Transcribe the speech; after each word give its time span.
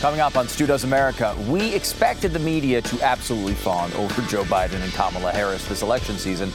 Coming 0.00 0.20
up 0.20 0.34
on 0.34 0.48
Stu 0.48 0.64
Does 0.64 0.84
America, 0.84 1.36
we 1.46 1.74
expected 1.74 2.32
the 2.32 2.38
media 2.38 2.80
to 2.80 3.02
absolutely 3.02 3.52
fawn 3.52 3.92
over 3.92 4.22
Joe 4.22 4.44
Biden 4.44 4.80
and 4.82 4.90
Kamala 4.94 5.30
Harris 5.30 5.68
this 5.68 5.82
election 5.82 6.16
season. 6.16 6.50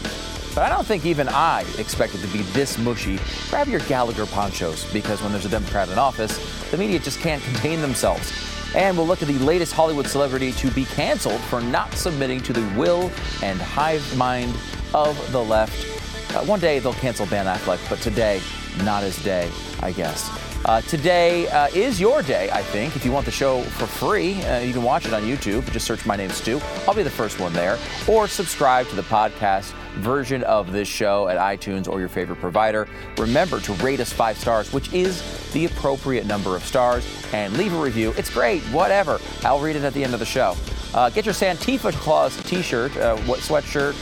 But 0.56 0.64
I 0.64 0.70
don't 0.70 0.84
think 0.84 1.06
even 1.06 1.30
I 1.30 1.64
expected 1.78 2.22
to 2.22 2.28
be 2.30 2.40
this 2.54 2.80
mushy. 2.80 3.20
Grab 3.52 3.68
your 3.68 3.82
Gallagher 3.82 4.26
ponchos 4.26 4.92
because 4.92 5.22
when 5.22 5.32
there's 5.32 5.46
a 5.46 5.50
Democrat 5.50 5.90
in 5.90 6.00
office, 6.00 6.40
the 6.72 6.78
media 6.78 6.98
just 6.98 7.20
can't 7.20 7.44
contain 7.44 7.82
themselves. 7.82 8.34
And 8.74 8.98
we'll 8.98 9.06
look 9.06 9.22
at 9.22 9.28
the 9.28 9.38
latest 9.38 9.74
Hollywood 9.74 10.08
celebrity 10.08 10.52
to 10.54 10.72
be 10.72 10.86
canceled 10.86 11.40
for 11.42 11.62
not 11.62 11.94
submitting 11.94 12.42
to 12.42 12.52
the 12.52 12.68
will 12.76 13.12
and 13.44 13.62
hive 13.62 14.18
mind 14.18 14.56
of 14.96 15.16
the 15.32 15.44
left. 15.44 16.36
Uh, 16.36 16.44
one 16.46 16.60
day 16.60 16.80
they'll 16.80 16.94
cancel 16.94 17.28
Ben 17.28 17.46
Affleck, 17.46 17.88
but 17.92 18.00
today, 18.00 18.42
not 18.84 19.04
his 19.04 19.24
day, 19.24 19.52
I 19.82 19.92
guess. 19.92 20.45
Uh, 20.66 20.82
today 20.82 21.48
uh, 21.50 21.68
is 21.76 22.00
your 22.00 22.24
day, 22.24 22.50
I 22.52 22.64
think. 22.64 22.96
If 22.96 23.06
you 23.06 23.12
want 23.12 23.26
the 23.26 23.32
show 23.32 23.62
for 23.62 23.86
free, 23.86 24.42
uh, 24.42 24.62
you 24.62 24.74
can 24.74 24.82
watch 24.82 25.06
it 25.06 25.14
on 25.14 25.22
YouTube. 25.22 25.72
Just 25.72 25.86
search 25.86 26.08
My 26.08 26.16
Name 26.16 26.32
Stu. 26.32 26.60
I'll 26.88 26.96
be 26.96 27.04
the 27.04 27.10
first 27.10 27.40
one 27.40 27.54
there. 27.54 27.78
Or 28.08 28.28
subscribe 28.28 28.88
to 28.88 28.96
the 28.96 29.04
podcast 29.04 29.74
version 29.98 30.44
of 30.46 30.72
this 30.72 30.88
show 30.88 31.28
at 31.28 31.38
iTunes 31.38 31.88
or 31.88 32.00
your 32.00 32.10
favorite 32.10 32.40
provider. 32.40 32.88
Remember 33.20 33.60
to 33.60 33.74
rate 33.74 34.00
us 34.00 34.12
five 34.12 34.40
stars, 34.40 34.74
which 34.74 34.92
is 34.92 35.52
the 35.52 35.66
appropriate 35.66 36.26
number 36.26 36.56
of 36.56 36.64
stars, 36.64 37.06
and 37.32 37.56
leave 37.58 37.74
a 37.76 37.80
review. 37.80 38.16
It's 38.18 38.32
great, 38.32 38.64
whatever. 38.64 39.22
I'll 39.44 39.60
read 39.60 39.76
it 39.76 39.84
at 39.84 39.94
the 39.94 40.04
end 40.04 40.16
of 40.16 40.20
the 40.20 40.26
show. 40.26 40.56
Uh, 40.96 41.12
get 41.12 41.26
your 41.26 41.36
Santifa 41.36 41.92
Claus 41.94 42.42
t 42.44 42.64
shirt, 42.64 42.96
uh, 42.98 43.18
sweatshirt, 43.18 43.94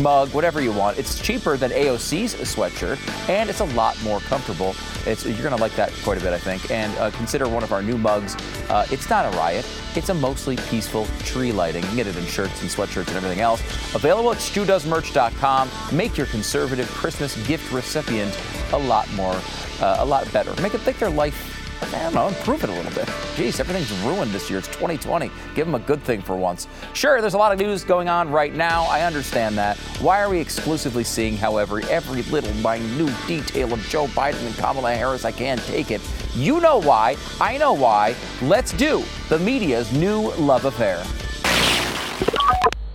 mug, 0.00 0.32
whatever 0.34 0.60
you 0.60 0.72
want. 0.72 0.98
It's 0.98 1.18
cheaper 1.20 1.56
than 1.56 1.70
AOC's 1.70 2.34
sweatshirt, 2.34 2.98
and 3.28 3.48
it's 3.50 3.60
a 3.60 3.64
lot 3.66 4.00
more 4.02 4.20
comfortable. 4.20 4.74
It's, 5.06 5.24
you're 5.24 5.38
going 5.38 5.54
to 5.54 5.60
like 5.60 5.74
that 5.76 5.92
quite 6.02 6.18
a 6.18 6.20
bit, 6.20 6.32
I 6.32 6.38
think. 6.38 6.70
And 6.70 6.96
uh, 6.98 7.10
consider 7.12 7.48
one 7.48 7.62
of 7.62 7.72
our 7.72 7.82
new 7.82 7.98
mugs. 7.98 8.36
Uh, 8.68 8.86
it's 8.90 9.08
not 9.08 9.32
a 9.32 9.36
riot. 9.36 9.66
It's 9.94 10.08
a 10.08 10.14
mostly 10.14 10.56
peaceful 10.68 11.06
tree 11.20 11.52
lighting. 11.52 11.82
You 11.82 11.88
can 11.88 11.96
get 11.96 12.06
it 12.06 12.16
in 12.16 12.26
shirts 12.26 12.60
and 12.60 12.70
sweatshirts 12.70 13.08
and 13.08 13.16
everything 13.16 13.40
else. 13.40 13.60
Available 13.94 14.32
at 14.32 14.38
StuDoesMerch.com. 14.38 15.70
Make 15.92 16.16
your 16.16 16.26
conservative 16.26 16.88
Christmas 16.90 17.34
gift 17.46 17.72
recipient 17.72 18.38
a 18.72 18.78
lot 18.78 19.10
more, 19.14 19.40
uh, 19.80 19.96
a 20.00 20.04
lot 20.04 20.30
better. 20.32 20.60
Make 20.62 20.74
it 20.74 20.84
make 20.86 20.98
their 20.98 21.10
life 21.10 21.57
I 21.80 22.02
don't 22.02 22.14
know, 22.14 22.28
improve 22.28 22.64
it 22.64 22.70
a 22.70 22.72
little 22.72 22.92
bit. 22.92 23.06
Jeez, 23.36 23.60
everything's 23.60 23.92
ruined 24.02 24.32
this 24.32 24.50
year. 24.50 24.58
It's 24.58 24.68
2020. 24.68 25.30
Give 25.54 25.66
them 25.66 25.74
a 25.74 25.78
good 25.78 26.02
thing 26.02 26.20
for 26.20 26.36
once. 26.36 26.66
Sure, 26.92 27.20
there's 27.20 27.34
a 27.34 27.38
lot 27.38 27.52
of 27.52 27.58
news 27.58 27.84
going 27.84 28.08
on 28.08 28.30
right 28.30 28.54
now. 28.54 28.84
I 28.84 29.02
understand 29.02 29.56
that. 29.58 29.76
Why 30.00 30.20
are 30.20 30.28
we 30.28 30.40
exclusively 30.40 31.04
seeing, 31.04 31.36
however, 31.36 31.80
every 31.88 32.22
little 32.22 32.52
minute 32.54 33.14
detail 33.26 33.72
of 33.72 33.80
Joe 33.88 34.06
Biden 34.08 34.44
and 34.44 34.54
Kamala 34.56 34.94
Harris? 34.94 35.24
I 35.24 35.32
can't 35.32 35.60
take 35.62 35.90
it. 35.90 36.00
You 36.34 36.60
know 36.60 36.80
why. 36.80 37.16
I 37.40 37.56
know 37.58 37.72
why. 37.72 38.14
Let's 38.42 38.72
do 38.72 39.04
the 39.28 39.38
media's 39.38 39.92
new 39.92 40.32
love 40.32 40.64
affair. 40.64 41.04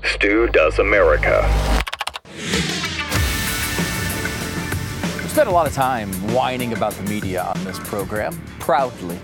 Stu 0.03 0.47
Does 0.47 0.79
America. 0.79 1.82
Spent 5.33 5.49
a 5.49 5.51
lot 5.51 5.65
of 5.65 5.73
time 5.73 6.11
whining 6.31 6.73
about 6.73 6.93
the 6.93 7.01
media 7.09 7.41
on 7.41 7.63
this 7.63 7.79
program, 7.79 8.39
proudly. 8.59 9.17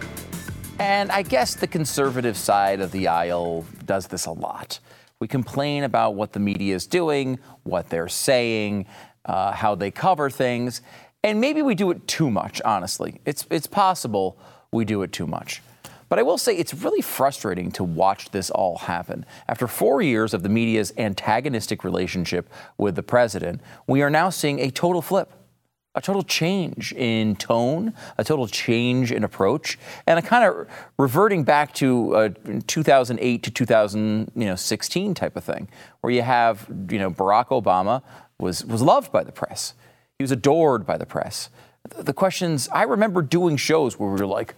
And 0.80 1.12
I 1.12 1.22
guess 1.22 1.54
the 1.54 1.68
conservative 1.68 2.36
side 2.36 2.82
of 2.82 2.92
the 2.92 3.08
aisle 3.08 3.64
does 3.86 4.08
this 4.08 4.26
a 4.26 4.32
lot. 4.32 4.80
We 5.20 5.28
complain 5.28 5.84
about 5.84 6.16
what 6.16 6.34
the 6.34 6.40
media 6.40 6.74
is 6.74 6.88
doing, 6.88 7.38
what 7.62 7.92
they're 7.92 8.10
saying, 8.10 8.88
uh, 9.26 9.52
how 9.52 9.76
they 9.76 9.92
cover 9.92 10.32
things, 10.32 10.82
and 11.24 11.40
maybe 11.40 11.62
we 11.62 11.76
do 11.76 11.92
it 11.92 12.08
too 12.08 12.32
much, 12.32 12.60
honestly. 12.66 13.22
It's, 13.24 13.46
it's 13.52 13.68
possible 13.68 14.40
we 14.72 14.86
do 14.86 15.04
it 15.04 15.12
too 15.12 15.28
much. 15.28 15.62
But 16.10 16.18
I 16.18 16.24
will 16.24 16.40
say 16.40 16.56
it's 16.56 16.74
really 16.74 17.02
frustrating 17.02 17.72
to 17.74 17.84
watch 17.84 18.32
this 18.32 18.50
all 18.50 18.80
happen. 18.80 19.28
After 19.48 19.68
four 19.68 20.02
years 20.02 20.34
of 20.34 20.42
the 20.42 20.50
media's 20.50 20.92
antagonistic 20.98 21.84
relationship 21.84 22.50
with 22.80 22.96
the 22.96 23.04
president, 23.04 23.62
we 23.86 24.02
are 24.02 24.10
now 24.10 24.32
seeing 24.32 24.60
a 24.60 24.72
total 24.72 25.04
flip 25.04 25.32
a 25.96 26.02
total 26.02 26.22
change 26.22 26.94
in 26.94 27.36
tone, 27.36 27.94
a 28.18 28.24
total 28.24 28.48
change 28.48 29.12
in 29.12 29.24
approach, 29.24 29.80
and 30.06 30.20
a 30.20 30.22
kind 30.22 30.44
of 30.44 30.68
reverting 30.98 31.44
back 31.44 31.74
to 31.74 32.16
uh, 32.16 32.30
a 32.46 32.62
2008 32.62 33.44
to 33.44 33.52
2016 33.52 35.14
type 35.16 35.36
of 35.36 35.44
thing, 35.44 35.68
where 36.02 36.14
you 36.14 36.22
have, 36.22 36.68
you 36.90 37.00
know, 37.00 37.10
Barack 37.10 37.48
Obama 37.48 38.04
was, 38.40 38.64
was 38.66 38.82
loved 38.82 39.12
by 39.12 39.24
the 39.24 39.32
press. 39.32 39.74
He 40.18 40.24
was 40.24 40.32
adored 40.32 40.86
by 40.86 40.98
the 40.98 41.06
press. 41.06 41.50
The 41.98 42.14
questions, 42.14 42.70
I 42.72 42.84
remember 42.84 43.22
doing 43.22 43.58
shows 43.58 43.98
where 43.98 44.10
we 44.10 44.20
were 44.20 44.28
like, 44.28 44.56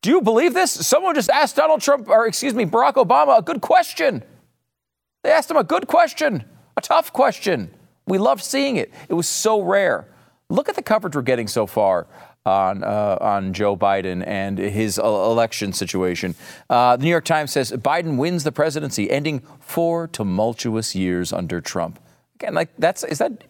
do 0.00 0.10
you 0.10 0.20
believe 0.22 0.54
this? 0.54 0.72
Someone 0.72 1.14
just 1.14 1.30
asked 1.30 1.56
Donald 1.56 1.80
Trump, 1.80 2.08
or 2.08 2.26
excuse 2.26 2.54
me, 2.54 2.64
Barack 2.64 2.94
Obama, 2.94 3.38
a 3.38 3.42
good 3.42 3.60
question. 3.60 4.22
They 5.22 5.30
asked 5.30 5.50
him 5.50 5.56
a 5.56 5.64
good 5.64 5.86
question, 5.86 6.44
a 6.76 6.80
tough 6.80 7.12
question. 7.12 7.72
We 8.06 8.18
loved 8.18 8.42
seeing 8.42 8.76
it. 8.76 8.92
It 9.08 9.14
was 9.14 9.28
so 9.28 9.60
rare. 9.60 10.08
Look 10.52 10.68
at 10.68 10.76
the 10.76 10.82
coverage 10.82 11.16
we're 11.16 11.22
getting 11.22 11.48
so 11.48 11.66
far 11.66 12.06
on 12.44 12.84
uh, 12.84 13.16
on 13.22 13.54
Joe 13.54 13.74
Biden 13.74 14.22
and 14.26 14.58
his 14.58 14.98
uh, 14.98 15.02
election 15.02 15.72
situation. 15.72 16.34
Uh, 16.68 16.96
the 16.96 17.04
New 17.04 17.10
York 17.10 17.24
Times 17.24 17.52
says 17.52 17.72
Biden 17.72 18.18
wins 18.18 18.44
the 18.44 18.52
presidency, 18.52 19.10
ending 19.10 19.40
four 19.60 20.08
tumultuous 20.08 20.94
years 20.94 21.32
under 21.32 21.62
Trump. 21.62 21.98
Again, 22.34 22.52
like 22.52 22.68
that's 22.76 23.02
is 23.02 23.18
that 23.18 23.44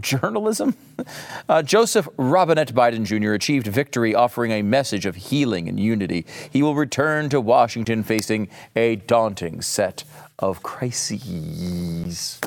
journalism? 0.00 0.76
Uh, 1.48 1.62
Joseph 1.62 2.06
Robinette 2.18 2.74
Biden 2.74 3.04
Jr. 3.04 3.32
achieved 3.32 3.66
victory, 3.66 4.14
offering 4.14 4.52
a 4.52 4.60
message 4.62 5.06
of 5.06 5.16
healing 5.16 5.66
and 5.68 5.80
unity. 5.80 6.26
He 6.52 6.62
will 6.62 6.76
return 6.76 7.30
to 7.30 7.40
Washington 7.40 8.04
facing 8.04 8.48
a 8.76 8.96
daunting 8.96 9.62
set 9.62 10.04
of 10.38 10.62
crises. 10.62 12.38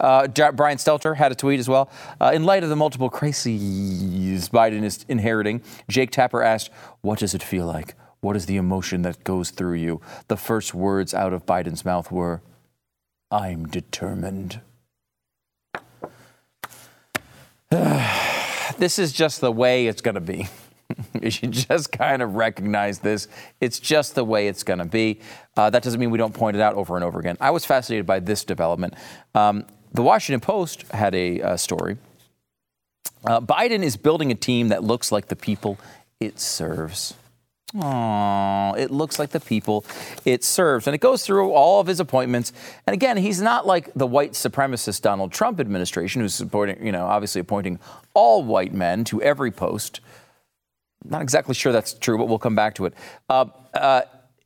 Uh, 0.00 0.26
Brian 0.52 0.78
Stelter 0.78 1.16
had 1.16 1.32
a 1.32 1.34
tweet 1.34 1.60
as 1.60 1.68
well. 1.68 1.90
Uh, 2.20 2.32
in 2.34 2.44
light 2.44 2.62
of 2.62 2.68
the 2.68 2.76
multiple 2.76 3.10
crises 3.10 4.48
Biden 4.48 4.82
is 4.82 5.04
inheriting, 5.08 5.62
Jake 5.88 6.10
Tapper 6.10 6.42
asked, 6.42 6.70
What 7.00 7.18
does 7.18 7.34
it 7.34 7.42
feel 7.42 7.66
like? 7.66 7.94
What 8.20 8.36
is 8.36 8.46
the 8.46 8.56
emotion 8.56 9.02
that 9.02 9.22
goes 9.24 9.50
through 9.50 9.74
you? 9.74 10.00
The 10.26 10.36
first 10.36 10.74
words 10.74 11.14
out 11.14 11.32
of 11.32 11.46
Biden's 11.46 11.84
mouth 11.84 12.10
were, 12.10 12.42
I'm 13.30 13.66
determined. 13.66 14.60
this 17.70 18.98
is 18.98 19.12
just 19.12 19.40
the 19.40 19.52
way 19.52 19.86
it's 19.86 20.00
going 20.00 20.14
to 20.14 20.20
be. 20.20 20.48
you 21.22 21.30
just 21.30 21.92
kind 21.92 22.22
of 22.22 22.34
recognize 22.34 23.00
this. 23.00 23.28
It's 23.60 23.78
just 23.78 24.14
the 24.14 24.24
way 24.24 24.48
it's 24.48 24.62
going 24.62 24.78
to 24.78 24.84
be. 24.84 25.20
Uh, 25.56 25.70
that 25.70 25.82
doesn't 25.82 26.00
mean 26.00 26.10
we 26.10 26.18
don't 26.18 26.34
point 26.34 26.56
it 26.56 26.60
out 26.60 26.74
over 26.74 26.96
and 26.96 27.04
over 27.04 27.20
again. 27.20 27.36
I 27.40 27.50
was 27.50 27.64
fascinated 27.64 28.06
by 28.06 28.20
this 28.20 28.44
development. 28.44 28.94
Um, 29.34 29.66
the 29.92 30.02
Washington 30.02 30.40
Post 30.40 30.90
had 30.92 31.14
a 31.14 31.40
uh, 31.40 31.56
story. 31.56 31.96
Uh, 33.24 33.40
Biden 33.40 33.82
is 33.82 33.96
building 33.96 34.30
a 34.30 34.34
team 34.34 34.68
that 34.68 34.84
looks 34.84 35.10
like 35.10 35.28
the 35.28 35.36
people 35.36 35.78
it 36.20 36.38
serves. 36.38 37.14
Oh, 37.74 38.74
it 38.78 38.90
looks 38.90 39.18
like 39.18 39.30
the 39.30 39.40
people 39.40 39.84
it 40.24 40.42
serves. 40.42 40.86
And 40.86 40.94
it 40.94 41.00
goes 41.00 41.24
through 41.24 41.52
all 41.52 41.80
of 41.80 41.86
his 41.86 42.00
appointments. 42.00 42.52
And 42.86 42.94
again, 42.94 43.18
he's 43.18 43.42
not 43.42 43.66
like 43.66 43.92
the 43.94 44.06
white 44.06 44.32
supremacist 44.32 45.02
Donald 45.02 45.32
Trump 45.32 45.60
administration, 45.60 46.22
who's 46.22 46.34
supporting, 46.34 46.84
you 46.84 46.92
know, 46.92 47.06
obviously 47.06 47.40
appointing 47.40 47.78
all 48.14 48.42
white 48.42 48.72
men 48.72 49.04
to 49.04 49.20
every 49.20 49.50
post. 49.50 50.00
Not 51.04 51.20
exactly 51.20 51.54
sure 51.54 51.72
that's 51.72 51.92
true, 51.92 52.16
but 52.16 52.28
we'll 52.28 52.38
come 52.38 52.54
back 52.54 52.74
to 52.76 52.86
it. 52.86 52.94
Uh, 53.28 53.46
uh, 53.74 54.02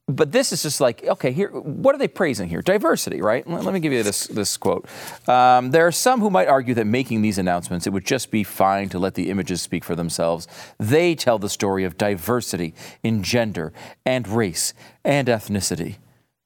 but 0.08 0.32
this 0.32 0.52
is 0.52 0.62
just 0.62 0.80
like 0.80 1.04
okay 1.04 1.32
here 1.32 1.48
what 1.50 1.94
are 1.94 1.98
they 1.98 2.08
praising 2.08 2.48
here? 2.48 2.62
Diversity 2.62 3.20
right? 3.20 3.46
Let, 3.48 3.72
me 3.72 3.80
give 3.80 3.92
you 3.92 4.02
this 4.02 4.26
this 4.26 4.56
quote. 4.56 4.88
Um, 5.28 5.70
there 5.70 5.86
are 5.86 5.92
some 5.92 6.20
who 6.20 6.30
might 6.30 6.48
argue 6.48 6.74
that 6.74 6.86
making 6.86 7.22
these 7.22 7.38
announcements 7.38 7.86
it 7.86 7.92
would 7.92 8.04
just 8.04 8.30
be 8.30 8.44
fine 8.44 8.88
to 8.90 8.98
let 8.98 9.14
the 9.14 9.30
images 9.30 9.62
speak 9.62 9.84
for 9.84 9.94
themselves. 9.94 10.48
They 10.78 11.14
tell 11.14 11.38
the 11.38 11.48
story 11.48 11.84
of 11.84 11.96
diversity 11.96 12.74
in 13.02 13.22
gender 13.22 13.72
and 14.04 14.26
race 14.26 14.74
and 15.04 15.28
ethnicity 15.28 15.96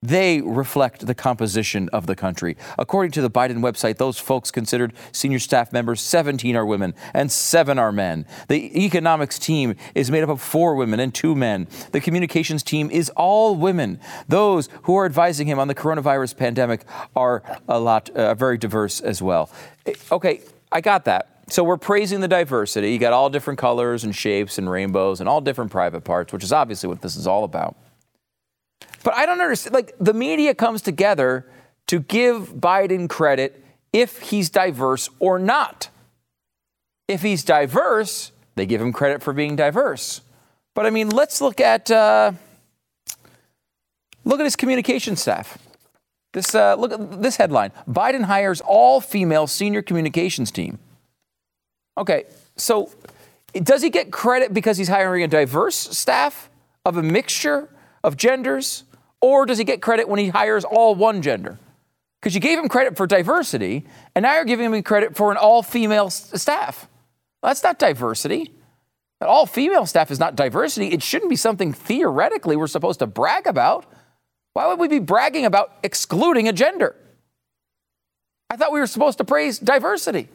they 0.03 0.41
reflect 0.43 1.07
the 1.07 1.15
composition 1.15 1.89
of 1.93 2.07
the 2.07 2.15
country. 2.15 2.57
According 2.79 3.13
to 3.13 3.23
the 3.23 3.31
Biden 3.31 3.59
website, 3.59 3.97
those 3.97 4.19
folks 4.19 4.51
considered 4.51 4.93
senior 5.11 5.39
staff 5.39 5.73
members 5.73 6.01
17 6.01 6.55
are 6.55 6.67
women 6.67 6.95
and 7.15 7.33
7 7.33 7.79
are 7.79 7.93
men. 7.93 8.27
The 8.49 8.85
economics 8.85 9.39
team 9.39 9.75
is 9.95 10.11
made 10.11 10.23
up 10.23 10.29
of 10.29 10.41
4 10.41 10.75
women 10.75 11.01
and 11.01 11.15
2 11.15 11.35
men. 11.35 11.67
The 11.93 12.01
communications 12.01 12.63
team 12.63 12.91
is 12.91 13.11
all 13.11 13.57
women. 13.57 13.99
Those 14.29 14.69
who 14.83 14.97
are 14.97 15.07
advising 15.07 15.47
him 15.47 15.59
on 15.59 15.69
the 15.69 15.75
coronavirus 15.75 16.37
pandemic 16.37 16.85
are 17.15 17.43
a 17.69 17.81
lot 17.81 18.11
uh, 18.11 18.35
very 18.35 18.59
diverse 18.59 19.01
as 19.01 19.23
well. 19.23 19.51
Okay, 20.13 20.43
I 20.71 20.81
got 20.81 21.07
that. 21.07 21.31
So 21.49 21.63
we're 21.63 21.77
praising 21.77 22.21
the 22.21 22.29
diversity. 22.29 22.93
You 22.93 22.99
got 22.99 23.13
all 23.13 23.31
different 23.31 23.59
colors 23.59 24.03
and 24.03 24.15
shapes 24.15 24.59
and 24.59 24.69
rainbows 24.69 25.21
and 25.21 25.29
all 25.29 25.41
different 25.41 25.71
private 25.71 26.03
parts, 26.03 26.33
which 26.33 26.43
is 26.43 26.53
obviously 26.53 26.89
what 26.89 27.03
this 27.03 27.17
is 27.17 27.27
all 27.27 27.45
about. 27.45 27.77
But 29.07 29.15
I 29.15 29.25
don't 29.25 29.41
understand. 29.41 29.73
Like, 29.73 29.95
the 30.01 30.13
media 30.13 30.53
comes 30.55 30.83
together 30.83 31.47
to 31.87 32.01
give 32.01 32.55
Biden 32.55 33.09
credit 33.09 33.65
if 33.93 34.19
he's 34.19 34.51
diverse 34.51 35.09
or 35.21 35.39
not. 35.39 35.89
If 37.07 37.23
he's 37.23 37.45
diverse, 37.45 38.33
they 38.57 38.67
give 38.67 38.81
him 38.81 38.93
credit 38.93 39.23
for 39.23 39.33
being 39.33 39.55
diverse. 39.55 40.23
But 40.75 40.87
I 40.87 40.91
mean, 40.91 41.09
let's 41.09 41.41
look 41.41 41.61
at 41.61 41.89
uh, 41.91 42.33
Look 44.27 44.41
at 44.41 44.45
his 44.45 44.57
communication 44.57 45.15
staff. 45.17 45.57
This, 46.33 46.55
uh, 46.55 46.75
look 46.75 46.93
at 46.93 47.23
this 47.23 47.37
headline 47.37 47.73
Biden 47.89 48.25
hires 48.25 48.61
all 48.61 49.01
female 49.01 49.47
senior 49.47 49.81
communications 49.81 50.51
team. 50.51 50.79
Okay, 51.97 52.25
so 52.57 52.91
does 53.55 53.81
he 53.81 53.89
get 53.89 54.11
credit 54.11 54.53
because 54.53 54.77
he's 54.77 54.89
hiring 54.89 55.23
a 55.23 55.29
diverse 55.29 55.77
staff 55.77 56.51
of 56.85 56.99
a 56.99 57.03
mixture 57.03 57.71
of 58.05 58.17
genders? 58.17 58.83
Or 59.21 59.47
does 59.47 59.59
he 59.59 59.65
get 59.65 59.83
credit 59.83 60.09
when 60.09 60.19
he 60.19 60.29
hires 60.29 60.65
all 60.65 60.95
one 60.95 61.23
gender? 61.23 61.59
Because 62.21 62.35
you 62.35 62.41
gave 62.41 62.59
him 62.59 62.69
credit 62.69 62.97
for 62.97 63.07
diversity, 63.07 63.87
and 64.15 64.23
now 64.23 64.35
you're 64.35 64.45
giving 64.45 64.73
him 64.73 64.83
credit 64.83 65.17
for 65.17 65.31
an 65.31 65.37
all 65.37 65.63
female 65.63 66.11
staff. 66.11 66.89
Well, 67.43 67.51
that's 67.51 67.63
not 67.63 67.79
diversity. 67.79 68.53
All 69.21 69.47
female 69.47 69.87
staff 69.87 70.11
is 70.11 70.19
not 70.19 70.37
diversity. 70.37 70.89
It 70.89 71.03
shouldn't 71.03 71.31
be 71.31 71.37
something 71.37 71.73
theoretically 71.73 72.57
we're 72.57 72.67
supposed 72.67 72.99
to 72.99 73.07
brag 73.07 73.47
about. 73.47 73.87
Why 74.53 74.67
would 74.67 74.79
we 74.79 74.89
be 74.89 74.99
bragging 74.99 75.45
about 75.45 75.73
excluding 75.83 76.49
a 76.49 76.53
gender? 76.53 76.97
I 78.51 78.57
thought 78.57 78.73
we 78.73 78.81
were 78.81 78.87
supposed 78.87 79.19
to 79.19 79.25
praise 79.25 79.59
diversity. 79.59 80.29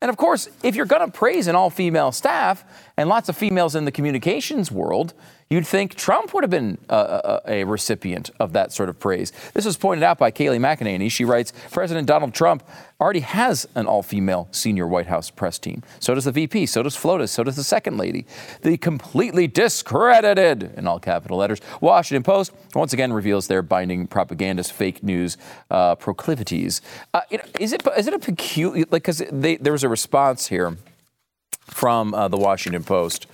And 0.00 0.10
of 0.10 0.16
course, 0.16 0.48
if 0.62 0.76
you're 0.76 0.86
going 0.86 1.04
to 1.04 1.10
praise 1.10 1.48
an 1.48 1.56
all 1.56 1.70
female 1.70 2.12
staff 2.12 2.64
and 2.96 3.08
lots 3.08 3.28
of 3.28 3.36
females 3.36 3.74
in 3.74 3.84
the 3.84 3.92
communications 3.92 4.70
world, 4.70 5.12
You'd 5.50 5.66
think 5.66 5.94
Trump 5.94 6.34
would 6.34 6.44
have 6.44 6.50
been 6.50 6.76
a, 6.90 7.40
a, 7.46 7.60
a, 7.60 7.64
recipient 7.64 8.30
of 8.38 8.52
that 8.52 8.70
sort 8.70 8.90
of 8.90 9.00
praise. 9.00 9.32
This 9.54 9.64
was 9.64 9.78
pointed 9.78 10.02
out 10.02 10.18
by 10.18 10.30
Kayleigh 10.30 10.60
McEnany. 10.60 11.10
She 11.10 11.24
writes 11.24 11.54
President 11.70 12.06
Donald 12.06 12.34
Trump 12.34 12.62
already 13.00 13.20
has 13.20 13.66
an 13.74 13.86
all 13.86 14.02
female 14.02 14.48
senior 14.50 14.86
White 14.86 15.06
House 15.06 15.30
press 15.30 15.58
team. 15.58 15.82
So 16.00 16.14
does 16.14 16.26
the 16.26 16.32
VP, 16.32 16.66
so 16.66 16.82
does 16.82 16.96
FLOTUS, 16.96 17.30
so 17.30 17.44
does 17.44 17.56
the 17.56 17.64
Second 17.64 17.96
Lady. 17.96 18.26
The 18.60 18.76
completely 18.76 19.46
discredited, 19.46 20.74
in 20.76 20.86
all 20.86 21.00
capital 21.00 21.38
letters, 21.38 21.60
Washington 21.80 22.24
Post 22.24 22.52
once 22.74 22.92
again 22.92 23.12
reveals 23.12 23.46
their 23.46 23.62
Biden 23.62 24.10
propagandist 24.10 24.72
fake 24.72 25.02
news 25.02 25.38
uh, 25.70 25.94
proclivities. 25.94 26.82
Uh, 27.14 27.22
is, 27.58 27.72
it, 27.72 27.82
is 27.96 28.06
it 28.06 28.12
a 28.12 28.18
peculiar, 28.18 28.84
like, 28.90 29.02
because 29.02 29.22
there 29.30 29.72
was 29.72 29.84
a 29.84 29.88
response 29.88 30.48
here 30.48 30.76
from 31.62 32.12
uh, 32.12 32.28
the 32.28 32.36
Washington 32.36 32.84
Post. 32.84 33.26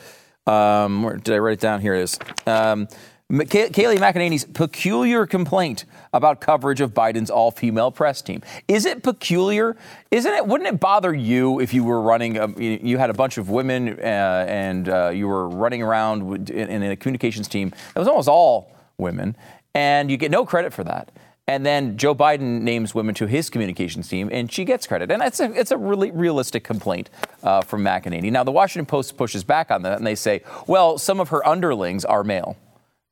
Um, 0.47 1.03
where 1.03 1.17
did 1.17 1.35
I 1.35 1.39
write 1.39 1.55
it 1.55 1.61
down? 1.61 1.81
Here 1.81 1.95
it 1.95 2.03
is. 2.03 2.19
Um, 2.47 2.89
Kay- 3.31 3.71
Kayleigh 3.71 3.97
McEnany's 3.97 4.45
peculiar 4.45 5.27
complaint 5.27 5.87
about 6.13 6.43
coverage 6.43 6.83
of 6.83 6.93
Biden's 6.93 7.31
all-female 7.31 7.91
press 7.91 8.21
team. 8.21 8.43
Is 8.69 8.85
it 8.85 9.03
peculiar? 9.03 9.77
Isn't 10.11 10.33
it? 10.33 10.47
Wouldn't 10.47 10.69
it 10.69 10.79
bother 10.79 11.15
you 11.15 11.59
if 11.59 11.73
you 11.73 11.85
were 11.85 12.03
running? 12.03 12.37
A, 12.37 12.49
you 12.61 12.99
had 12.99 13.09
a 13.09 13.15
bunch 13.15 13.39
of 13.39 13.49
women 13.49 13.99
uh, 13.99 14.45
and 14.47 14.89
uh, 14.89 15.09
you 15.09 15.27
were 15.27 15.49
running 15.49 15.83
around 15.83 16.51
in, 16.51 16.69
in 16.69 16.83
a 16.83 16.97
communications 16.97 17.49
team 17.49 17.71
that 17.95 17.99
was 17.99 18.07
almost 18.07 18.29
all 18.29 18.71
women, 18.99 19.35
and 19.75 20.11
you 20.11 20.19
get 20.19 20.31
no 20.31 20.45
credit 20.45 20.73
for 20.75 20.85
that. 20.85 21.11
And 21.47 21.65
then 21.67 21.99
Joe 21.99 22.15
Biden 22.15 22.63
names 22.63 22.95
women 22.95 23.15
to 23.17 23.27
his 23.27 23.51
communications 23.51 24.09
team, 24.09 24.31
and 24.33 24.51
she 24.51 24.65
gets 24.65 24.87
credit. 24.87 25.11
And 25.11 25.23
it's 25.23 25.41
a, 25.41 25.53
it's 25.53 25.71
a 25.71 25.77
really 25.77 26.11
realistic 26.11 26.65
complaint 26.65 27.11
uh, 27.43 27.61
from 27.61 27.85
McEnany. 27.85 28.33
Now, 28.33 28.45
the 28.45 28.53
Washington 28.53 28.87
Post 28.87 29.19
pushes 29.19 29.45
back 29.45 29.71
on 29.71 29.83
that, 29.83 29.99
and 29.99 30.07
they 30.07 30.15
say, 30.15 30.43
well, 30.67 30.97
some 30.97 31.21
of 31.21 31.29
her 31.29 31.47
underlings 31.47 32.07
are 32.07 32.25
male. 32.25 32.57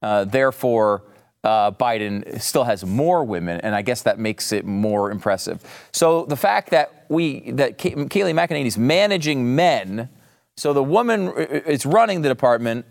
Uh, 0.00 0.24
therefore, 0.24 1.02
uh, 1.44 1.72
Biden 1.72 2.40
still 2.40 2.64
has 2.64 2.84
more 2.84 3.22
women, 3.24 3.60
and 3.60 3.74
I 3.74 3.82
guess 3.82 4.02
that 4.02 4.18
makes 4.18 4.52
it 4.52 4.64
more 4.64 5.10
impressive. 5.10 5.62
So 5.92 6.24
the 6.24 6.36
fact 6.36 6.70
that 6.70 7.04
we 7.08 7.50
that 7.52 7.78
Kay- 7.78 7.94
Kayleigh 7.94 8.34
McEnany 8.34 8.64
is 8.64 8.78
managing 8.78 9.54
men, 9.54 10.08
so 10.56 10.72
the 10.72 10.82
woman 10.82 11.32
is 11.36 11.84
running 11.84 12.22
the 12.22 12.28
department, 12.28 12.86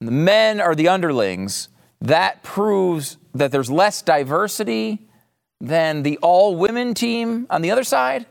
the 0.00 0.12
men 0.12 0.60
are 0.60 0.74
the 0.74 0.88
underlings 0.88 1.68
that 2.00 2.42
proves 2.42 3.18
that 3.34 3.52
there's 3.52 3.70
less 3.70 4.02
diversity 4.02 5.00
than 5.60 6.02
the 6.02 6.18
all 6.18 6.56
women 6.56 6.94
team 6.94 7.46
on 7.50 7.62
the 7.62 7.70
other 7.70 7.84
side. 7.84 8.26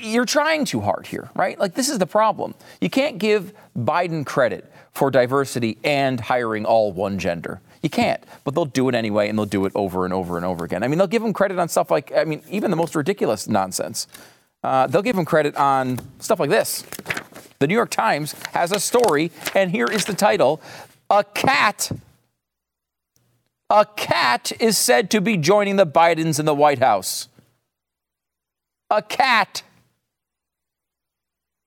You're 0.00 0.24
trying 0.24 0.64
too 0.64 0.80
hard 0.80 1.06
here, 1.06 1.30
right? 1.34 1.58
Like, 1.58 1.74
this 1.74 1.88
is 1.88 1.98
the 1.98 2.06
problem. 2.06 2.54
You 2.80 2.88
can't 2.88 3.18
give 3.18 3.52
Biden 3.76 4.24
credit 4.24 4.70
for 4.92 5.10
diversity 5.10 5.78
and 5.84 6.20
hiring 6.20 6.64
all 6.64 6.92
one 6.92 7.18
gender. 7.18 7.60
You 7.82 7.90
can't, 7.90 8.22
but 8.44 8.54
they'll 8.54 8.64
do 8.64 8.88
it 8.88 8.94
anyway, 8.94 9.28
and 9.28 9.38
they'll 9.38 9.44
do 9.44 9.66
it 9.66 9.72
over 9.74 10.06
and 10.06 10.14
over 10.14 10.38
and 10.38 10.46
over 10.46 10.64
again. 10.64 10.82
I 10.82 10.88
mean, 10.88 10.96
they'll 10.96 11.06
give 11.06 11.22
him 11.22 11.34
credit 11.34 11.58
on 11.58 11.68
stuff 11.68 11.90
like, 11.90 12.12
I 12.16 12.24
mean, 12.24 12.42
even 12.50 12.70
the 12.70 12.76
most 12.76 12.94
ridiculous 12.94 13.46
nonsense. 13.46 14.06
Uh, 14.62 14.86
they'll 14.86 15.02
give 15.02 15.18
him 15.18 15.26
credit 15.26 15.54
on 15.56 16.00
stuff 16.18 16.40
like 16.40 16.48
this. 16.48 16.82
The 17.58 17.66
New 17.66 17.74
York 17.74 17.90
Times 17.90 18.32
has 18.52 18.72
a 18.72 18.80
story, 18.80 19.30
and 19.54 19.70
here 19.70 19.86
is 19.86 20.06
the 20.06 20.14
title 20.14 20.62
a 21.10 21.22
cat. 21.22 21.92
A 23.70 23.86
cat 23.96 24.52
is 24.60 24.76
said 24.76 25.10
to 25.10 25.20
be 25.20 25.36
joining 25.36 25.76
the 25.76 25.86
Bidens 25.86 26.38
in 26.38 26.46
the 26.46 26.54
White 26.54 26.80
House. 26.80 27.28
A 28.90 29.02
cat. 29.02 29.62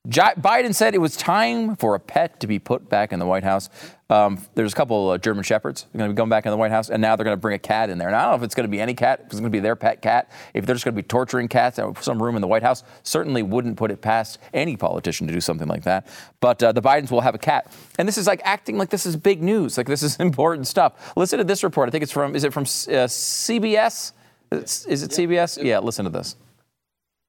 Biden 0.07 0.73
said 0.73 0.95
it 0.95 0.99
was 0.99 1.17
time 1.17 1.75
for 1.75 1.93
a 1.95 1.99
pet 1.99 2.39
to 2.39 2.47
be 2.47 2.59
put 2.59 2.87
back 2.87 3.11
in 3.11 3.19
the 3.19 3.25
White 3.25 3.43
House. 3.43 3.69
Um, 4.09 4.41
there's 4.55 4.71
a 4.71 4.75
couple 4.75 5.11
of 5.11 5.21
German 5.21 5.43
shepherds 5.43 5.85
going 5.93 6.09
to 6.09 6.13
be 6.13 6.15
going 6.15 6.29
back 6.29 6.45
in 6.45 6.51
the 6.51 6.57
White 6.57 6.71
House, 6.71 6.89
and 6.89 7.01
now 7.01 7.17
they're 7.17 7.25
going 7.25 7.35
to 7.35 7.41
bring 7.41 7.55
a 7.55 7.59
cat 7.59 7.89
in 7.89 7.97
there. 7.97 8.07
And 8.07 8.15
I 8.15 8.21
don't 8.21 8.31
know 8.31 8.37
if 8.37 8.43
it's 8.43 8.55
going 8.55 8.63
to 8.63 8.71
be 8.71 8.79
any 8.79 8.93
cat, 8.93 9.19
if 9.19 9.25
it's 9.25 9.35
going 9.35 9.43
to 9.43 9.49
be 9.49 9.59
their 9.59 9.75
pet 9.75 10.01
cat, 10.01 10.31
if 10.53 10.65
they're 10.65 10.75
just 10.75 10.85
going 10.85 10.95
to 10.95 11.01
be 11.01 11.05
torturing 11.05 11.49
cats 11.49 11.77
in 11.77 11.93
some 11.97 12.23
room 12.23 12.35
in 12.35 12.41
the 12.41 12.47
White 12.47 12.63
House. 12.63 12.83
Certainly 13.03 13.43
wouldn't 13.43 13.75
put 13.75 13.91
it 13.91 14.01
past 14.01 14.39
any 14.53 14.77
politician 14.77 15.27
to 15.27 15.33
do 15.33 15.41
something 15.41 15.67
like 15.67 15.83
that. 15.83 16.07
But 16.39 16.63
uh, 16.63 16.71
the 16.71 16.81
Bidens 16.81 17.11
will 17.11 17.21
have 17.21 17.35
a 17.35 17.39
cat, 17.39 17.69
and 17.99 18.07
this 18.07 18.17
is 18.17 18.27
like 18.27 18.39
acting 18.45 18.77
like 18.77 18.89
this 18.89 19.05
is 19.05 19.17
big 19.17 19.43
news, 19.43 19.77
like 19.77 19.87
this 19.87 20.03
is 20.03 20.15
important 20.21 20.67
stuff. 20.67 21.13
Listen 21.17 21.39
to 21.39 21.43
this 21.43 21.65
report. 21.65 21.89
I 21.89 21.91
think 21.91 22.03
it's 22.03 22.13
from 22.13 22.33
is 22.33 22.45
it 22.45 22.53
from 22.53 22.63
uh, 22.63 23.07
CBS? 23.07 24.13
Is 24.51 25.03
it 25.03 25.11
CBS? 25.11 25.61
Yeah. 25.61 25.79
Listen 25.79 26.05
to 26.05 26.11
this. 26.11 26.37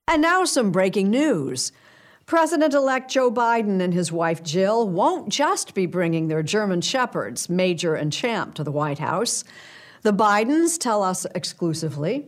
And 0.07 0.23
now 0.23 0.45
some 0.45 0.71
breaking 0.71 1.11
news. 1.11 1.73
President 2.29 2.75
elect 2.75 3.11
Joe 3.11 3.31
Biden 3.31 3.81
and 3.81 3.95
his 3.95 4.13
wife 4.13 4.43
Jill 4.43 4.87
won't 4.87 5.31
just 5.31 5.73
be 5.73 5.87
bringing 5.87 6.29
their 6.29 6.43
German 6.43 6.83
Shepherds, 6.83 7.49
Major 7.49 7.95
and 7.95 8.13
Champ, 8.13 8.55
to 8.57 8.63
the 8.63 8.71
White 8.71 8.99
House. 8.99 9.45
The 10.03 10.13
Bidens 10.13 10.77
tell 10.77 11.03
us 11.03 11.25
exclusively 11.35 12.27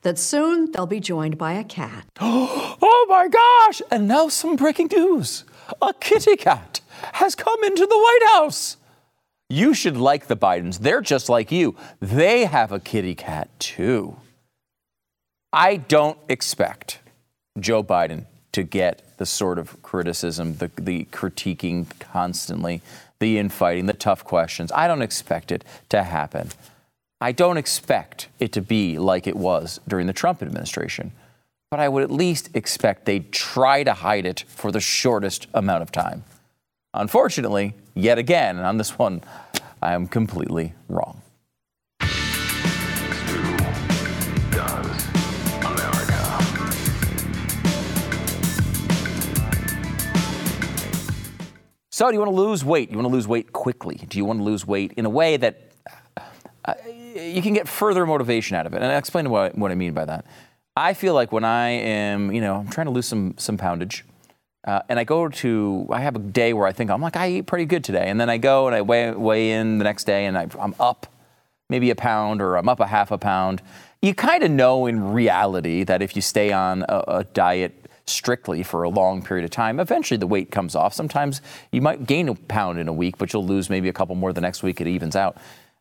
that 0.00 0.18
soon 0.18 0.72
they'll 0.72 0.86
be 0.86 0.98
joined 0.98 1.36
by 1.36 1.52
a 1.52 1.62
cat. 1.62 2.06
oh 2.22 3.06
my 3.10 3.28
gosh! 3.28 3.82
And 3.90 4.08
now 4.08 4.28
some 4.28 4.56
breaking 4.56 4.88
news 4.90 5.44
a 5.82 5.92
kitty 5.92 6.36
cat 6.36 6.80
has 7.12 7.34
come 7.34 7.62
into 7.64 7.84
the 7.84 7.98
White 7.98 8.30
House. 8.32 8.78
You 9.50 9.74
should 9.74 9.98
like 9.98 10.26
the 10.26 10.38
Bidens. 10.38 10.78
They're 10.78 11.02
just 11.02 11.28
like 11.28 11.52
you. 11.52 11.76
They 12.00 12.46
have 12.46 12.72
a 12.72 12.80
kitty 12.80 13.14
cat 13.14 13.50
too. 13.58 14.16
I 15.52 15.76
don't 15.76 16.16
expect 16.30 17.00
Joe 17.60 17.84
Biden 17.84 18.24
to 18.54 18.62
get 18.62 19.02
the 19.18 19.26
sort 19.26 19.58
of 19.58 19.82
criticism, 19.82 20.56
the, 20.56 20.70
the 20.76 21.06
critiquing 21.06 21.86
constantly, 21.98 22.82
the 23.18 23.36
infighting, 23.36 23.86
the 23.86 23.92
tough 23.92 24.24
questions. 24.24 24.70
I 24.72 24.86
don't 24.86 25.02
expect 25.02 25.50
it 25.50 25.64
to 25.88 26.04
happen. 26.04 26.50
I 27.20 27.32
don't 27.32 27.56
expect 27.56 28.28
it 28.38 28.52
to 28.52 28.62
be 28.62 28.96
like 28.96 29.26
it 29.26 29.36
was 29.36 29.80
during 29.88 30.06
the 30.06 30.12
Trump 30.12 30.40
administration, 30.40 31.10
but 31.70 31.80
I 31.80 31.88
would 31.88 32.04
at 32.04 32.12
least 32.12 32.50
expect 32.54 33.06
they'd 33.06 33.32
try 33.32 33.82
to 33.82 33.92
hide 33.92 34.24
it 34.24 34.44
for 34.46 34.70
the 34.70 34.80
shortest 34.80 35.48
amount 35.52 35.82
of 35.82 35.90
time. 35.90 36.22
Unfortunately, 36.92 37.74
yet 37.94 38.18
again, 38.18 38.58
on 38.58 38.78
this 38.78 38.96
one, 38.98 39.22
I 39.82 39.94
am 39.94 40.06
completely 40.06 40.74
wrong. 40.88 41.22
So, 51.94 52.08
do 52.08 52.14
you 52.14 52.18
want 52.18 52.32
to 52.32 52.42
lose 52.42 52.64
weight? 52.64 52.90
You 52.90 52.96
want 52.96 53.06
to 53.06 53.12
lose 53.12 53.28
weight 53.28 53.52
quickly? 53.52 53.94
Do 53.94 54.18
you 54.18 54.24
want 54.24 54.40
to 54.40 54.42
lose 54.42 54.66
weight 54.66 54.94
in 54.96 55.06
a 55.06 55.08
way 55.08 55.36
that 55.36 55.70
uh, 56.64 56.74
you 57.14 57.40
can 57.40 57.54
get 57.54 57.68
further 57.68 58.04
motivation 58.04 58.56
out 58.56 58.66
of 58.66 58.74
it? 58.74 58.82
And 58.82 58.86
I'll 58.86 58.98
explain 58.98 59.30
what, 59.30 59.56
what 59.56 59.70
I 59.70 59.76
mean 59.76 59.92
by 59.92 60.04
that. 60.04 60.26
I 60.76 60.92
feel 60.94 61.14
like 61.14 61.30
when 61.30 61.44
I 61.44 61.68
am, 61.68 62.32
you 62.32 62.40
know, 62.40 62.56
I'm 62.56 62.68
trying 62.68 62.86
to 62.86 62.90
lose 62.90 63.06
some 63.06 63.36
some 63.38 63.56
poundage, 63.56 64.02
uh, 64.66 64.80
and 64.88 64.98
I 64.98 65.04
go 65.04 65.28
to, 65.28 65.86
I 65.88 66.00
have 66.00 66.16
a 66.16 66.18
day 66.18 66.52
where 66.52 66.66
I 66.66 66.72
think 66.72 66.90
I'm 66.90 67.00
like 67.00 67.14
I 67.14 67.30
eat 67.30 67.46
pretty 67.46 67.64
good 67.64 67.84
today, 67.84 68.08
and 68.08 68.20
then 68.20 68.28
I 68.28 68.38
go 68.38 68.66
and 68.66 68.74
I 68.74 68.82
weigh 68.82 69.12
weigh 69.12 69.52
in 69.52 69.78
the 69.78 69.84
next 69.84 70.02
day, 70.02 70.26
and 70.26 70.36
I, 70.36 70.48
I'm 70.58 70.74
up 70.80 71.06
maybe 71.70 71.90
a 71.90 71.94
pound 71.94 72.42
or 72.42 72.56
I'm 72.56 72.68
up 72.68 72.80
a 72.80 72.88
half 72.88 73.12
a 73.12 73.18
pound. 73.18 73.62
You 74.02 74.16
kind 74.16 74.42
of 74.42 74.50
know 74.50 74.86
in 74.86 75.12
reality 75.12 75.84
that 75.84 76.02
if 76.02 76.16
you 76.16 76.22
stay 76.22 76.50
on 76.50 76.84
a, 76.88 77.04
a 77.06 77.24
diet 77.24 77.83
strictly 78.06 78.62
for 78.62 78.82
a 78.82 78.88
long 78.88 79.22
period 79.22 79.44
of 79.44 79.50
time, 79.50 79.80
eventually 79.80 80.18
the 80.18 80.26
weight 80.26 80.50
comes 80.50 80.74
off. 80.74 80.94
Sometimes 80.94 81.40
you 81.72 81.80
might 81.80 82.06
gain 82.06 82.28
a 82.28 82.34
pound 82.34 82.78
in 82.78 82.88
a 82.88 82.92
week, 82.92 83.18
but 83.18 83.32
you'll 83.32 83.46
lose 83.46 83.70
maybe 83.70 83.88
a 83.88 83.92
couple 83.92 84.14
more 84.14 84.32
the 84.32 84.40
next 84.40 84.62
week. 84.62 84.80
It 84.80 84.86
evens 84.86 85.16
out. 85.16 85.36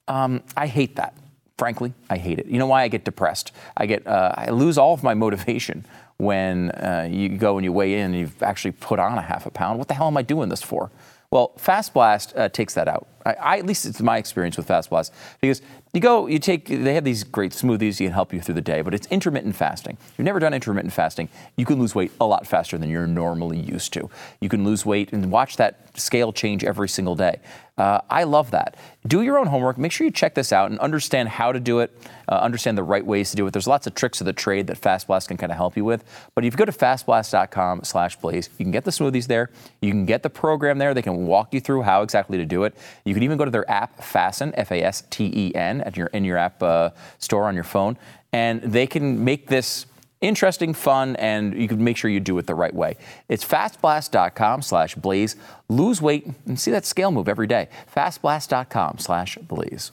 Um, 0.07 0.43
I 0.55 0.67
hate 0.67 0.95
that. 0.95 1.15
Frankly, 1.57 1.93
I 2.09 2.17
hate 2.17 2.39
it. 2.39 2.47
You 2.47 2.59
know 2.59 2.65
why 2.65 2.83
I 2.83 2.87
get 2.87 3.05
depressed? 3.05 3.51
I 3.77 3.85
get 3.85 4.05
uh, 4.07 4.33
I 4.35 4.49
lose 4.49 4.77
all 4.77 4.93
of 4.93 5.03
my 5.03 5.13
motivation 5.25 5.85
when 6.17 6.71
uh, 6.71 7.07
you 7.09 7.29
go 7.29 7.57
and 7.57 7.65
you 7.65 7.71
weigh 7.71 7.99
in 7.99 8.11
and 8.11 8.15
you've 8.15 8.41
actually 8.41 8.71
put 8.71 8.99
on 8.99 9.17
a 9.17 9.21
half 9.21 9.45
a 9.45 9.51
pound. 9.51 9.77
What 9.77 9.87
the 9.87 9.93
hell 9.93 10.07
am 10.07 10.17
I 10.17 10.21
doing 10.21 10.49
this 10.49 10.61
for? 10.61 10.91
Well, 11.31 11.51
Fast 11.57 11.93
Blast 11.93 12.35
uh, 12.35 12.49
takes 12.49 12.75
that 12.75 12.87
out. 12.87 13.07
I, 13.25 13.33
I, 13.33 13.57
at 13.57 13.65
least 13.65 13.85
it's 13.85 14.01
my 14.01 14.17
experience 14.17 14.55
with 14.55 14.67
Fast 14.67 14.89
Blast 14.89 15.13
because 15.41 15.61
you 15.93 16.01
go, 16.01 16.25
you 16.25 16.39
take, 16.39 16.67
they 16.67 16.95
have 16.95 17.03
these 17.03 17.23
great 17.23 17.51
smoothies 17.51 17.97
that 17.97 18.05
can 18.05 18.13
help 18.13 18.33
you 18.33 18.41
through 18.41 18.55
the 18.55 18.61
day, 18.61 18.81
but 18.81 18.95
it's 18.95 19.05
intermittent 19.07 19.55
fasting. 19.55 19.95
If 20.01 20.13
you've 20.17 20.25
never 20.25 20.39
done 20.39 20.51
intermittent 20.51 20.91
fasting, 20.91 21.29
you 21.55 21.65
can 21.65 21.79
lose 21.79 21.93
weight 21.93 22.11
a 22.19 22.25
lot 22.25 22.47
faster 22.47 22.79
than 22.79 22.89
you're 22.89 23.05
normally 23.05 23.59
used 23.59 23.93
to. 23.93 24.09
You 24.41 24.49
can 24.49 24.63
lose 24.63 24.87
weight 24.87 25.13
and 25.13 25.31
watch 25.31 25.57
that 25.57 25.95
scale 25.95 26.33
change 26.33 26.63
every 26.63 26.89
single 26.89 27.15
day. 27.15 27.39
Uh, 27.75 27.99
I 28.07 28.23
love 28.23 28.51
that. 28.51 28.75
Do 29.07 29.23
your 29.23 29.39
own 29.39 29.47
homework. 29.47 29.79
Make 29.79 29.91
sure 29.91 30.05
you 30.05 30.11
check 30.11 30.35
this 30.35 30.53
out 30.53 30.69
and 30.69 30.79
understand 30.79 31.27
how 31.27 31.51
to 31.51 31.59
do 31.59 31.79
it, 31.79 31.91
uh, 32.29 32.35
understand 32.35 32.77
the 32.77 32.83
right 32.83 33.03
ways 33.03 33.31
to 33.31 33.35
do 33.35 33.47
it. 33.47 33.51
There's 33.51 33.65
lots 33.65 33.87
of 33.87 33.95
tricks 33.95 34.21
of 34.21 34.25
the 34.25 34.33
trade 34.33 34.67
that 34.67 34.77
Fast 34.77 35.07
Blast 35.07 35.27
can 35.27 35.37
kind 35.37 35.51
of 35.51 35.57
help 35.57 35.75
you 35.75 35.83
with. 35.83 36.03
But 36.35 36.45
if 36.45 36.53
you 36.53 36.57
go 36.57 36.65
to 36.65 36.71
fastblast.com 36.71 37.83
slash 37.83 38.15
blaze, 38.17 38.49
you 38.59 38.65
can 38.65 38.71
get 38.71 38.85
the 38.85 38.91
smoothies 38.91 39.25
there. 39.25 39.49
You 39.81 39.89
can 39.89 40.05
get 40.05 40.21
the 40.21 40.29
program 40.29 40.77
there. 40.77 40.93
They 40.93 41.01
can 41.01 41.25
walk 41.25 41.51
you 41.51 41.59
through 41.59 41.81
how 41.81 42.03
exactly 42.03 42.37
to 42.37 42.45
do 42.45 42.63
it. 42.63 42.75
You 43.05 43.15
can 43.15 43.23
even 43.23 43.39
go 43.39 43.45
to 43.45 43.51
their 43.51 43.69
app, 43.69 44.03
Fasten, 44.03 44.53
F-A-S-T-E-N, 44.55 45.81
at 45.81 45.97
your, 45.97 46.07
in 46.07 46.23
your 46.23 46.37
app 46.37 46.61
uh, 46.61 46.91
store 47.17 47.45
on 47.45 47.55
your 47.55 47.63
phone. 47.63 47.97
And 48.31 48.61
they 48.61 48.85
can 48.85 49.23
make 49.23 49.47
this 49.47 49.87
interesting, 50.23 50.73
fun, 50.73 51.15
and 51.17 51.53
you 51.53 51.67
can 51.67 51.83
make 51.83 51.97
sure 51.97 52.09
you 52.09 52.19
do 52.19 52.37
it 52.37 52.47
the 52.47 52.55
right 52.55 52.73
way. 52.73 52.97
It's 53.29 53.45
fastblast.com 53.45 54.61
slash 54.61 54.95
blaze. 54.95 55.35
Lose 55.69 56.01
weight 56.01 56.27
and 56.45 56.59
see 56.59 56.71
that 56.71 56.85
scale 56.85 57.11
move 57.11 57.27
every 57.27 57.47
day. 57.47 57.67
Fastblast.com 57.95 58.97
slash 58.99 59.37
blaze. 59.37 59.91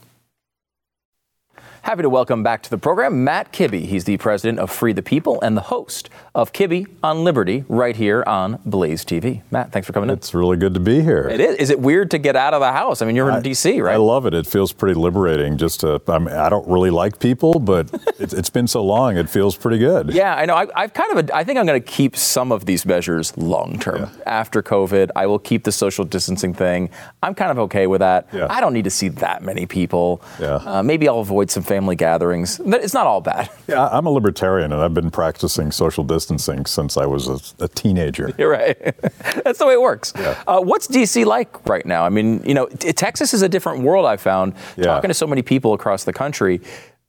Happy 1.82 2.02
to 2.02 2.10
welcome 2.10 2.42
back 2.42 2.62
to 2.62 2.68
the 2.68 2.76
program 2.76 3.24
Matt 3.24 3.54
Kibbe. 3.54 3.86
He's 3.86 4.04
the 4.04 4.18
president 4.18 4.58
of 4.58 4.70
Free 4.70 4.92
the 4.92 5.02
People 5.02 5.40
and 5.40 5.56
the 5.56 5.62
host 5.62 6.10
of 6.34 6.52
Kibbe 6.52 6.86
on 7.02 7.24
Liberty 7.24 7.64
right 7.68 7.96
here 7.96 8.22
on 8.26 8.60
Blaze 8.66 9.02
TV. 9.02 9.40
Matt, 9.50 9.72
thanks 9.72 9.86
for 9.86 9.94
coming 9.94 10.10
in. 10.10 10.16
It's 10.16 10.34
really 10.34 10.58
good 10.58 10.74
to 10.74 10.80
be 10.80 11.00
here. 11.00 11.26
It 11.26 11.40
is. 11.40 11.56
Is 11.56 11.70
it 11.70 11.80
weird 11.80 12.10
to 12.10 12.18
get 12.18 12.36
out 12.36 12.52
of 12.52 12.60
the 12.60 12.70
house? 12.70 13.00
I 13.00 13.06
mean, 13.06 13.16
you're 13.16 13.30
in 13.30 13.42
D.C., 13.42 13.80
right? 13.80 13.94
I 13.94 13.96
love 13.96 14.26
it. 14.26 14.34
It 14.34 14.46
feels 14.46 14.72
pretty 14.72 14.94
liberating. 14.94 15.56
Just 15.56 15.80
to, 15.80 16.02
I, 16.06 16.18
mean, 16.18 16.28
I 16.28 16.50
don't 16.50 16.68
really 16.68 16.90
like 16.90 17.18
people, 17.18 17.58
but 17.58 17.90
it's, 18.18 18.34
it's 18.34 18.50
been 18.50 18.68
so 18.68 18.84
long. 18.84 19.16
It 19.16 19.30
feels 19.30 19.56
pretty 19.56 19.78
good. 19.78 20.10
Yeah, 20.10 20.36
I 20.36 20.44
know. 20.44 20.56
I, 20.56 20.82
have 20.82 20.92
kind 20.92 21.18
of. 21.18 21.30
A, 21.30 21.34
I 21.34 21.44
think 21.44 21.58
I'm 21.58 21.64
going 21.64 21.82
to 21.82 21.88
keep 21.88 22.14
some 22.14 22.52
of 22.52 22.66
these 22.66 22.84
measures 22.84 23.34
long 23.38 23.78
term. 23.78 24.02
Yeah. 24.02 24.10
After 24.26 24.62
COVID, 24.62 25.10
I 25.16 25.26
will 25.26 25.38
keep 25.38 25.64
the 25.64 25.72
social 25.72 26.04
distancing 26.04 26.52
thing. 26.52 26.90
I'm 27.22 27.34
kind 27.34 27.50
of 27.50 27.58
okay 27.60 27.86
with 27.86 28.00
that. 28.00 28.28
Yeah. 28.34 28.48
I 28.50 28.60
don't 28.60 28.74
need 28.74 28.84
to 28.84 28.90
see 28.90 29.08
that 29.08 29.42
many 29.42 29.64
people. 29.64 30.22
Yeah. 30.38 30.56
Uh, 30.56 30.82
maybe 30.82 31.08
I'll 31.08 31.20
avoid 31.20 31.50
some 31.50 31.62
family 31.70 31.94
gatherings. 31.94 32.60
It's 32.66 32.92
not 32.92 33.06
all 33.06 33.20
bad. 33.20 33.48
Yeah, 33.70 33.88
I'm 33.92 34.04
a 34.04 34.10
libertarian, 34.10 34.72
and 34.72 34.82
I've 34.82 34.94
been 34.94 35.12
practicing 35.12 35.70
social 35.70 36.02
distancing 36.02 36.66
since 36.66 36.96
I 36.96 37.06
was 37.06 37.28
a, 37.28 37.64
a 37.64 37.68
teenager. 37.68 38.32
You're 38.38 38.50
right. 38.50 38.76
That's 39.44 39.60
the 39.60 39.66
way 39.66 39.74
it 39.74 39.80
works. 39.80 40.12
Yeah. 40.16 40.42
Uh, 40.44 40.60
what's 40.60 40.88
DC 40.88 41.24
like 41.24 41.68
right 41.68 41.86
now? 41.86 42.04
I 42.04 42.08
mean, 42.08 42.42
you 42.44 42.54
know, 42.54 42.66
t- 42.66 42.92
Texas 42.92 43.32
is 43.32 43.42
a 43.42 43.48
different 43.48 43.84
world. 43.84 44.06
I 44.06 44.16
found 44.16 44.54
yeah. 44.76 44.86
talking 44.86 45.06
to 45.06 45.14
so 45.14 45.24
many 45.24 45.42
people 45.42 45.72
across 45.72 46.02
the 46.02 46.12
country. 46.12 46.60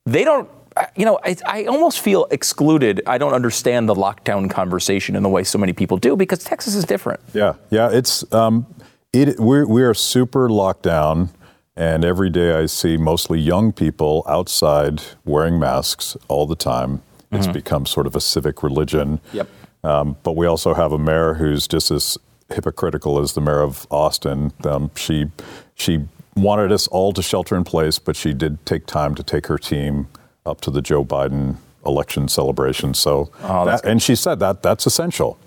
They 0.05 0.23
don't 0.23 0.47
you 0.95 1.05
know, 1.05 1.19
I, 1.23 1.35
I, 1.47 1.65
almost 1.65 1.99
feel 1.99 2.27
excluded. 2.31 3.01
I 3.05 3.17
don't 3.17 3.33
understand 3.33 3.89
the 3.89 3.95
lockdown 3.95 4.49
conversation 4.49 5.15
in 5.15 5.23
the 5.23 5.29
way 5.29 5.43
so 5.43 5.57
many 5.57 5.73
people 5.73 5.97
do 5.97 6.15
because 6.15 6.43
Texas 6.43 6.75
is 6.75 6.85
different. 6.85 7.19
Yeah, 7.33 7.55
yeah, 7.71 7.89
it's 7.91 8.31
um, 8.31 8.67
it. 9.11 9.39
We're 9.39 9.65
we 9.65 9.81
are 9.81 9.95
super 9.95 10.47
locked 10.49 10.83
down. 10.83 11.29
And 11.75 12.03
every 12.03 12.29
day 12.29 12.53
I 12.53 12.65
see 12.65 12.97
mostly 12.97 13.39
young 13.39 13.71
people 13.71 14.23
outside 14.27 15.01
wearing 15.25 15.59
masks 15.59 16.17
all 16.27 16.45
the 16.45 16.55
time. 16.55 17.01
It's 17.31 17.45
mm-hmm. 17.45 17.53
become 17.53 17.85
sort 17.85 18.07
of 18.07 18.15
a 18.15 18.21
civic 18.21 18.61
religion. 18.61 19.21
Yep. 19.31 19.47
Um, 19.83 20.17
but 20.23 20.35
we 20.35 20.45
also 20.45 20.73
have 20.73 20.91
a 20.91 20.97
mayor 20.97 21.35
who's 21.35 21.67
just 21.67 21.89
as 21.89 22.17
hypocritical 22.49 23.19
as 23.19 23.33
the 23.33 23.41
mayor 23.41 23.61
of 23.61 23.87
Austin. 23.89 24.51
Um, 24.65 24.91
she 24.95 25.31
she 25.75 26.05
wanted 26.35 26.71
us 26.71 26.87
all 26.87 27.13
to 27.13 27.21
shelter 27.21 27.55
in 27.55 27.63
place, 27.63 27.99
but 27.99 28.15
she 28.15 28.33
did 28.33 28.63
take 28.65 28.85
time 28.85 29.15
to 29.15 29.23
take 29.23 29.47
her 29.47 29.57
team 29.57 30.07
up 30.45 30.61
to 30.61 30.71
the 30.71 30.81
Joe 30.81 31.05
Biden 31.05 31.57
election 31.85 32.27
celebration. 32.27 32.93
So, 32.93 33.31
oh, 33.43 33.65
that, 33.65 33.85
and 33.85 34.01
she 34.01 34.15
said 34.15 34.39
that 34.39 34.61
that's 34.61 34.85
essential. 34.85 35.39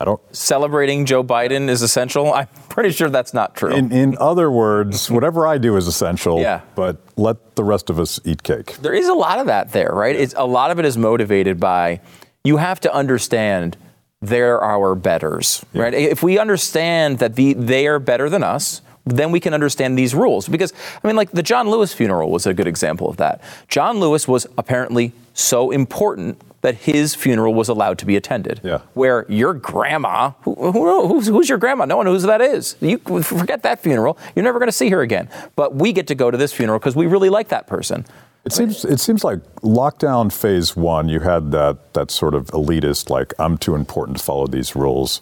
I 0.00 0.04
don't. 0.04 0.20
Celebrating 0.34 1.06
Joe 1.06 1.24
Biden 1.24 1.68
is 1.68 1.82
essential. 1.82 2.32
I'm 2.32 2.46
pretty 2.68 2.92
sure 2.92 3.10
that's 3.10 3.34
not 3.34 3.56
true. 3.56 3.74
In, 3.74 3.90
in 3.90 4.16
other 4.18 4.48
words, 4.48 5.10
whatever 5.10 5.44
I 5.44 5.58
do 5.58 5.76
is 5.76 5.88
essential. 5.88 6.38
Yeah. 6.38 6.60
But 6.76 6.98
let 7.16 7.56
the 7.56 7.64
rest 7.64 7.90
of 7.90 7.98
us 7.98 8.20
eat 8.24 8.44
cake. 8.44 8.76
There 8.76 8.94
is 8.94 9.08
a 9.08 9.14
lot 9.14 9.40
of 9.40 9.46
that 9.46 9.72
there, 9.72 9.90
right? 9.92 10.14
It's, 10.14 10.34
a 10.36 10.46
lot 10.46 10.70
of 10.70 10.78
it 10.78 10.84
is 10.84 10.96
motivated 10.96 11.58
by 11.58 12.00
you 12.44 12.58
have 12.58 12.78
to 12.80 12.94
understand 12.94 13.76
they're 14.22 14.60
our 14.60 14.94
betters, 14.94 15.66
yeah. 15.72 15.82
right? 15.82 15.94
If 15.94 16.22
we 16.22 16.38
understand 16.38 17.18
that 17.18 17.34
the, 17.34 17.54
they 17.54 17.88
are 17.88 17.98
better 17.98 18.30
than 18.30 18.44
us, 18.44 18.82
then 19.04 19.32
we 19.32 19.40
can 19.40 19.52
understand 19.52 19.98
these 19.98 20.14
rules. 20.14 20.48
Because, 20.48 20.72
I 21.02 21.06
mean, 21.08 21.16
like 21.16 21.32
the 21.32 21.42
John 21.42 21.68
Lewis 21.70 21.92
funeral 21.92 22.30
was 22.30 22.46
a 22.46 22.54
good 22.54 22.68
example 22.68 23.10
of 23.10 23.16
that. 23.16 23.40
John 23.66 23.98
Lewis 23.98 24.28
was 24.28 24.46
apparently 24.58 25.12
so 25.34 25.72
important 25.72 26.40
that 26.62 26.74
his 26.74 27.14
funeral 27.14 27.54
was 27.54 27.68
allowed 27.68 27.98
to 27.98 28.06
be 28.06 28.16
attended. 28.16 28.60
Yeah. 28.64 28.78
Where 28.94 29.24
your 29.28 29.54
grandma, 29.54 30.32
who, 30.42 30.54
who, 30.72 31.08
who's, 31.08 31.28
who's, 31.28 31.48
your 31.48 31.58
grandma? 31.58 31.84
No 31.84 31.96
one 31.96 32.06
knows 32.06 32.22
who 32.22 32.26
that 32.26 32.40
is. 32.40 32.76
You 32.80 32.98
forget 32.98 33.62
that 33.62 33.80
funeral. 33.80 34.18
You're 34.34 34.44
never 34.44 34.58
going 34.58 34.68
to 34.68 34.72
see 34.72 34.90
her 34.90 35.00
again. 35.00 35.28
But 35.54 35.74
we 35.74 35.92
get 35.92 36.08
to 36.08 36.14
go 36.14 36.30
to 36.30 36.36
this 36.36 36.52
funeral 36.52 36.78
because 36.78 36.96
we 36.96 37.06
really 37.06 37.28
like 37.28 37.48
that 37.48 37.66
person. 37.66 38.04
It 38.44 38.52
seems 38.52 38.84
it 38.84 38.98
seems 38.98 39.24
like 39.24 39.40
lockdown 39.60 40.32
phase 40.32 40.74
one, 40.74 41.08
you 41.08 41.20
had 41.20 41.50
that 41.52 41.92
that 41.92 42.10
sort 42.10 42.34
of 42.34 42.46
elitist, 42.46 43.10
like 43.10 43.34
I'm 43.38 43.58
too 43.58 43.74
important 43.74 44.16
to 44.18 44.24
follow 44.24 44.46
these 44.46 44.74
rules. 44.74 45.20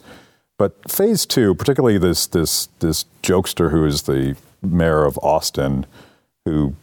But 0.59 0.91
phase 0.91 1.27
two, 1.27 1.55
particularly 1.55 1.99
this 1.99 2.27
this 2.29 2.69
this 2.79 3.05
jokester 3.23 3.73
who 3.73 3.85
is 3.85 4.03
the 4.03 4.37
mayor 4.63 5.05
of 5.05 5.19
Austin, 5.19 5.87
who 6.45 6.77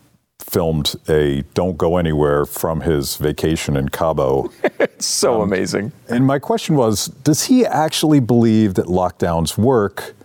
filmed 0.53 0.95
a 1.09 1.41
"Don't 1.55 1.77
Go 1.77 1.97
Anywhere" 1.97 2.45
from 2.45 2.81
his 2.81 3.17
vacation 3.17 3.75
in 3.75 3.89
Cabo. 3.89 4.51
it's 4.79 5.07
so 5.07 5.41
um, 5.41 5.51
amazing. 5.51 5.91
And 6.07 6.25
my 6.25 6.37
question 6.39 6.75
was, 6.75 7.07
does 7.07 7.45
he 7.45 7.65
actually 7.65 8.19
believe 8.19 8.75
that 8.75 8.85
lockdowns 8.85 9.57
work? 9.57 10.15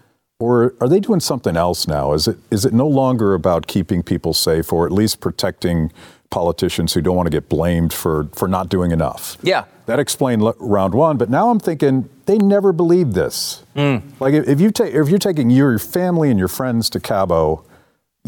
Or 0.41 0.75
are 0.81 0.89
they 0.89 1.01
doing 1.01 1.19
something 1.19 1.57
else 1.57 1.89
now? 1.89 2.13
Is 2.13 2.29
it 2.29 2.39
is 2.53 2.65
it 2.65 2.73
no 2.73 2.87
longer 2.87 3.35
about 3.35 3.67
keeping 3.67 4.05
people 4.05 4.33
safe, 4.33 4.73
or 4.73 4.87
at 4.87 4.93
least 4.93 5.19
protecting 5.19 5.91
politicians 6.31 6.93
who 6.93 7.01
don't 7.01 7.17
want 7.17 7.27
to 7.27 7.31
get 7.31 7.49
blamed 7.49 7.93
for 7.93 8.29
for 8.35 8.47
not 8.47 8.69
doing 8.69 8.93
enough? 8.93 9.37
Yeah, 9.43 9.65
that 9.87 9.99
explained 9.99 10.45
round 10.61 10.95
one. 10.95 11.17
But 11.17 11.29
now 11.29 11.51
I'm 11.51 11.59
thinking 11.59 12.09
they 12.27 12.39
never 12.39 12.73
believed 12.73 13.15
this. 13.15 13.65
Mm. 13.75 14.03
Like 14.21 14.35
if 14.35 14.61
you 14.61 14.71
take 14.71 14.95
if 14.95 15.09
you're 15.09 15.19
taking 15.19 15.51
your 15.51 15.77
family 15.81 16.31
and 16.31 16.39
your 16.39 16.49
friends 16.49 16.89
to 16.91 17.01
Cabo, 17.01 17.65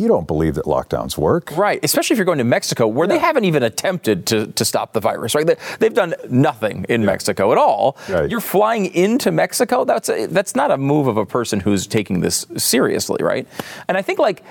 you 0.00 0.08
don't 0.08 0.26
believe 0.26 0.54
that 0.54 0.64
lockdowns 0.64 1.18
work. 1.18 1.56
Right, 1.56 1.78
especially 1.82 2.14
if 2.14 2.18
you're 2.18 2.24
going 2.24 2.38
to 2.38 2.44
Mexico 2.44 2.86
where 2.86 3.06
yeah. 3.06 3.14
they 3.14 3.18
haven't 3.18 3.44
even 3.44 3.62
attempted 3.62 4.26
to, 4.26 4.46
to 4.48 4.64
stop 4.64 4.92
the 4.92 5.00
virus, 5.00 5.34
right? 5.34 5.46
They, 5.46 5.86
have 5.86 5.94
done 5.94 6.14
nothing 6.28 6.86
in 6.88 7.02
yeah. 7.02 7.06
Mexico 7.06 7.52
at 7.52 7.58
all. 7.58 7.96
Right. 8.08 8.30
You're 8.30 8.40
flying 8.40 8.86
into 8.86 9.30
Mexico, 9.30 9.84
that's, 9.84 10.08
a, 10.08 10.26
that's 10.26 10.54
not 10.54 10.70
a 10.70 10.78
move 10.78 11.06
of 11.06 11.16
a 11.16 11.26
person 11.26 11.60
who's 11.60 11.86
taking 11.86 12.20
this 12.20 12.46
seriously, 12.56 13.22
right? 13.22 13.46
And 13.88 13.96
I 13.96 14.02
think 14.02 14.18
like 14.18 14.42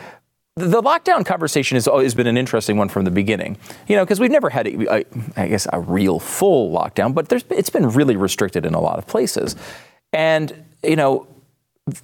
the 0.55 0.81
lockdown 0.81 1.25
conversation 1.25 1.75
has 1.75 1.87
always 1.87 2.13
been 2.13 2.27
an 2.27 2.37
interesting 2.37 2.77
one 2.77 2.89
from 2.89 3.05
the 3.05 3.11
beginning. 3.11 3.57
You 3.87 3.95
know, 3.95 4.03
because 4.03 4.19
we've 4.19 4.31
never 4.31 4.49
had, 4.49 4.67
a, 4.67 4.97
a, 4.97 5.05
I 5.37 5.47
guess, 5.47 5.67
a 5.71 5.79
real 5.79 6.19
full 6.19 6.71
lockdown, 6.71 7.13
but 7.13 7.31
it's 7.49 7.69
been 7.69 7.89
really 7.89 8.15
restricted 8.15 8.65
in 8.65 8.73
a 8.73 8.81
lot 8.81 8.97
of 8.97 9.07
places. 9.07 9.55
And, 10.11 10.65
you 10.83 10.95
know, 10.95 11.27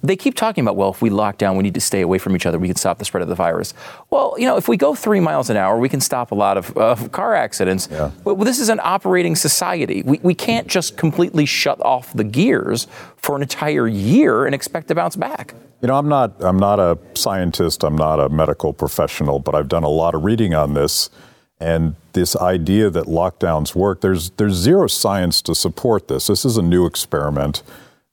they 0.02 0.16
keep 0.16 0.34
talking 0.34 0.62
about, 0.62 0.76
well, 0.76 0.90
if 0.90 1.02
we 1.02 1.10
lock 1.10 1.38
down, 1.38 1.56
we 1.56 1.62
need 1.62 1.74
to 1.74 1.80
stay 1.80 2.00
away 2.00 2.18
from 2.18 2.34
each 2.36 2.46
other. 2.46 2.58
We 2.58 2.68
can 2.68 2.76
stop 2.76 2.98
the 2.98 3.04
spread 3.04 3.22
of 3.22 3.28
the 3.28 3.34
virus. 3.34 3.74
Well, 4.10 4.34
you 4.38 4.46
know, 4.46 4.56
if 4.56 4.68
we 4.68 4.76
go 4.76 4.94
three 4.94 5.20
miles 5.20 5.50
an 5.50 5.56
hour, 5.56 5.78
we 5.78 5.88
can 5.88 6.00
stop 6.00 6.30
a 6.30 6.34
lot 6.34 6.56
of 6.56 6.76
uh, 6.76 6.96
car 7.08 7.34
accidents. 7.34 7.88
Yeah. 7.90 8.10
But 8.24 8.36
this 8.44 8.58
is 8.58 8.68
an 8.68 8.80
operating 8.82 9.36
society. 9.36 10.02
We, 10.02 10.20
we 10.22 10.34
can't 10.34 10.66
just 10.66 10.96
completely 10.96 11.46
shut 11.46 11.80
off 11.80 12.12
the 12.12 12.24
gears 12.24 12.86
for 13.16 13.36
an 13.36 13.42
entire 13.42 13.88
year 13.88 14.46
and 14.46 14.54
expect 14.54 14.88
to 14.88 14.94
bounce 14.94 15.16
back. 15.16 15.54
You 15.82 15.88
know, 15.88 15.96
I'm 15.96 16.08
not, 16.08 16.32
I'm 16.40 16.58
not 16.58 16.80
a 16.80 16.98
scientist, 17.14 17.84
I'm 17.84 17.96
not 17.96 18.18
a 18.18 18.28
medical 18.28 18.72
professional, 18.72 19.38
but 19.38 19.54
I've 19.54 19.68
done 19.68 19.84
a 19.84 19.88
lot 19.88 20.14
of 20.14 20.24
reading 20.24 20.54
on 20.54 20.74
this. 20.74 21.10
And 21.58 21.96
this 22.12 22.36
idea 22.36 22.90
that 22.90 23.06
lockdowns 23.06 23.74
work, 23.74 24.02
there's, 24.02 24.30
there's 24.30 24.54
zero 24.54 24.86
science 24.88 25.40
to 25.42 25.54
support 25.54 26.08
this. 26.08 26.26
This 26.26 26.44
is 26.44 26.56
a 26.56 26.62
new 26.62 26.86
experiment. 26.86 27.62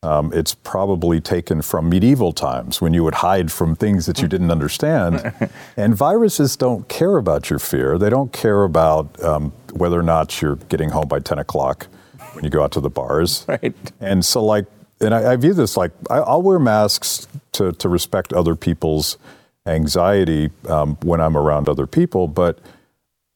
Um, 0.03 0.33
it's 0.33 0.53
probably 0.53 1.21
taken 1.21 1.61
from 1.61 1.87
medieval 1.87 2.33
times 2.33 2.81
when 2.81 2.93
you 2.93 3.03
would 3.05 3.15
hide 3.15 3.51
from 3.51 3.73
things 3.75 4.05
that 4.05 4.21
you 4.21 4.27
didn't 4.27 4.51
understand. 4.51 5.33
and 5.77 5.95
viruses 5.95 6.57
don't 6.57 6.87
care 6.89 7.15
about 7.15 7.49
your 7.49 7.59
fear. 7.59 7.97
They 7.97 8.09
don't 8.09 8.33
care 8.33 8.63
about 8.63 9.21
um, 9.23 9.51
whether 9.71 9.97
or 9.97 10.03
not 10.03 10.41
you're 10.41 10.57
getting 10.57 10.89
home 10.89 11.07
by 11.07 11.19
10 11.19 11.39
o'clock 11.39 11.87
when 12.33 12.43
you 12.43 12.49
go 12.49 12.63
out 12.63 12.73
to 12.73 12.81
the 12.81 12.89
bars. 12.89 13.45
Right. 13.53 13.75
And 14.01 14.25
so, 14.25 14.43
like, 14.43 14.65
and 14.99 15.13
I, 15.13 15.33
I 15.33 15.35
view 15.35 15.53
this 15.53 15.77
like 15.77 15.91
I, 16.09 16.19
will 16.19 16.41
wear 16.41 16.59
masks 16.59 17.27
to, 17.53 17.71
to 17.73 17.87
respect 17.87 18.33
other 18.33 18.55
people's 18.55 19.17
anxiety 19.65 20.49
um, 20.67 20.97
when 21.03 21.21
I'm 21.21 21.37
around 21.37 21.69
other 21.69 21.87
people, 21.87 22.27
but 22.27 22.59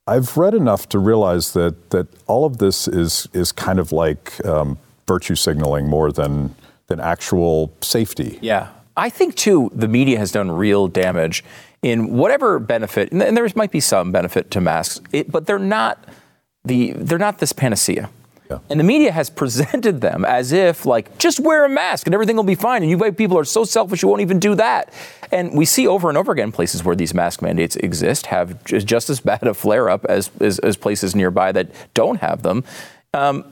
I've 0.07 0.37
read 0.37 0.53
enough 0.53 0.89
to 0.89 0.99
realize 0.99 1.53
that 1.53 1.89
that 1.91 2.07
all 2.27 2.45
of 2.45 2.57
this 2.57 2.87
is 2.87 3.27
is 3.33 3.51
kind 3.51 3.79
of 3.79 3.91
like 3.91 4.43
um, 4.45 4.77
virtue 5.07 5.35
signaling 5.35 5.87
more 5.87 6.11
than 6.11 6.55
than 6.87 6.99
actual 6.99 7.73
safety. 7.81 8.39
Yeah. 8.41 8.69
I 8.95 9.09
think 9.09 9.35
too 9.35 9.71
the 9.73 9.87
media 9.87 10.17
has 10.17 10.31
done 10.31 10.51
real 10.51 10.87
damage 10.87 11.43
in 11.81 12.13
whatever 12.13 12.59
benefit, 12.59 13.11
and 13.11 13.37
there 13.37 13.47
might 13.55 13.71
be 13.71 13.79
some 13.79 14.11
benefit 14.11 14.49
to 14.51 14.61
masks, 14.61 15.01
it, 15.11 15.31
but 15.31 15.45
they're 15.45 15.59
not 15.59 16.03
the 16.65 16.93
they're 16.93 17.19
not 17.19 17.39
this 17.39 17.53
panacea. 17.53 18.09
Yeah. 18.49 18.59
And 18.69 18.79
the 18.79 18.83
media 18.83 19.11
has 19.11 19.29
presented 19.41 20.01
them 20.01 20.25
as 20.25 20.51
if, 20.51 20.85
like, 20.85 21.17
just 21.17 21.39
wear 21.39 21.65
a 21.65 21.69
mask 21.69 22.07
and 22.07 22.13
everything 22.13 22.35
will 22.35 22.43
be 22.43 22.55
fine. 22.55 22.81
And 22.81 22.89
you 22.89 22.97
white 22.97 23.17
people 23.17 23.37
are 23.37 23.45
so 23.45 23.63
selfish, 23.63 24.01
you 24.01 24.07
won't 24.07 24.21
even 24.21 24.39
do 24.39 24.55
that. 24.55 24.93
And 25.31 25.57
we 25.57 25.65
see 25.65 25.87
over 25.87 26.07
and 26.09 26.17
over 26.17 26.31
again 26.31 26.51
places 26.51 26.83
where 26.83 26.95
these 26.95 27.13
mask 27.13 27.41
mandates 27.41 27.75
exist 27.75 28.27
have 28.27 28.63
just 28.63 29.09
as 29.09 29.19
bad 29.19 29.43
a 29.43 29.53
flare 29.53 29.89
up 29.89 30.05
as, 30.05 30.31
as, 30.39 30.59
as, 30.59 30.77
places 30.77 31.15
nearby 31.15 31.51
that 31.51 31.69
don't 31.93 32.21
have 32.21 32.43
them. 32.43 32.63
Um, 33.13 33.43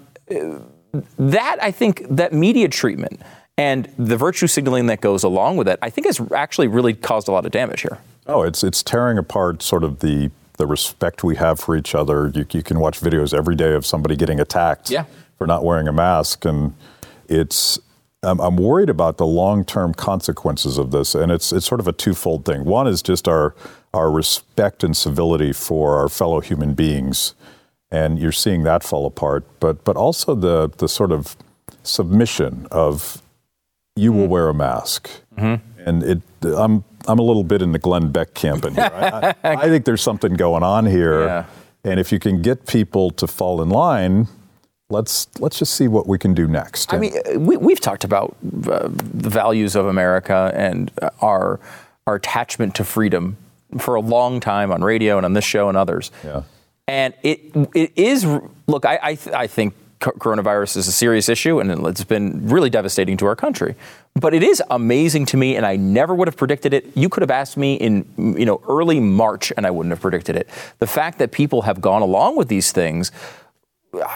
that, 1.17 1.57
I 1.61 1.71
think, 1.71 2.05
that 2.09 2.33
media 2.33 2.67
treatment 2.67 3.21
and 3.57 3.89
the 3.97 4.17
virtue 4.17 4.47
signaling 4.47 4.87
that 4.87 5.01
goes 5.01 5.23
along 5.23 5.57
with 5.57 5.67
it, 5.67 5.79
I 5.81 5.89
think 5.89 6.07
has 6.07 6.19
actually 6.33 6.67
really 6.67 6.93
caused 6.93 7.27
a 7.27 7.31
lot 7.31 7.45
of 7.45 7.51
damage 7.51 7.81
here. 7.81 7.99
Oh, 8.27 8.41
it's 8.41 8.63
it's 8.63 8.81
tearing 8.81 9.17
apart 9.17 9.61
sort 9.61 9.83
of 9.83 9.99
the 9.99 10.31
the 10.57 10.65
respect 10.65 11.23
we 11.23 11.35
have 11.35 11.59
for 11.59 11.75
each 11.75 11.93
other. 11.95 12.31
You, 12.33 12.45
you 12.51 12.63
can 12.63 12.79
watch 12.79 12.99
videos 12.99 13.37
every 13.37 13.55
day 13.55 13.73
of 13.73 13.85
somebody 13.85 14.15
getting 14.15 14.39
attacked 14.39 14.89
yeah. 14.89 15.05
for 15.37 15.47
not 15.47 15.63
wearing 15.63 15.87
a 15.87 15.93
mask, 15.93 16.45
and 16.45 16.73
it's. 17.27 17.79
I'm, 18.23 18.39
I'm 18.41 18.57
worried 18.57 18.89
about 18.89 19.17
the 19.17 19.27
long-term 19.27 19.93
consequences 19.93 20.79
of 20.79 20.89
this, 20.89 21.13
and 21.13 21.31
it's 21.31 21.53
it's 21.53 21.67
sort 21.67 21.79
of 21.79 21.87
a 21.87 21.91
twofold 21.91 22.43
thing. 22.43 22.65
One 22.65 22.87
is 22.87 23.03
just 23.03 23.27
our 23.27 23.53
our 23.93 24.09
respect 24.09 24.83
and 24.83 24.97
civility 24.97 25.53
for 25.53 25.97
our 25.97 26.09
fellow 26.09 26.39
human 26.39 26.73
beings, 26.73 27.35
and 27.95 28.19
you're 28.19 28.31
seeing 28.31 28.63
that 28.63 28.83
fall 28.83 29.05
apart. 29.05 29.43
But 29.59 29.83
but 29.83 29.95
also 29.95 30.35
the 30.35 30.69
the 30.77 30.87
sort 30.87 31.11
of 31.11 31.37
submission 31.83 32.67
of 32.71 33.21
you 33.95 34.11
will 34.11 34.23
mm-hmm. 34.23 34.31
wear 34.31 34.49
a 34.49 34.53
mask, 34.53 35.09
mm-hmm. 35.37 35.87
and 35.87 36.03
it. 36.03 36.21
I'm 36.43 36.83
I'm 37.07 37.19
a 37.19 37.23
little 37.23 37.43
bit 37.43 37.61
in 37.61 37.71
the 37.71 37.79
Glenn 37.79 38.11
Beck 38.11 38.33
camp 38.33 38.65
in 38.65 38.75
here. 38.75 38.91
I, 38.91 39.33
I, 39.43 39.55
I 39.65 39.69
think 39.69 39.85
there's 39.85 40.01
something 40.01 40.33
going 40.33 40.63
on 40.63 40.85
here, 40.85 41.25
yeah. 41.25 41.45
and 41.83 41.99
if 41.99 42.11
you 42.11 42.19
can 42.19 42.41
get 42.41 42.67
people 42.67 43.11
to 43.11 43.27
fall 43.27 43.61
in 43.61 43.69
line, 43.69 44.27
let's 44.89 45.27
let's 45.39 45.59
just 45.59 45.73
see 45.75 45.87
what 45.87 46.07
we 46.07 46.17
can 46.17 46.33
do 46.33 46.47
next. 46.47 46.93
I 46.93 46.97
mean, 46.97 47.13
we, 47.37 47.55
we've 47.57 47.79
talked 47.79 48.03
about 48.03 48.35
uh, 48.67 48.89
the 48.89 49.29
values 49.29 49.75
of 49.75 49.85
America 49.85 50.51
and 50.53 50.91
our 51.21 51.59
our 52.07 52.15
attachment 52.15 52.75
to 52.75 52.83
freedom 52.83 53.37
for 53.79 53.95
a 53.95 54.01
long 54.01 54.39
time 54.39 54.71
on 54.71 54.83
radio 54.83 55.17
and 55.17 55.25
on 55.25 55.33
this 55.33 55.45
show 55.45 55.69
and 55.69 55.77
others. 55.77 56.11
Yeah. 56.23 56.43
And 56.87 57.13
it 57.23 57.39
it 57.73 57.91
is 57.95 58.25
look, 58.67 58.85
I 58.85 58.99
I, 59.01 59.15
th- 59.15 59.35
I 59.35 59.47
think 59.47 59.73
coronavirus 59.99 60.77
is 60.77 60.87
a 60.87 60.91
serious 60.91 61.29
issue 61.29 61.59
and 61.59 61.87
it's 61.87 62.03
been 62.03 62.47
really 62.47 62.69
devastating 62.69 63.17
to 63.17 63.25
our 63.25 63.35
country. 63.35 63.75
But 64.13 64.33
it 64.33 64.43
is 64.43 64.61
amazing 64.69 65.25
to 65.27 65.37
me, 65.37 65.55
and 65.55 65.65
I 65.65 65.75
never 65.75 66.13
would 66.13 66.27
have 66.27 66.37
predicted 66.37 66.73
it. 66.73 66.85
You 66.95 67.09
could 67.09 67.21
have 67.21 67.31
asked 67.31 67.57
me 67.57 67.75
in 67.75 68.05
you 68.17 68.45
know 68.45 68.61
early 68.69 68.99
March, 68.99 69.51
and 69.57 69.65
I 69.65 69.71
wouldn't 69.71 69.91
have 69.91 70.01
predicted 70.01 70.35
it. 70.35 70.47
The 70.79 70.87
fact 70.87 71.19
that 71.19 71.31
people 71.31 71.63
have 71.63 71.81
gone 71.81 72.01
along 72.01 72.37
with 72.37 72.47
these 72.47 72.71
things 72.71 73.11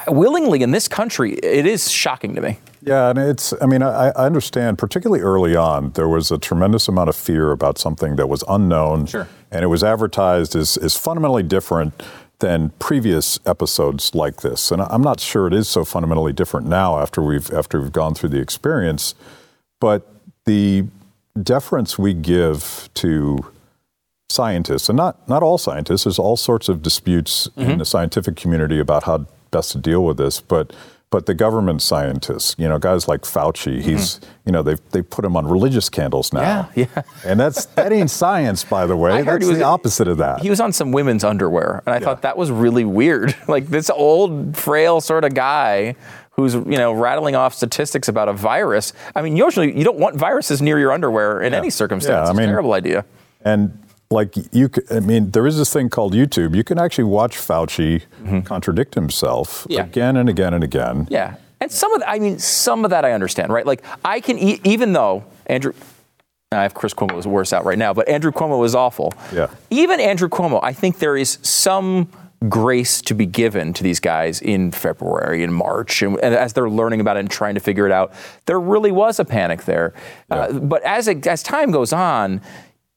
willingly 0.08 0.62
in 0.62 0.72
this 0.72 0.88
country, 0.88 1.34
it 1.34 1.66
is 1.66 1.92
shocking 1.92 2.36
to 2.36 2.42
me. 2.42 2.60
Yeah, 2.82 3.10
and 3.10 3.20
it's, 3.20 3.54
I 3.62 3.66
mean, 3.66 3.84
I, 3.84 4.10
I, 4.10 4.26
understand, 4.26 4.78
particularly 4.78 5.22
early 5.22 5.56
on, 5.56 5.92
there 5.92 6.08
was 6.08 6.32
a 6.32 6.38
tremendous 6.38 6.88
amount 6.88 7.10
of 7.10 7.16
fear 7.16 7.52
about 7.52 7.78
something 7.78 8.16
that 8.16 8.28
was 8.28 8.44
unknown. 8.48 9.06
Sure. 9.06 9.28
And 9.52 9.64
it 9.64 9.68
was 9.68 9.84
advertised 9.84 10.56
as, 10.56 10.78
as 10.78 10.96
fundamentally 10.96 11.44
different 11.44 12.02
than 12.40 12.70
previous 12.80 13.40
episodes 13.46 14.16
like 14.16 14.42
this. 14.42 14.72
And 14.72 14.82
I'm 14.82 15.02
not 15.02 15.20
sure 15.20 15.48
it 15.48 15.54
is 15.54 15.68
so 15.68 15.86
fundamentally 15.86 16.34
different 16.34 16.68
now 16.68 17.00
after 17.00 17.22
we've 17.22 17.52
after 17.52 17.82
we've 17.82 17.92
gone 17.92 18.16
through 18.16 18.30
the 18.30 18.40
experience, 18.40 19.14
but 19.80 20.14
the 20.46 20.86
deference 21.42 22.00
we 22.00 22.14
give 22.14 22.90
to 22.96 23.46
scientists, 24.30 24.90
and 24.90 24.98
not 24.98 25.28
not 25.28 25.44
all 25.44 25.58
scientists, 25.58 26.06
there's 26.06 26.20
all 26.20 26.38
sorts 26.38 26.70
of 26.70 26.82
disputes 26.82 27.48
mm-hmm. 27.50 27.72
in 27.72 27.78
the 27.80 27.86
scientific 27.86 28.36
community 28.36 28.80
about 28.80 29.04
how 29.04 29.26
best 29.52 29.72
to 29.74 29.78
deal 29.78 30.04
with 30.06 30.18
this, 30.18 30.40
but 30.40 30.74
but 31.12 31.26
the 31.26 31.34
government 31.34 31.82
scientists, 31.82 32.56
you 32.60 32.70
know, 32.70 32.78
guys 32.78 33.08
like 33.08 33.22
Fauci, 33.22 33.82
he's, 33.82 34.16
mm-hmm. 34.16 34.32
you 34.46 34.52
know, 34.52 34.62
they've 34.62 34.80
they 34.92 35.02
put 35.02 35.26
him 35.26 35.36
on 35.36 35.48
religious 35.48 35.90
candles 35.90 36.32
now. 36.32 36.70
Yeah, 36.76 36.86
yeah. 36.96 37.02
And 37.26 37.40
that's 37.40 37.66
that 37.68 37.92
ain't 37.92 38.12
science, 38.12 38.64
by 38.64 38.86
the 38.86 38.96
way. 38.96 39.12
I 39.14 39.22
that's 39.24 39.46
was, 39.46 39.58
the 39.58 39.64
opposite 39.64 40.08
of 40.08 40.18
that. 40.20 40.42
He 40.42 40.50
was 40.50 40.60
on 40.60 40.72
some 40.72 40.92
women's 40.92 41.24
underwear, 41.24 41.82
and 41.86 41.96
I 41.96 41.98
yeah. 41.98 42.06
thought 42.06 42.22
that 42.22 42.38
was 42.38 42.52
really 42.52 42.86
weird. 42.86 43.36
like 43.48 43.68
this 43.68 43.90
old, 43.90 44.56
frail 44.56 45.02
sort 45.02 45.24
of 45.24 45.34
guy 45.34 45.96
who's 46.32 46.54
you 46.54 46.78
know 46.78 46.94
rattling 46.94 47.36
off 47.36 47.56
statistics 47.56 48.08
about 48.08 48.30
a 48.30 48.34
virus. 48.34 48.94
I 49.16 49.24
mean, 49.24 49.36
usually 49.36 49.76
you 49.76 49.84
don't 49.84 49.98
want 49.98 50.16
viruses 50.16 50.62
near 50.62 50.78
your 50.78 50.92
underwear 50.92 51.42
in 51.42 51.54
yeah. 51.54 51.60
any 51.60 51.72
circumstance. 51.72 52.28
Yeah, 52.28 52.30
I 52.30 52.34
mean, 52.34 52.44
it's 52.44 52.50
a 52.50 52.52
terrible 52.52 52.74
idea. 52.74 53.04
And 53.42 53.80
like 54.12 54.36
you, 54.52 54.70
I 54.90 55.00
mean, 55.00 55.32
there 55.32 55.46
is 55.46 55.58
this 55.58 55.72
thing 55.72 55.90
called 55.90 56.14
YouTube. 56.14 56.56
You 56.56 56.64
can 56.64 56.80
actually 56.80 57.04
watch 57.04 57.38
Fauci 57.38 58.04
mm-hmm. 58.24 58.42
contradict 58.42 58.96
himself 58.96 59.68
yeah. 59.70 59.84
again 59.84 60.18
and 60.18 60.28
again 60.28 60.54
and 60.54 60.64
again. 60.64 61.08
Yeah, 61.12 61.36
and 61.62 61.72
some 61.72 61.94
of, 61.94 62.02
the, 62.02 62.10
I 62.10 62.20
mean, 62.20 62.40
some 62.40 62.84
of 62.84 62.92
that 62.92 63.06
I 63.06 63.12
understand, 63.12 63.54
right? 63.54 63.66
Like 63.66 63.84
I 64.04 64.20
can, 64.20 64.40
e- 64.40 64.62
even 64.64 64.94
though 64.94 65.26
Andrew. 65.46 65.74
I 66.52 66.64
have 66.64 66.74
Chris 66.74 66.96
Cuomo 66.96 67.20
is 67.20 67.28
worse 67.28 67.54
out 67.54 67.64
right 67.64 67.78
now, 67.78 67.94
but 67.94 68.10
Andrew 68.10 68.32
Cuomo 68.32 68.66
is 68.66 68.74
awful. 68.74 69.14
Yeah. 69.32 69.52
Even 69.70 70.00
Andrew 70.00 70.28
Cuomo, 70.28 70.60
I 70.64 70.74
think 70.74 70.98
there 70.98 71.16
is 71.16 71.38
some 71.44 72.10
grace 72.48 73.04
to 73.04 73.14
be 73.14 73.28
given 73.28 73.72
to 73.74 73.84
these 73.84 74.00
guys 74.00 74.42
in 74.42 74.72
February 74.72 75.44
and 75.44 75.54
March, 75.54 76.02
and, 76.02 76.20
and, 76.22 76.34
as 76.34 76.54
they're 76.54 76.70
learning 76.70 77.02
about 77.02 77.18
it 77.18 77.20
and 77.20 77.30
trying 77.30 77.54
to 77.54 77.60
figure 77.60 77.86
it 77.86 77.92
out, 77.92 78.14
there 78.48 78.60
really 78.60 78.92
was 78.92 79.20
a 79.20 79.26
panic 79.26 79.66
there. 79.66 79.94
Yeah. 80.32 80.38
Uh, 80.38 80.60
but 80.60 80.82
as 80.82 81.08
it, 81.08 81.28
as 81.28 81.44
time 81.44 81.70
goes 81.70 81.94
on, 81.94 82.42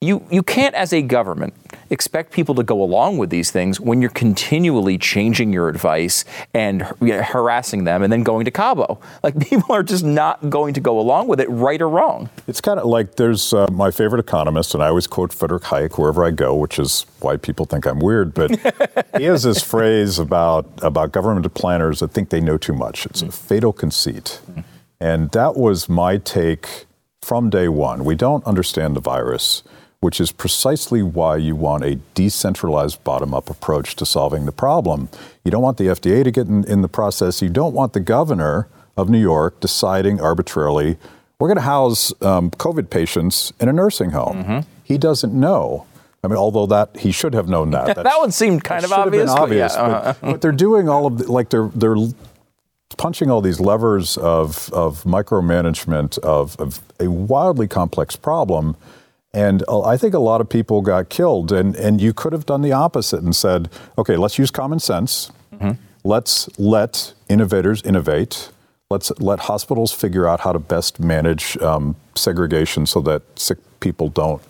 you, 0.03 0.27
you 0.31 0.43
can't, 0.43 0.75
as 0.75 0.93
a 0.93 1.01
government, 1.01 1.55
expect 1.89 2.33
people 2.33 2.57
to 2.57 2.65
go 2.65 2.83
along 2.83 3.19
with 3.19 3.31
these 3.31 3.53
things 3.53 3.79
when 3.79 4.01
you're 4.01 4.11
continually 4.11 4.99
changing 4.99 5.53
your 5.53 5.69
advice 5.69 6.25
and 6.53 6.83
harassing 6.83 7.85
them 7.85 8.03
and 8.03 8.13
then 8.13 8.25
going 8.25 8.45
to 8.45 8.51
Cabo. 8.51 9.01
Like, 9.23 9.39
people 9.49 9.73
are 9.73 9.85
just 9.85 10.05
not 10.05 10.51
going 10.51 10.75
to 10.75 10.81
go 10.81 10.99
along 10.99 11.29
with 11.29 11.41
it, 11.41 11.49
right 11.49 11.81
or 11.81 11.89
wrong. 11.89 12.31
It's 12.49 12.61
kind 12.61 12.81
of 12.81 12.87
like 12.87 13.15
there's 13.15 13.55
uh, 13.55 13.69
my 13.71 13.93
favorite 13.93 14.19
economist, 14.19 14.75
and 14.75 14.83
I 14.83 14.89
always 14.89 15.07
quote 15.07 15.33
Friedrich 15.33 15.63
Hayek 15.65 15.97
wherever 15.97 16.25
I 16.25 16.33
go, 16.33 16.57
which 16.57 16.81
is 16.81 17.07
why 17.21 17.37
people 17.37 17.65
think 17.65 17.87
I'm 17.87 18.01
weird. 18.01 18.35
But 18.35 18.51
he 19.17 19.25
has 19.25 19.45
this 19.45 19.63
phrase 19.63 20.19
about, 20.19 20.69
about 20.83 21.13
government 21.13 21.55
planners 21.55 22.01
that 22.01 22.11
think 22.11 22.31
they 22.31 22.41
know 22.41 22.59
too 22.59 22.75
much. 22.75 23.07
It's 23.07 23.23
a 23.23 23.31
fatal 23.31 23.73
conceit. 23.73 24.41
And 24.99 25.31
that 25.31 25.57
was 25.57 25.89
my 25.89 26.17
take 26.17 26.87
from 27.21 27.51
day 27.51 27.69
one. 27.69 28.05
We 28.05 28.17
don't 28.17 28.45
understand 28.45 28.97
the 28.97 29.01
virus 29.01 29.63
which 30.03 30.21
is 30.21 30.33
precisely 30.33 31.01
why 31.01 31.37
you 31.37 31.55
want 31.55 31.85
a 31.85 31.95
decentralized 32.15 33.03
bottom 33.05 33.33
up 33.33 33.49
approach 33.49 33.95
to 33.95 34.05
solving 34.05 34.47
the 34.47 34.53
problem. 34.53 35.09
You 35.45 35.53
don't 35.53 35.63
want 35.63 35.77
the 35.77 35.85
FDA 35.85 36.25
to 36.25 36.33
get 36.33 36.49
in, 36.49 36.65
in 36.65 36.83
the 36.83 36.89
process. 36.89 37.41
You 37.41 37.49
don't 37.49 37.73
want 37.73 37.93
the 37.93 38.01
governor 38.01 38.67
of 38.97 39.09
New 39.09 39.21
York 39.21 39.61
deciding 39.61 40.21
arbitrarily, 40.21 40.99
we're 41.39 41.47
going 41.47 41.57
to 41.57 41.63
house 41.63 42.13
um, 42.21 42.51
COVID 42.51 42.91
patients 42.91 43.53
in 43.61 43.69
a 43.69 43.73
nursing 43.73 44.11
home. 44.11 44.43
Mm-hmm. 44.43 44.69
He 44.83 44.99
doesn't 44.99 45.33
know. 45.33 45.87
I 46.25 46.27
mean, 46.27 46.37
although 46.37 46.67
that 46.67 46.97
he 46.97 47.13
should 47.13 47.35
have 47.35 47.49
known 47.49 47.71
that. 47.71 47.95
that 48.03 48.19
one 48.19 48.33
seemed 48.33 48.65
kind 48.65 48.85
of 48.85 48.91
obvious. 48.91 49.31
obvious, 49.31 49.77
but, 49.77 49.89
yeah. 49.89 49.97
uh-huh. 49.97 50.15
but, 50.21 50.31
but, 50.33 50.41
they're 50.41 50.51
doing 50.51 50.89
all 50.89 51.07
of 51.07 51.19
the, 51.19 51.31
like 51.31 51.51
they're 51.51 51.71
they're 51.77 51.97
punching 52.97 53.31
all 53.31 53.41
these 53.41 53.61
levers 53.61 54.17
of 54.19 54.69
of 54.73 55.05
micromanagement 55.05 56.19
of, 56.19 56.57
of 56.61 56.81
a 56.99 57.09
wildly 57.09 57.69
complex 57.69 58.17
problem 58.17 58.77
and 59.35 59.65
I 59.69 59.97
think 59.97 60.15
a 60.15 60.19
lot 60.19 60.41
of 60.41 60.49
people 60.49 60.83
got 60.83 61.09
killed. 61.09 61.53
And, 61.53 61.75
and 61.77 62.01
you 62.01 62.13
could 62.13 62.33
have 62.33 62.45
done 62.45 62.61
the 62.61 62.73
opposite 62.73 63.23
and 63.23 63.35
said, 63.35 63.71
okay, 63.97 64.17
let's 64.17 64.39
use 64.39 64.51
common 64.51 64.79
sense. 64.79 65.33
Mm-hmm. 65.55 65.81
Let's 66.05 66.49
let 66.59 67.15
innovators 67.29 67.81
innovate. 67.83 68.51
Let's 68.91 69.11
let 69.21 69.41
hospitals 69.41 69.93
figure 69.93 70.29
out 70.29 70.41
how 70.41 70.53
to 70.53 70.59
best 70.59 71.01
manage 71.01 71.57
um, 71.59 71.97
segregation 72.15 72.85
so 72.85 73.01
that 73.03 73.23
sick 73.39 73.59
people 73.81 74.11
don't 74.11 74.43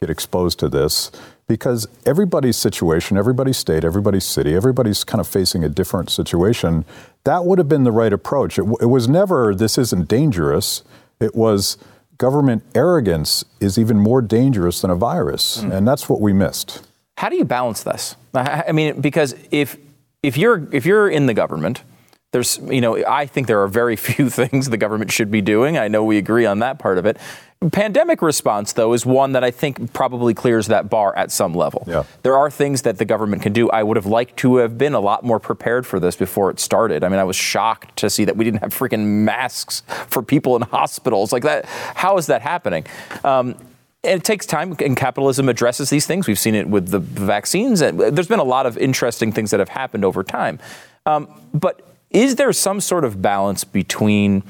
get 0.00 0.08
exposed 0.08 0.60
to 0.60 0.68
this. 0.68 1.10
Because 1.48 1.88
everybody's 2.04 2.56
situation, 2.56 3.16
everybody's 3.16 3.56
state, 3.56 3.82
everybody's 3.82 4.24
city, 4.24 4.54
everybody's 4.54 5.02
kind 5.02 5.18
of 5.20 5.26
facing 5.26 5.64
a 5.64 5.68
different 5.68 6.10
situation. 6.10 6.84
That 7.24 7.44
would 7.44 7.58
have 7.58 7.68
been 7.68 7.84
the 7.84 7.90
right 7.90 8.12
approach. 8.12 8.58
It, 8.58 8.66
it 8.80 8.86
was 8.86 9.08
never, 9.08 9.54
this 9.54 9.78
isn't 9.78 10.06
dangerous. 10.06 10.84
It 11.18 11.34
was, 11.34 11.78
government 12.18 12.64
arrogance 12.74 13.44
is 13.60 13.78
even 13.78 13.98
more 13.98 14.20
dangerous 14.20 14.80
than 14.80 14.90
a 14.90 14.96
virus, 14.96 15.62
mm. 15.62 15.72
and 15.72 15.86
that's 15.86 16.08
what 16.08 16.20
we 16.20 16.32
missed. 16.32 16.82
How 17.16 17.28
do 17.28 17.36
you 17.36 17.44
balance 17.44 17.82
this? 17.82 18.16
I 18.34 18.72
mean, 18.72 19.00
because 19.00 19.34
if 19.50 19.76
if 20.22 20.36
you're 20.36 20.68
if 20.72 20.84
you're 20.84 21.08
in 21.08 21.26
the 21.26 21.34
government 21.34 21.82
There's, 22.32 22.58
you 22.58 22.82
know, 22.82 23.02
I 23.06 23.24
think 23.24 23.46
there 23.46 23.62
are 23.62 23.68
very 23.68 23.96
few 24.08 24.28
things 24.28 24.68
the 24.68 24.76
government 24.76 25.10
should 25.10 25.30
be 25.30 25.40
doing. 25.40 25.78
I 25.78 25.88
know 25.88 26.04
we 26.04 26.18
agree 26.18 26.46
on 26.46 26.58
that 26.60 26.78
part 26.78 26.98
of 26.98 27.06
it. 27.06 27.16
Pandemic 27.72 28.22
response, 28.22 28.72
though, 28.74 28.92
is 28.92 29.04
one 29.04 29.32
that 29.32 29.42
I 29.42 29.50
think 29.50 29.92
probably 29.92 30.32
clears 30.32 30.68
that 30.68 30.88
bar 30.88 31.16
at 31.16 31.32
some 31.32 31.54
level. 31.54 31.82
Yeah. 31.88 32.04
There 32.22 32.36
are 32.36 32.50
things 32.50 32.82
that 32.82 32.98
the 32.98 33.04
government 33.04 33.42
can 33.42 33.52
do. 33.52 33.68
I 33.70 33.82
would 33.82 33.96
have 33.96 34.06
liked 34.06 34.36
to 34.38 34.56
have 34.58 34.78
been 34.78 34.94
a 34.94 35.00
lot 35.00 35.24
more 35.24 35.40
prepared 35.40 35.84
for 35.84 35.98
this 35.98 36.14
before 36.14 36.50
it 36.50 36.60
started. 36.60 37.02
I 37.02 37.08
mean, 37.08 37.18
I 37.18 37.24
was 37.24 37.34
shocked 37.34 37.96
to 37.96 38.08
see 38.10 38.24
that 38.26 38.36
we 38.36 38.44
didn't 38.44 38.60
have 38.60 38.72
freaking 38.72 39.04
masks 39.24 39.82
for 40.06 40.22
people 40.22 40.54
in 40.54 40.62
hospitals 40.70 41.32
like 41.32 41.42
that. 41.42 41.64
How 41.64 42.16
is 42.16 42.26
that 42.26 42.42
happening? 42.42 42.86
Um, 43.24 43.56
and 44.04 44.20
it 44.20 44.24
takes 44.24 44.46
time, 44.46 44.76
and 44.78 44.96
capitalism 44.96 45.48
addresses 45.48 45.90
these 45.90 46.06
things. 46.06 46.28
We've 46.28 46.38
seen 46.38 46.54
it 46.54 46.68
with 46.68 46.90
the 46.90 47.00
vaccines. 47.00 47.80
There's 47.80 48.28
been 48.28 48.38
a 48.38 48.44
lot 48.44 48.66
of 48.66 48.78
interesting 48.78 49.32
things 49.32 49.50
that 49.50 49.58
have 49.58 49.70
happened 49.70 50.04
over 50.04 50.22
time. 50.22 50.60
Um, 51.06 51.28
but 51.52 51.87
is 52.10 52.36
there 52.36 52.52
some 52.52 52.80
sort 52.80 53.04
of 53.04 53.20
balance 53.20 53.64
between 53.64 54.42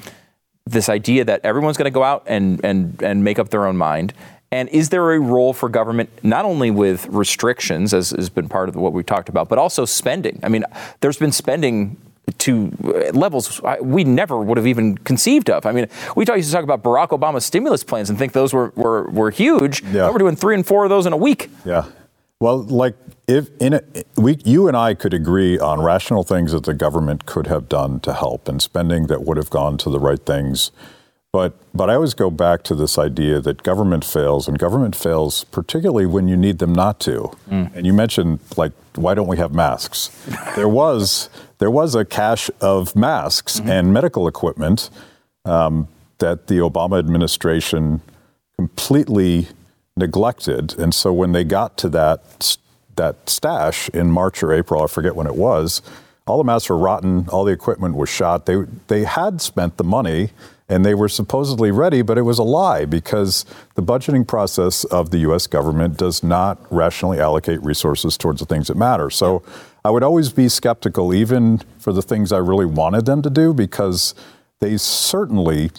this 0.67 0.89
idea 0.89 1.25
that 1.25 1.41
everyone's 1.45 1.77
going 1.77 1.91
to 1.91 1.91
go 1.91 2.05
out 2.05 2.23
and, 2.27 2.65
and, 2.65 3.03
and 3.03 3.25
make 3.25 3.39
up 3.39 3.49
their 3.49 3.67
own 3.67 3.77
mind? 3.77 4.13
And 4.51 4.69
is 4.71 4.89
there 4.89 5.13
a 5.13 5.21
role 5.21 5.53
for 5.53 5.69
government 5.69 6.09
not 6.23 6.45
only 6.45 6.71
with 6.71 7.07
restrictions, 7.09 7.93
as 7.93 8.11
has 8.11 8.31
been 8.31 8.49
part 8.49 8.69
of 8.69 8.77
what 8.77 8.93
we 8.93 9.03
talked 9.03 9.29
about, 9.29 9.49
but 9.49 9.59
also 9.59 9.85
spending? 9.85 10.41
I 10.43 10.49
mean, 10.49 10.65
there's 11.01 11.19
been 11.19 11.33
spending 11.33 11.97
to 12.39 12.71
levels 13.13 13.61
we 13.81 14.05
never 14.05 14.39
would 14.39 14.57
have 14.57 14.67
even 14.67 14.97
conceived 14.99 15.51
of. 15.51 15.67
I 15.67 15.73
mean, 15.73 15.89
we 16.15 16.25
talk, 16.25 16.37
used 16.37 16.51
to 16.51 16.55
talk 16.55 16.65
about 16.65 16.83
Barack 16.83 17.09
Obama's 17.09 17.45
stimulus 17.45 17.83
plans 17.83 18.11
and 18.11 18.19
think 18.19 18.33
those 18.33 18.53
were, 18.53 18.73
were, 18.77 19.11
were 19.11 19.31
huge. 19.31 19.83
Yeah. 19.83 19.93
Now 19.93 20.13
we're 20.13 20.19
doing 20.19 20.37
three 20.37 20.55
and 20.55 20.67
four 20.67 20.85
of 20.85 20.91
those 20.91 21.07
in 21.07 21.13
a 21.13 21.17
week. 21.17 21.51
Yeah. 21.65 21.87
Well, 22.41 22.59
like 22.59 22.95
if 23.29 23.51
in 23.61 23.75
a, 23.75 23.83
we, 24.17 24.39
you 24.45 24.67
and 24.67 24.77
I 24.77 24.95
could 24.95 25.13
agree 25.13 25.59
on 25.59 25.83
rational 25.83 26.25
things 26.25 26.53
that 26.53 26.65
the 26.65 26.75
government 26.75 27.27
could 27.27 27.47
have 27.47 27.69
done 27.69 28.01
to 28.01 28.15
help 28.15 28.49
and 28.49 28.61
spending 28.61 29.07
that 29.07 29.23
would 29.23 29.37
have 29.37 29.51
gone 29.51 29.77
to 29.79 29.91
the 29.91 30.01
right 30.01 30.25
things. 30.25 30.73
But 31.31 31.55
but 31.75 31.91
I 31.91 31.95
always 31.95 32.15
go 32.15 32.31
back 32.31 32.63
to 32.65 32.75
this 32.75 32.97
idea 32.97 33.39
that 33.41 33.63
government 33.63 34.03
fails, 34.03 34.49
and 34.49 34.59
government 34.59 34.97
fails 34.97 35.45
particularly 35.45 36.07
when 36.07 36.27
you 36.27 36.39
need 36.39 36.59
them 36.59 36.75
not 36.75 37.01
to. 37.01 37.31
And 37.75 37.87
you 37.87 37.93
mentioned 37.93 38.41
like 38.57 38.73
why 38.97 39.13
don't 39.13 39.29
we 39.29 39.37
have 39.37 39.53
masks? 39.53 40.09
there 40.57 40.69
was 40.69 41.29
there 41.59 41.71
was 41.71 41.95
a 41.95 42.07
cache 42.07 42.51
of 42.63 42.97
masks 42.97 43.61
and 43.61 43.93
medical 43.93 44.27
equipment 44.27 44.89
um, 45.45 45.89
that 46.19 46.47
the 46.47 46.57
Obama 46.59 46.99
administration 46.99 48.01
completely 48.57 49.49
neglected. 49.97 50.79
And 50.79 50.95
so 50.95 51.13
when 51.13 51.33
they 51.33 51.45
got 51.45 51.77
to 51.79 51.89
that 51.91 52.57
that 52.99 53.29
stash 53.29 53.89
in 53.89 54.11
March 54.11 54.43
or 54.43 54.53
April, 54.53 54.85
I 54.85 54.87
forget 54.87 55.17
when 55.17 55.27
it 55.27 55.35
was, 55.35 55.83
all 56.27 56.39
the 56.39 56.45
masks 56.45 56.69
were 56.69 56.77
rotten, 56.77 57.27
all 57.31 57.45
the 57.45 57.53
equipment 57.53 57.97
was 57.97 58.09
shot. 58.09 58.47
They 58.47 58.65
they 58.89 59.05
had 59.05 59.41
spent 59.41 59.79
the 59.79 59.85
money 59.85 60.31
and 60.69 60.85
they 60.85 60.95
were 60.95 61.09
supposedly 61.09 61.71
ready, 61.71 62.03
but 62.03 62.19
it 62.19 62.23
was 62.23 62.39
a 62.39 62.43
lie 62.43 62.85
because 62.85 63.47
the 63.75 63.83
budgeting 63.83 64.27
process 64.27 64.85
of 64.85 65.11
the 65.11 65.19
US 65.31 65.47
government 65.47 65.97
does 65.97 66.23
not 66.23 66.59
rationally 66.71 67.19
allocate 67.19 67.63
resources 67.63 68.19
towards 68.19 68.41
the 68.41 68.47
things 68.47 68.69
that 68.69 68.77
matter. 68.77 69.09
So 69.09 69.43
I 69.85 69.91
would 69.91 70.03
always 70.03 70.31
be 70.31 70.49
skeptical 70.49 71.15
even 71.15 71.63
for 71.79 71.93
the 71.93 72.03
things 72.03 72.33
I 72.33 72.39
really 72.39 72.67
wanted 72.67 73.07
them 73.07 73.23
to 73.23 73.31
do 73.31 73.55
because 73.55 74.15
they 74.61 74.77
certainly 74.77 75.71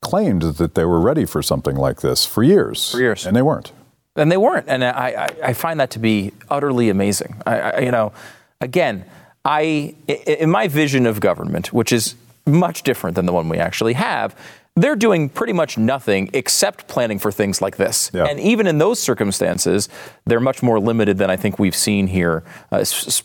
claimed 0.00 0.42
that 0.42 0.74
they 0.74 0.86
were 0.86 1.00
ready 1.00 1.26
for 1.26 1.42
something 1.42 1.76
like 1.76 2.00
this 2.00 2.24
for 2.24 2.42
years. 2.42 2.92
For 2.92 3.00
years. 3.00 3.26
And 3.26 3.36
they 3.36 3.42
weren't. 3.42 3.72
And 4.16 4.30
they 4.30 4.36
weren't. 4.36 4.66
And 4.68 4.84
I, 4.84 4.88
I, 4.88 5.48
I 5.48 5.52
find 5.52 5.80
that 5.80 5.90
to 5.90 5.98
be 5.98 6.32
utterly 6.48 6.88
amazing. 6.88 7.40
I, 7.46 7.60
I, 7.60 7.78
you 7.80 7.90
know, 7.90 8.12
again, 8.60 9.04
I, 9.44 9.94
in 10.06 10.50
my 10.50 10.68
vision 10.68 11.06
of 11.06 11.20
government, 11.20 11.72
which 11.72 11.92
is 11.92 12.14
much 12.46 12.82
different 12.82 13.16
than 13.16 13.26
the 13.26 13.32
one 13.32 13.48
we 13.48 13.58
actually 13.58 13.94
have, 13.94 14.36
they're 14.76 14.96
doing 14.96 15.28
pretty 15.28 15.52
much 15.52 15.76
nothing 15.76 16.30
except 16.32 16.86
planning 16.88 17.18
for 17.18 17.32
things 17.32 17.60
like 17.60 17.76
this. 17.76 18.10
Yeah. 18.14 18.24
And 18.24 18.38
even 18.40 18.66
in 18.66 18.78
those 18.78 19.00
circumstances, 19.00 19.88
they're 20.26 20.40
much 20.40 20.62
more 20.62 20.78
limited 20.78 21.18
than 21.18 21.30
I 21.30 21.36
think 21.36 21.58
we've 21.58 21.74
seen 21.74 22.06
here, 22.06 22.44
uh, 22.70 22.84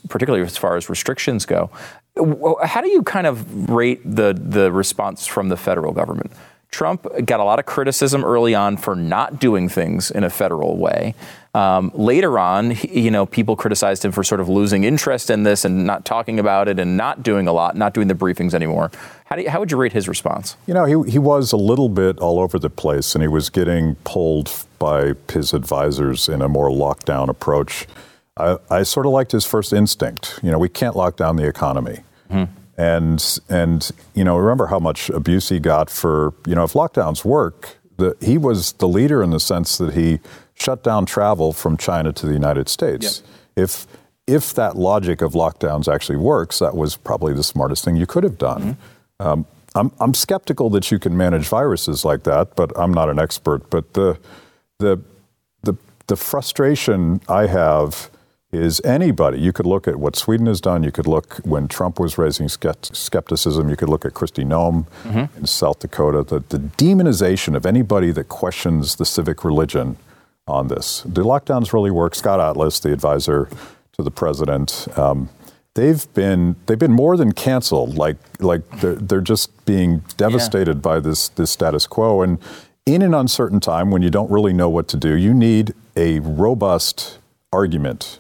particularly 0.10 0.46
as 0.46 0.58
far 0.58 0.76
as 0.76 0.90
restrictions 0.90 1.46
go. 1.46 1.70
How 2.64 2.82
do 2.82 2.90
you 2.90 3.04
kind 3.04 3.28
of 3.28 3.70
rate 3.70 4.02
the, 4.04 4.34
the 4.34 4.72
response 4.72 5.28
from 5.28 5.50
the 5.50 5.58
federal 5.58 5.94
government? 5.94 6.32
Trump 6.76 7.08
got 7.26 7.40
a 7.40 7.44
lot 7.46 7.58
of 7.58 7.66
criticism 7.66 8.26
early 8.26 8.54
on 8.54 8.76
for 8.76 8.98
not 8.98 9.40
doing 9.40 9.70
things 9.70 10.12
in 10.12 10.26
a 10.26 10.30
federal 10.30 10.76
way. 10.76 11.16
Um, 11.54 11.90
later 11.94 12.38
on, 12.38 12.72
he- 12.72 13.00
you 13.00 13.12
know, 13.12 13.26
people 13.26 13.56
criticized 13.56 14.04
him 14.04 14.12
for 14.12 14.26
sort 14.26 14.42
of 14.42 14.50
losing 14.50 14.84
interest 14.84 15.30
in 15.30 15.44
this 15.44 15.64
and 15.64 15.86
not 15.88 16.04
talking 16.04 16.38
about 16.38 16.68
it 16.68 16.78
and 16.78 16.98
not 16.98 17.24
doing 17.24 17.48
a 17.48 17.54
lot, 17.54 17.78
not 17.78 17.94
doing 17.94 18.10
the 18.10 18.14
briefings 18.14 18.54
anymore. 18.54 18.92
How, 19.24 19.38
do 19.38 19.44
you, 19.44 19.50
how 19.50 19.62
would 19.62 19.72
you 19.72 19.78
rate 19.78 19.94
his 19.94 20.10
response? 20.10 20.58
You 20.68 20.74
know, 20.74 20.84
he, 20.84 21.12
he 21.12 21.18
was 21.18 21.54
a 21.54 21.58
little 21.58 21.88
bit 21.88 22.20
all 22.20 22.40
over 22.42 22.60
the 22.60 22.70
place 22.70 23.16
and 23.16 23.22
he 23.22 23.30
was 23.30 23.50
getting 23.50 23.96
pulled 24.04 24.52
by 24.78 25.14
his 25.32 25.54
advisors 25.54 26.28
in 26.28 26.42
a 26.42 26.50
more 26.50 26.68
lockdown 26.70 27.30
approach. 27.30 27.88
I, 28.36 28.58
I 28.70 28.84
sort 28.84 29.06
of 29.06 29.14
liked 29.14 29.32
his 29.32 29.46
first 29.46 29.72
instinct. 29.72 30.42
You 30.44 30.52
know, 30.52 30.60
we 30.60 30.68
can't 30.68 30.98
lock 30.98 31.16
down 31.16 31.38
the 31.38 31.48
economy. 31.48 32.00
And, 32.78 33.40
and, 33.48 33.90
you 34.14 34.24
know, 34.24 34.38
remember 34.38 34.68
how 34.68 34.80
much 34.80 35.10
abuse 35.10 35.50
he 35.50 35.60
got 35.60 35.90
for, 35.90 36.34
you 36.46 36.56
know, 36.56 36.64
if 36.64 36.74
lockdowns 36.74 37.24
work, 37.24 37.78
the, 37.98 38.18
he 38.20 38.38
was 38.38 38.74
the 38.74 38.88
leader 38.88 39.24
in 39.24 39.30
the 39.30 39.40
sense 39.40 39.78
that 39.78 39.94
he 39.94 40.20
shut 40.56 40.84
down 40.84 41.06
travel 41.06 41.54
from 41.54 41.78
China 41.78 42.12
to 42.12 42.26
the 42.26 42.34
United 42.34 42.68
States. 42.68 43.24
If, 43.56 43.88
if 44.28 44.54
that 44.56 44.76
logic 44.76 45.22
of 45.22 45.34
lockdowns 45.34 45.94
actually 45.94 46.18
works, 46.18 46.60
that 46.60 46.76
was 46.76 46.98
probably 46.98 47.34
the 47.34 47.44
smartest 47.44 47.86
thing 47.86 47.96
you 47.96 48.06
could 48.06 48.24
have 48.24 48.38
done. 48.38 48.78
Um, 49.20 49.46
I'm, 49.76 49.92
I'm 50.00 50.14
skeptical 50.14 50.70
that 50.72 50.92
you 50.92 51.00
can 51.00 51.16
manage 51.16 51.48
viruses 51.48 52.04
like 52.04 52.24
that, 52.24 52.56
but 52.56 52.72
I'm 52.78 52.94
not 52.94 53.10
an 53.10 53.20
expert. 53.20 53.70
But 53.70 53.94
the, 53.94 54.18
the, 54.80 55.02
the, 55.64 55.76
the 56.08 56.16
frustration 56.16 57.22
I 57.30 57.48
have 57.48 58.10
is 58.56 58.82
anybody, 58.84 59.40
you 59.40 59.54
could 59.54 59.66
look 59.66 59.88
at 59.88 59.98
what 59.98 60.16
Sweden 60.16 60.48
has 60.48 60.62
done, 60.62 60.84
you 60.84 60.92
could 60.92 61.08
look 61.08 61.36
when 61.44 61.68
Trump 61.68 62.00
was 62.00 62.18
raising 62.18 62.50
skepticism, 62.50 63.70
you 63.70 63.76
could 63.76 63.90
look 63.90 64.06
at 64.06 64.14
Kristi 64.14 64.46
Noem 64.46 64.86
in 65.38 65.46
South 65.46 65.80
Dakota, 65.80 66.24
the, 66.24 66.40
the 66.40 66.60
demonization 66.60 67.56
of 67.56 67.66
anybody 67.66 68.12
that 68.12 68.30
questions 68.30 68.96
the 68.96 69.06
civic 69.06 69.44
religion 69.44 69.98
on 70.48 70.68
this. 70.68 71.02
Do 71.04 71.24
lockdowns 71.24 71.74
really 71.74 71.92
work? 71.92 72.16
Scott 72.16 72.40
Atlas, 72.40 72.80
the 72.80 72.94
advisor 72.94 73.50
to 73.94 74.04
the 74.04 74.12
president, 74.12 74.88
um, 74.98 75.30
they've 75.74 76.12
been 76.14 76.56
they've 76.66 76.80
been 76.80 76.92
more 76.92 77.18
than 77.18 77.32
canceled. 77.32 77.96
Like 77.96 78.18
like 78.40 78.70
they're, 78.80 78.96
they're 78.96 79.22
just 79.22 79.66
being 79.66 80.04
devastated 80.18 80.82
by 80.82 81.00
this 81.00 81.30
this 81.30 81.52
status 81.52 81.88
quo. 81.88 82.22
And 82.22 82.40
in 82.86 83.02
an 83.02 83.14
uncertain 83.14 83.60
time, 83.60 83.90
when 83.92 84.02
you 84.02 84.10
don't 84.10 84.30
really 84.30 84.54
know 84.54 84.70
what 84.70 84.88
to 84.90 84.98
do, 84.98 85.16
you 85.16 85.34
need 85.34 85.74
a 85.96 86.20
robust 86.20 87.20
argument 87.52 88.20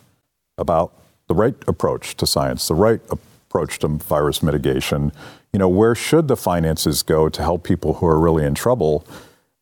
about 0.57 0.93
the 1.27 1.35
right 1.35 1.55
approach 1.67 2.15
to 2.17 2.27
science, 2.27 2.67
the 2.67 2.75
right 2.75 3.01
approach 3.09 3.79
to 3.79 3.87
virus 3.87 4.43
mitigation. 4.43 5.11
You 5.53 5.59
know, 5.59 5.69
where 5.69 5.95
should 5.95 6.27
the 6.27 6.35
finances 6.35 7.03
go 7.03 7.29
to 7.29 7.41
help 7.41 7.63
people 7.63 7.95
who 7.95 8.05
are 8.07 8.19
really 8.19 8.45
in 8.45 8.53
trouble? 8.55 9.05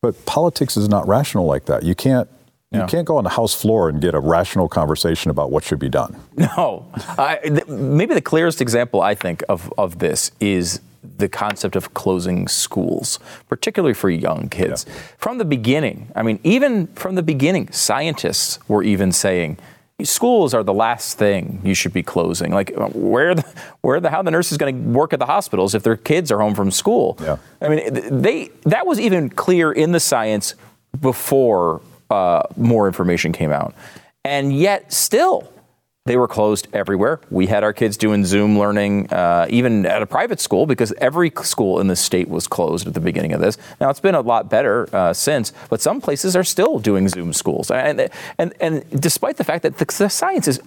But 0.01 0.25
politics 0.25 0.75
is 0.75 0.89
not 0.89 1.07
rational 1.07 1.45
like 1.45 1.65
that. 1.65 1.83
You 1.83 1.95
can't 1.95 2.27
you 2.71 2.79
Yeah. 2.79 2.87
can't 2.87 3.05
go 3.05 3.17
on 3.17 3.23
the 3.23 3.29
House 3.29 3.53
floor 3.53 3.87
and 3.87 4.01
get 4.01 4.15
a 4.15 4.19
rational 4.19 4.67
conversation 4.67 5.29
about 5.29 5.51
what 5.51 5.63
should 5.63 5.77
be 5.79 5.89
done. 5.89 6.15
No. 6.37 6.87
I, 7.19 7.37
th- 7.43 7.67
maybe 7.67 8.15
the 8.15 8.21
clearest 8.21 8.61
example 8.61 8.99
I 8.99 9.13
think 9.13 9.43
of, 9.47 9.71
of 9.77 9.99
this 9.99 10.31
is 10.39 10.81
the 11.17 11.29
concept 11.29 11.75
of 11.75 11.93
closing 11.93 12.47
schools, 12.47 13.19
particularly 13.47 13.93
for 13.93 14.09
young 14.09 14.49
kids. 14.49 14.87
From 15.19 15.37
the 15.37 15.45
beginning, 15.45 16.07
I 16.15 16.23
mean, 16.23 16.39
even 16.43 16.87
from 16.95 17.13
the 17.13 17.21
beginning, 17.21 17.71
scientists 17.71 18.57
were 18.67 18.81
even 18.81 19.11
saying 19.11 19.59
schools 20.01 20.53
are 20.53 20.63
the 20.63 20.73
last 20.73 21.17
thing 21.17 21.61
you 21.63 21.73
should 21.73 21.93
be 21.93 22.03
closing. 22.03 22.51
Like, 22.51 22.73
where 22.93 23.35
the, 23.35 23.45
where 23.81 23.99
the, 23.99 24.09
how 24.09 24.21
the 24.21 24.31
nurse 24.31 24.51
is 24.51 24.57
going 24.57 24.75
to 24.75 24.89
work 24.89 25.13
at 25.13 25.19
the 25.19 25.25
hospitals 25.25 25.75
if 25.75 25.83
their 25.83 25.95
kids 25.97 26.31
are 26.31 26.39
home 26.39 26.55
from 26.55 26.71
school? 26.71 27.17
Yeah. 27.21 27.37
I 27.61 27.69
mean, 27.69 28.21
they 28.21 28.49
that 28.63 28.87
was 28.87 28.99
even 28.99 29.29
clear 29.29 29.71
in 29.71 29.91
the 29.91 29.99
science 29.99 30.55
before 30.99 31.81
uh, 32.09 32.43
more 32.57 32.87
information 32.87 33.31
came 33.31 33.51
out, 33.51 33.73
and 34.23 34.57
yet 34.57 34.91
still 34.91 35.51
they 36.05 36.17
were 36.17 36.27
closed 36.27 36.67
everywhere. 36.73 37.21
We 37.29 37.47
had 37.47 37.63
our 37.63 37.71
kids 37.71 37.95
doing 37.95 38.25
Zoom 38.25 38.59
learning, 38.59 39.11
uh, 39.13 39.47
even 39.49 39.85
at 39.85 40.01
a 40.01 40.05
private 40.05 40.41
school, 40.41 40.65
because 40.65 40.91
every 40.97 41.31
school 41.43 41.79
in 41.79 41.87
the 41.87 41.95
state 41.95 42.27
was 42.27 42.45
closed 42.45 42.85
at 42.87 42.93
the 42.93 42.99
beginning 42.99 43.31
of 43.31 43.39
this. 43.39 43.57
Now 43.79 43.89
it's 43.89 44.01
been 44.01 44.15
a 44.15 44.19
lot 44.19 44.49
better 44.49 44.93
uh, 44.93 45.13
since, 45.13 45.53
but 45.69 45.81
some 45.81 46.01
places 46.01 46.35
are 46.35 46.43
still 46.43 46.79
doing 46.79 47.07
Zoom 47.07 47.31
schools, 47.31 47.71
and 47.71 48.09
and 48.37 48.53
and 48.59 49.01
despite 49.01 49.37
the 49.37 49.45
fact 49.45 49.63
that 49.63 49.77
the, 49.77 50.09
science 50.09 50.47
is 50.49 50.59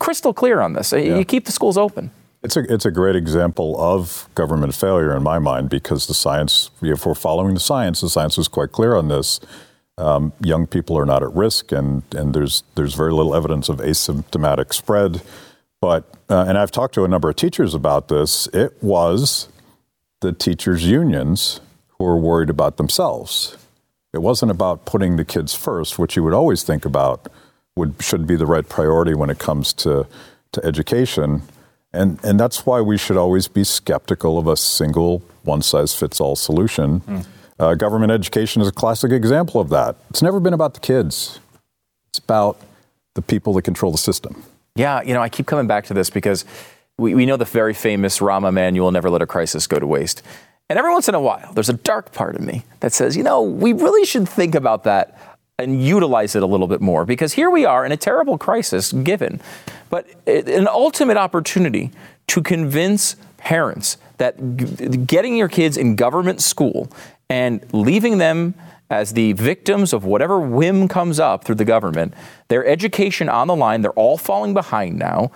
crystal 0.00 0.34
clear 0.34 0.60
on 0.60 0.72
this, 0.72 0.92
you 0.92 1.24
keep 1.24 1.44
the 1.44 1.52
schools 1.52 1.78
open. 1.78 2.10
It's 2.42 2.56
a, 2.56 2.72
it's 2.72 2.84
a 2.84 2.90
great 2.90 3.16
example 3.16 3.80
of 3.80 4.28
government 4.34 4.74
failure 4.74 5.16
in 5.16 5.22
my 5.22 5.38
mind 5.38 5.70
because 5.70 6.08
the 6.08 6.14
science, 6.14 6.70
if 6.82 7.06
we're 7.06 7.14
following 7.14 7.54
the 7.54 7.60
science, 7.60 8.00
the 8.00 8.10
science 8.10 8.36
was 8.36 8.48
quite 8.48 8.72
clear 8.72 8.96
on 8.96 9.08
this. 9.08 9.40
Um, 9.96 10.32
young 10.40 10.66
people 10.66 10.98
are 10.98 11.06
not 11.06 11.22
at 11.22 11.32
risk, 11.32 11.70
and, 11.70 12.02
and 12.14 12.34
there's, 12.34 12.64
there's 12.74 12.94
very 12.94 13.12
little 13.12 13.34
evidence 13.34 13.68
of 13.68 13.78
asymptomatic 13.78 14.74
spread. 14.74 15.22
But, 15.80 16.04
uh, 16.28 16.46
and 16.48 16.58
I've 16.58 16.72
talked 16.72 16.94
to 16.94 17.04
a 17.04 17.08
number 17.08 17.28
of 17.28 17.36
teachers 17.36 17.74
about 17.74 18.08
this, 18.08 18.48
it 18.48 18.82
was 18.82 19.48
the 20.20 20.32
teachers' 20.32 20.84
unions 20.84 21.60
who 21.90 22.04
were 22.04 22.16
worried 22.16 22.50
about 22.50 22.76
themselves. 22.76 23.56
It 24.12 24.22
wasn't 24.22 24.50
about 24.50 24.84
putting 24.84 25.16
the 25.16 25.24
kids 25.24 25.54
first, 25.54 25.98
which 25.98 26.16
you 26.16 26.24
would 26.24 26.34
always 26.34 26.62
think 26.62 26.84
about 26.84 27.28
would 27.76 27.94
should 28.00 28.26
be 28.26 28.36
the 28.36 28.46
right 28.46 28.68
priority 28.68 29.14
when 29.14 29.30
it 29.30 29.38
comes 29.38 29.72
to, 29.72 30.06
to 30.52 30.64
education. 30.64 31.42
And, 31.92 32.18
and 32.24 32.38
that's 32.38 32.64
why 32.64 32.80
we 32.80 32.96
should 32.96 33.16
always 33.16 33.48
be 33.48 33.64
skeptical 33.64 34.38
of 34.38 34.46
a 34.46 34.56
single 34.56 35.22
one 35.42 35.62
size 35.62 35.94
fits 35.94 36.20
all 36.20 36.36
solution. 36.36 37.00
Mm. 37.00 37.26
Uh, 37.58 37.74
government 37.74 38.10
education 38.10 38.60
is 38.60 38.68
a 38.68 38.72
classic 38.72 39.12
example 39.12 39.60
of 39.60 39.68
that. 39.70 39.96
It's 40.10 40.22
never 40.22 40.40
been 40.40 40.54
about 40.54 40.74
the 40.74 40.80
kids, 40.80 41.38
it's 42.08 42.18
about 42.18 42.60
the 43.14 43.22
people 43.22 43.52
that 43.54 43.62
control 43.62 43.92
the 43.92 43.98
system. 43.98 44.42
Yeah, 44.74 45.02
you 45.02 45.14
know, 45.14 45.22
I 45.22 45.28
keep 45.28 45.46
coming 45.46 45.68
back 45.68 45.84
to 45.86 45.94
this 45.94 46.10
because 46.10 46.44
we, 46.98 47.14
we 47.14 47.26
know 47.26 47.36
the 47.36 47.44
very 47.44 47.74
famous 47.74 48.18
Rahm 48.18 48.48
Emanuel, 48.48 48.90
never 48.90 49.08
let 49.08 49.22
a 49.22 49.26
crisis 49.26 49.68
go 49.68 49.78
to 49.78 49.86
waste. 49.86 50.22
And 50.68 50.78
every 50.78 50.90
once 50.90 51.08
in 51.08 51.14
a 51.14 51.20
while, 51.20 51.52
there's 51.52 51.68
a 51.68 51.74
dark 51.74 52.12
part 52.12 52.34
of 52.34 52.40
me 52.40 52.64
that 52.80 52.92
says, 52.92 53.16
you 53.16 53.22
know, 53.22 53.42
we 53.42 53.72
really 53.72 54.04
should 54.04 54.28
think 54.28 54.54
about 54.54 54.82
that 54.84 55.16
and 55.58 55.84
utilize 55.84 56.34
it 56.34 56.42
a 56.42 56.46
little 56.46 56.66
bit 56.66 56.80
more 56.80 57.04
because 57.04 57.34
here 57.34 57.50
we 57.50 57.64
are 57.64 57.86
in 57.86 57.92
a 57.92 57.96
terrible 57.96 58.36
crisis 58.36 58.92
given, 58.92 59.40
but 59.90 60.08
an 60.26 60.66
ultimate 60.66 61.16
opportunity 61.16 61.92
to 62.26 62.42
convince 62.42 63.14
parents 63.36 63.98
that 64.16 65.06
getting 65.06 65.36
your 65.36 65.48
kids 65.48 65.76
in 65.76 65.94
government 65.94 66.40
school 66.40 66.90
and 67.28 67.64
leaving 67.72 68.18
them 68.18 68.54
as 68.90 69.12
the 69.12 69.32
victims 69.32 69.92
of 69.92 70.04
whatever 70.04 70.38
whim 70.38 70.88
comes 70.88 71.18
up 71.18 71.44
through 71.44 71.54
the 71.54 71.64
government, 71.64 72.14
their 72.48 72.66
education 72.66 73.28
on 73.28 73.48
the 73.48 73.56
line, 73.56 73.80
they're 73.82 73.92
all 73.92 74.16
falling 74.16 74.54
behind 74.54 74.98
now. 74.98 75.30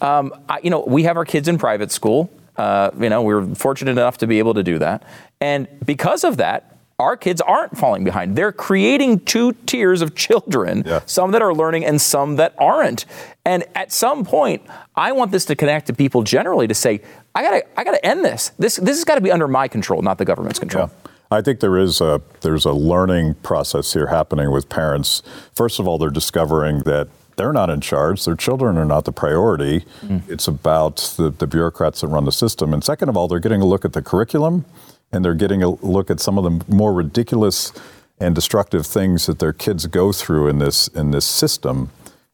Um, 0.00 0.32
I, 0.48 0.60
you 0.62 0.70
know, 0.70 0.84
we 0.86 1.04
have 1.04 1.16
our 1.16 1.24
kids 1.24 1.48
in 1.48 1.58
private 1.58 1.92
school. 1.92 2.30
Uh, 2.56 2.90
you 2.98 3.08
know, 3.08 3.22
we 3.22 3.34
are 3.34 3.46
fortunate 3.54 3.92
enough 3.92 4.18
to 4.18 4.26
be 4.26 4.38
able 4.38 4.54
to 4.54 4.62
do 4.62 4.78
that. 4.78 5.02
And 5.40 5.68
because 5.84 6.24
of 6.24 6.38
that, 6.38 6.76
our 6.98 7.16
kids 7.16 7.40
aren't 7.40 7.76
falling 7.76 8.04
behind. 8.04 8.36
They're 8.36 8.52
creating 8.52 9.20
two 9.20 9.52
tiers 9.66 10.00
of 10.00 10.14
children, 10.14 10.84
yeah. 10.86 11.00
some 11.06 11.32
that 11.32 11.42
are 11.42 11.52
learning 11.52 11.84
and 11.84 12.00
some 12.00 12.36
that 12.36 12.54
aren't. 12.56 13.04
And 13.44 13.64
at 13.74 13.92
some 13.92 14.24
point, 14.24 14.62
I 14.94 15.10
want 15.12 15.32
this 15.32 15.44
to 15.46 15.56
connect 15.56 15.88
to 15.88 15.92
people 15.92 16.22
generally 16.22 16.68
to 16.68 16.74
say, 16.74 17.00
I 17.34 17.42
gotta, 17.42 17.64
I 17.76 17.82
gotta 17.82 18.04
end 18.06 18.24
this. 18.24 18.52
This, 18.58 18.76
this 18.76 18.96
has 18.96 19.04
got 19.04 19.16
to 19.16 19.20
be 19.20 19.32
under 19.32 19.48
my 19.48 19.66
control, 19.66 20.02
not 20.02 20.18
the 20.18 20.24
government's 20.24 20.60
control. 20.60 20.86
Yeah. 20.86 21.03
I 21.34 21.42
think 21.42 21.60
there 21.60 21.76
is 21.76 22.00
a 22.00 22.22
there's 22.40 22.64
a 22.64 22.72
learning 22.72 23.34
process 23.42 23.92
here 23.92 24.06
happening 24.06 24.50
with 24.50 24.68
parents. 24.68 25.22
First 25.54 25.80
of 25.80 25.88
all, 25.88 25.98
they're 25.98 26.10
discovering 26.10 26.80
that 26.80 27.08
they're 27.36 27.52
not 27.52 27.70
in 27.70 27.80
charge. 27.80 28.24
Their 28.24 28.36
children 28.36 28.78
are 28.78 28.84
not 28.84 29.04
the 29.04 29.12
priority. 29.12 29.84
Mm. 30.02 30.28
It's 30.28 30.46
about 30.46 30.96
the, 31.16 31.30
the 31.30 31.48
bureaucrats 31.48 32.00
that 32.02 32.06
run 32.06 32.24
the 32.24 32.32
system. 32.32 32.72
And 32.72 32.84
second 32.84 33.08
of 33.08 33.16
all, 33.16 33.26
they're 33.26 33.40
getting 33.40 33.60
a 33.60 33.64
look 33.64 33.84
at 33.84 33.92
the 33.92 34.02
curriculum 34.02 34.64
and 35.10 35.24
they're 35.24 35.34
getting 35.34 35.62
a 35.62 35.70
look 35.70 36.10
at 36.10 36.20
some 36.20 36.38
of 36.38 36.44
the 36.44 36.72
more 36.72 36.92
ridiculous 36.92 37.72
and 38.18 38.34
destructive 38.34 38.86
things 38.86 39.26
that 39.26 39.40
their 39.40 39.52
kids 39.52 39.86
go 39.86 40.12
through 40.12 40.48
in 40.48 40.58
this 40.58 40.88
in 40.88 41.10
this 41.10 41.26
system. 41.26 41.90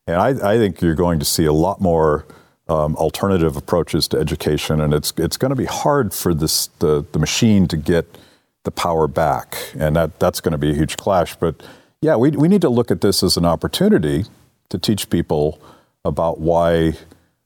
And 0.07 0.17
I, 0.17 0.55
I 0.55 0.59
think 0.59 0.81
you're 0.83 0.95
going 0.95 1.19
to 1.19 1.25
see 1.25 1.47
a 1.47 1.53
lot 1.53 1.81
more 1.81 2.27
um, 2.69 2.95
alternative 2.97 3.57
approaches 3.57 4.07
to 4.09 4.19
education, 4.19 4.81
and 4.81 4.93
it's 4.95 5.13
it's 5.17 5.37
going 5.37 5.51
to 5.51 5.57
be 5.57 5.65
hard 5.65 6.13
for 6.13 6.35
this 6.35 6.69
the 6.79 7.05
the 7.13 7.19
machine 7.19 7.67
to 7.69 7.77
get 7.77 8.19
the 8.65 8.71
power 8.71 9.07
back, 9.07 9.57
and 9.79 9.97
that 9.97 10.19
that's 10.19 10.41
going 10.41 10.53
to 10.53 10.59
be 10.59 10.71
a 10.71 10.75
huge 10.75 10.97
clash. 10.97 11.37
But 11.37 11.63
yeah, 12.01 12.17
we 12.17 12.31
we 12.31 12.49
need 12.49 12.61
to 12.63 12.69
look 12.69 12.91
at 12.91 13.01
this 13.01 13.23
as 13.23 13.37
an 13.37 13.45
opportunity 13.45 14.25
to 14.69 14.79
teach 14.79 15.11
people 15.11 15.61
about 16.05 16.41
why 16.41 16.95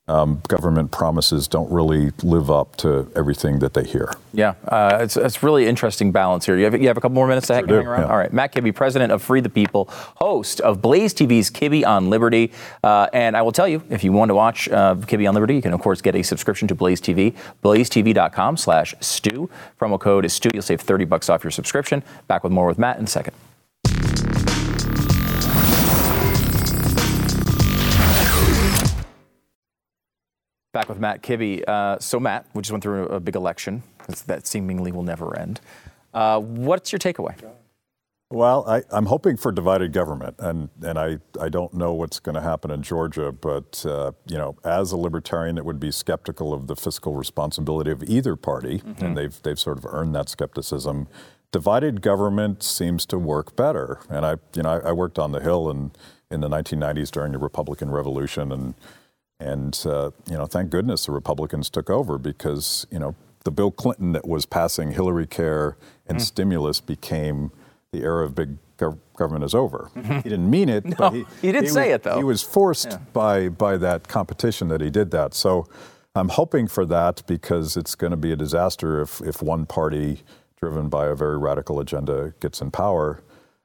um, 0.06 0.42
government 0.48 0.90
promises 0.90 1.48
don't 1.48 1.70
really 1.70 2.10
live 2.22 2.50
up 2.50 2.76
to 2.76 3.10
everything 3.16 3.60
that 3.60 3.72
they 3.72 3.84
hear. 3.84 4.12
Yeah, 4.34 4.54
uh, 4.68 4.98
it's, 5.00 5.16
it's 5.16 5.42
really 5.42 5.66
interesting 5.66 6.12
balance 6.12 6.44
here. 6.44 6.58
You 6.58 6.64
have, 6.64 6.80
you 6.80 6.88
have 6.88 6.98
a 6.98 7.00
couple 7.00 7.14
more 7.14 7.26
minutes 7.26 7.46
to 7.46 7.54
sure 7.54 7.66
hang, 7.66 7.86
around? 7.86 8.02
Yeah. 8.02 8.08
All 8.08 8.18
right. 8.18 8.32
Matt 8.32 8.52
Kibbe, 8.52 8.74
president 8.74 9.12
of 9.12 9.22
Free 9.22 9.40
the 9.40 9.48
People, 9.48 9.86
host 10.16 10.60
of 10.60 10.82
Blaze 10.82 11.14
TV's 11.14 11.50
Kibbe 11.50 11.86
on 11.86 12.10
Liberty. 12.10 12.52
Uh, 12.82 13.08
and 13.14 13.36
I 13.36 13.42
will 13.42 13.52
tell 13.52 13.68
you, 13.68 13.82
if 13.88 14.04
you 14.04 14.12
want 14.12 14.28
to 14.28 14.34
watch 14.34 14.68
uh, 14.68 14.94
Kibbe 14.96 15.26
on 15.26 15.34
Liberty, 15.34 15.54
you 15.54 15.62
can, 15.62 15.72
of 15.72 15.80
course, 15.80 16.02
get 16.02 16.14
a 16.14 16.22
subscription 16.22 16.68
to 16.68 16.74
Blaze 16.74 17.00
TV, 17.00 17.34
blazetv.com 17.62 18.56
slash 18.58 18.94
Stu. 19.00 19.48
Promo 19.80 19.98
code 19.98 20.26
is 20.26 20.34
Stu. 20.34 20.50
You'll 20.52 20.62
save 20.62 20.82
30 20.82 21.06
bucks 21.06 21.30
off 21.30 21.42
your 21.42 21.50
subscription. 21.50 22.02
Back 22.28 22.44
with 22.44 22.52
more 22.52 22.66
with 22.66 22.78
Matt 22.78 22.98
in 22.98 23.04
a 23.04 23.08
second. 23.08 23.34
Back 30.74 30.88
with 30.88 30.98
Matt 30.98 31.22
Kibbe. 31.22 31.62
Uh, 31.68 32.00
so, 32.00 32.18
Matt, 32.18 32.46
we 32.52 32.60
just 32.60 32.72
went 32.72 32.82
through 32.82 33.06
a, 33.06 33.20
big 33.20 33.36
election 33.36 33.84
that 34.26 34.44
seemingly 34.44 34.90
will 34.90 35.04
never 35.04 35.38
end. 35.38 35.60
Uh, 36.12 36.40
what's 36.40 36.90
your 36.90 36.98
takeaway? 36.98 37.40
Well, 38.28 38.68
I, 38.68 38.82
am 38.90 39.06
hoping 39.06 39.36
for 39.36 39.52
divided 39.52 39.92
government, 39.92 40.34
and, 40.40 40.70
and 40.82 40.98
I, 40.98 41.18
I 41.40 41.48
don't 41.48 41.74
know 41.74 41.92
what's 41.92 42.18
going 42.18 42.34
to 42.34 42.40
happen 42.40 42.72
in 42.72 42.82
Georgia, 42.82 43.30
but 43.30 43.86
uh, 43.86 44.10
you 44.26 44.36
know, 44.36 44.56
as 44.64 44.90
a 44.90 44.96
libertarian 44.96 45.54
that 45.54 45.64
would 45.64 45.78
be 45.78 45.92
skeptical 45.92 46.52
of 46.52 46.66
the 46.66 46.74
fiscal 46.74 47.14
responsibility 47.14 47.92
of 47.92 48.02
either 48.02 48.34
party, 48.34 48.78
mm-hmm. 48.80 49.04
and 49.04 49.16
they've 49.16 49.40
they've 49.42 49.60
sort 49.60 49.78
of 49.78 49.86
earned 49.86 50.12
that 50.16 50.28
skepticism. 50.28 51.06
Divided 51.52 52.02
government 52.02 52.64
seems 52.64 53.06
to 53.06 53.16
work 53.16 53.54
better, 53.54 54.00
and 54.10 54.26
I 54.26 54.38
you 54.56 54.64
know 54.64 54.70
I, 54.70 54.88
I 54.88 54.92
worked 54.92 55.20
on 55.20 55.30
the 55.30 55.40
Hill 55.40 55.70
in 55.70 55.92
in 56.32 56.40
the 56.40 56.48
1990s 56.48 57.12
during 57.12 57.30
the 57.30 57.38
Republican 57.38 57.92
Revolution, 57.92 58.50
and 58.50 58.74
and, 59.40 59.80
uh, 59.86 60.10
you 60.30 60.36
know, 60.36 60.46
thank 60.46 60.70
goodness 60.70 61.06
the 61.06 61.12
Republicans 61.12 61.70
took 61.70 61.90
over 61.90 62.18
because, 62.18 62.86
you 62.90 62.98
know, 62.98 63.14
the 63.44 63.50
Bill 63.50 63.70
Clinton 63.70 64.12
that 64.12 64.26
was 64.26 64.46
passing 64.46 64.92
Hillary 64.92 65.26
care 65.26 65.76
and 66.06 66.18
mm. 66.18 66.20
stimulus 66.20 66.80
became 66.80 67.50
the 67.92 68.02
era 68.02 68.24
of 68.24 68.34
big 68.34 68.56
gov- 68.78 68.98
government 69.16 69.44
is 69.44 69.54
over. 69.54 69.90
Mm-hmm. 69.94 70.14
He 70.16 70.22
didn't 70.22 70.50
mean 70.50 70.68
it, 70.68 70.84
no, 70.84 70.94
but 70.96 71.12
he, 71.12 71.24
he 71.42 71.52
did 71.52 71.64
he 71.64 71.68
say 71.68 71.88
was, 71.88 71.94
it, 71.96 72.02
though. 72.04 72.16
He 72.16 72.24
was 72.24 72.42
forced 72.42 72.90
yeah. 72.90 72.98
by, 73.12 73.48
by 73.48 73.76
that 73.76 74.08
competition 74.08 74.68
that 74.68 74.80
he 74.80 74.90
did 74.90 75.10
that. 75.10 75.34
So 75.34 75.66
I'm 76.14 76.28
hoping 76.28 76.68
for 76.68 76.86
that 76.86 77.22
because 77.26 77.76
it's 77.76 77.94
going 77.94 78.12
to 78.12 78.16
be 78.16 78.32
a 78.32 78.36
disaster 78.36 79.02
if, 79.02 79.20
if 79.20 79.42
one 79.42 79.66
party 79.66 80.22
driven 80.56 80.88
by 80.88 81.06
a 81.06 81.14
very 81.14 81.36
radical 81.36 81.80
agenda 81.80 82.32
gets 82.40 82.60
in 82.62 82.70
power. 82.70 83.22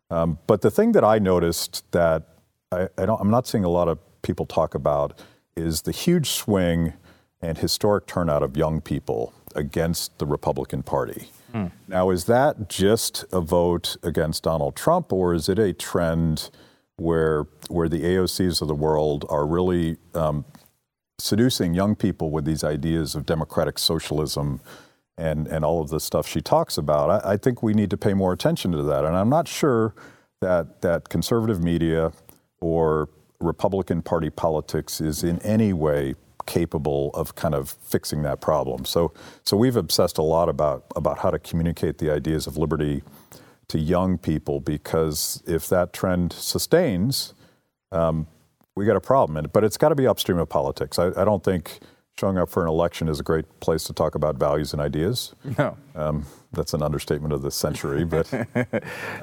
Um, 0.10 0.40
but 0.48 0.62
the 0.62 0.72
thing 0.72 0.92
that 0.94 1.04
I 1.04 1.20
noticed 1.20 1.90
that 1.92 2.24
I, 2.72 2.90
I 2.98 3.04
I'm 3.04 3.30
not 3.30 3.48
seeing 3.48 3.64
a 3.64 3.70
lot 3.70 3.88
of 3.88 4.00
people 4.22 4.46
talk 4.46 4.76
about 4.76 5.22
is 5.60 5.84
the 5.84 5.92
huge 5.92 6.30
swing 6.30 6.94
and 7.42 7.58
historic 7.58 8.06
turnout 8.06 8.44
of 8.44 8.58
young 8.58 8.82
people 8.82 9.34
against 9.56 10.18
the 10.20 10.26
Republican 10.26 10.84
Party. 10.84 11.30
Mm. 11.54 11.72
Now, 11.88 12.10
is 12.10 12.26
that 12.26 12.70
just 12.70 13.26
a 13.32 13.42
vote 13.42 13.98
against 14.04 14.44
Donald 14.44 14.76
Trump, 14.76 15.12
or 15.12 15.34
is 15.34 15.50
it 15.50 15.58
a 15.58 15.74
trend 15.74 16.50
where 16.98 17.48
where 17.70 17.90
the 17.90 18.02
AOCs 18.02 18.62
of 18.62 18.68
the 18.68 18.76
world 18.76 19.26
are 19.30 19.48
really 19.48 19.98
um, 20.14 20.46
seducing 21.18 21.74
young 21.74 21.96
people 21.96 22.30
with 22.30 22.46
these 22.46 22.64
ideas 22.64 23.16
of 23.16 23.26
democratic 23.26 23.80
socialism 23.80 24.60
and 25.18 25.48
and 25.48 25.66
all 25.66 25.82
of 25.82 25.90
the 25.90 26.00
stuff 26.00 26.28
she 26.28 26.42
talks 26.42 26.78
about? 26.78 27.26
I, 27.26 27.34
I 27.34 27.38
think 27.38 27.64
we 27.64 27.74
need 27.74 27.90
to 27.90 27.98
pay 27.98 28.14
more 28.14 28.34
attention 28.34 28.72
to 28.74 28.84
that, 28.84 29.06
and 29.06 29.16
I'm 29.16 29.30
not 29.30 29.48
sure 29.48 29.96
that 30.42 30.82
that 30.82 31.10
conservative 31.10 31.64
media 31.64 32.12
or 32.62 33.10
Republican 33.40 34.02
Party 34.02 34.30
politics 34.30 35.00
is 35.00 35.24
in 35.24 35.40
any 35.40 35.74
way 35.74 36.16
capable 36.46 37.12
of 37.14 37.36
kind 37.36 37.54
of 37.54 37.70
fixing 37.70 38.24
that 38.24 38.42
problem. 38.42 38.84
So, 38.84 39.14
so 39.44 39.56
we've 39.56 39.76
obsessed 39.76 40.18
a 40.18 40.24
lot 40.24 40.50
about 40.50 40.86
about 40.96 41.20
how 41.20 41.30
to 41.30 41.40
communicate 41.40 42.00
the 42.00 42.12
ideas 42.12 42.48
of 42.48 42.58
liberty 42.58 43.04
to 43.68 43.78
young 43.78 44.18
people 44.18 44.60
because 44.60 45.44
if 45.46 45.68
that 45.70 45.94
trend 45.94 46.34
sustains, 46.34 47.34
um, 47.92 48.28
we 48.76 48.86
got 48.86 48.96
a 48.96 49.02
problem. 49.02 49.46
But 49.54 49.64
it's 49.64 49.78
got 49.78 49.90
to 49.90 49.96
be 49.96 50.08
upstream 50.08 50.40
of 50.40 50.50
politics. 50.50 50.98
I, 50.98 51.08
I, 51.10 51.24
don't 51.24 51.44
think 51.44 51.80
showing 52.20 52.38
up 52.38 52.50
for 52.50 52.62
an 52.62 52.70
election 52.70 53.08
is 53.08 53.20
a 53.20 53.24
great 53.24 53.46
place 53.62 53.86
to 53.86 53.94
talk 53.94 54.14
about 54.14 54.36
values 54.36 54.74
and 54.74 54.82
ideas. 54.82 55.34
No. 55.58 55.78
Um, 55.96 56.26
that's 56.52 56.74
an 56.74 56.84
understatement 56.84 57.34
of 57.34 57.42
the 57.42 57.52
century, 57.52 58.04
but 58.04 58.32
uh, 58.34 58.46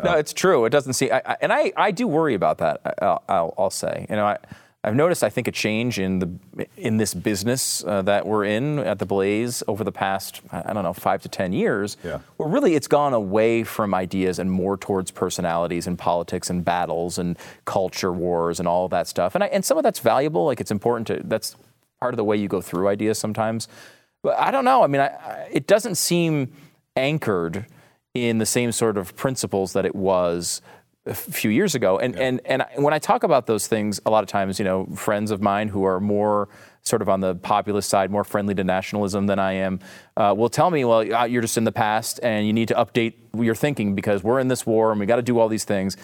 no, 0.03 0.13
it's 0.13 0.33
true. 0.33 0.65
It 0.65 0.71
doesn't 0.71 0.95
seem, 0.95 1.13
I, 1.13 1.23
I, 1.25 1.37
and 1.41 1.53
I, 1.53 1.73
I 1.77 1.91
do 1.91 2.07
worry 2.07 2.35
about 2.35 2.59
that. 2.59 2.81
I'll, 3.03 3.23
I'll, 3.29 3.55
I'll 3.59 3.71
say, 3.71 4.07
you 4.09 4.17
know, 4.17 4.27
I, 4.27 4.39
I've 4.83 4.95
noticed, 4.95 5.25
I 5.25 5.31
think, 5.31 5.49
a 5.49 5.53
change 5.53 5.99
in 5.99 6.21
the 6.21 6.67
in 6.77 6.97
this 6.97 7.13
business 7.13 7.83
uh, 7.83 8.03
that 8.03 8.25
we're 8.25 8.45
in 8.45 8.79
at 8.79 9.01
the 9.01 9.07
Blaze 9.07 9.65
over 9.67 9.83
the 9.83 9.91
past, 9.91 10.41
I 10.53 10.73
don't 10.73 10.85
know, 10.85 10.93
five 10.93 11.23
to 11.23 11.29
ten 11.29 11.53
years. 11.53 11.97
Yeah. 12.05 12.21
Where 12.37 12.49
really 12.49 12.77
it's 12.77 12.87
gone 12.87 13.13
away 13.13 13.65
from 13.65 13.95
ideas 13.95 14.39
and 14.39 14.49
more 14.49 14.77
towards 14.77 15.11
personalities 15.11 15.89
and 15.89 15.99
politics 15.99 16.51
and 16.51 16.65
battles 16.65 17.19
and 17.19 17.37
culture 17.65 18.13
wars 18.13 18.61
and 18.61 18.69
all 18.69 18.87
that 18.91 19.09
stuff. 19.09 19.35
And 19.35 19.43
I, 19.43 19.49
and 19.49 19.65
some 19.65 19.77
of 19.77 19.83
that's 19.83 19.99
valuable. 19.99 20.47
Like 20.47 20.61
it's 20.61 20.71
important 20.71 21.09
to 21.09 21.21
that's 21.25 21.57
part 22.01 22.15
of 22.15 22.17
the 22.17 22.25
way 22.25 22.37
you 22.37 22.49
go 22.49 22.61
through 22.61 22.89
ideas 22.89 23.19
sometimes. 23.19 23.69
But 24.23 24.39
I 24.39 24.51
don't 24.51 24.65
know. 24.65 24.83
I 24.83 24.87
mean, 24.87 25.01
I, 25.01 25.07
I, 25.07 25.49
it 25.53 25.67
doesn't 25.67 25.97
seem 25.97 26.53
anchored 26.97 27.67
in 28.15 28.39
the 28.39 28.47
same 28.47 28.73
sort 28.73 28.97
of 28.97 29.15
principles 29.15 29.73
that 29.75 29.85
it 29.85 29.95
was 29.95 30.63
a 31.05 31.15
few 31.15 31.51
years 31.51 31.75
ago. 31.75 31.99
And, 31.99 32.17
and, 32.17 32.41
and 32.45 32.65
when 32.77 32.93
I 32.93 32.99
talk 32.99 33.23
about 33.23 33.47
those 33.47 33.67
things, 33.67 34.01
a 34.05 34.11
lot 34.11 34.25
of 34.25 34.29
times, 34.29 34.59
you 34.59 34.65
know, 34.65 34.87
friends 34.87 35.31
of 35.31 35.41
mine 35.41 35.69
who 35.69 35.85
are 35.85 36.01
more 36.01 36.49
sort 36.83 37.03
of 37.03 37.09
on 37.09 37.21
the 37.21 37.35
populist 37.37 37.89
side, 37.89 38.11
more 38.11 38.25
friendly 38.25 38.55
to 38.55 38.65
nationalism 38.65 39.27
than 39.27 39.39
I 39.39 39.53
am, 39.53 39.81
uh, 40.17 40.35
will 40.37 40.49
tell 40.49 40.71
me, 40.71 40.85
well, 40.85 41.15
uh, 41.15 41.25
you're 41.25 41.43
just 41.43 41.57
in 41.57 41.65
the 41.65 41.73
past 41.73 42.19
and 42.23 42.47
you 42.47 42.53
need 42.53 42.69
to 42.69 42.75
update 42.75 43.15
your 43.37 43.55
thinking 43.55 43.95
because 43.95 44.23
we're 44.23 44.41
in 44.41 44.49
this 44.49 44.67
war 44.67 44.91
and 44.91 44.99
we 44.99 45.07
got 45.07 45.17
to 45.17 45.23
do 45.23 45.39
all 45.39 45.49
these 45.49 45.65
things. 45.65 45.97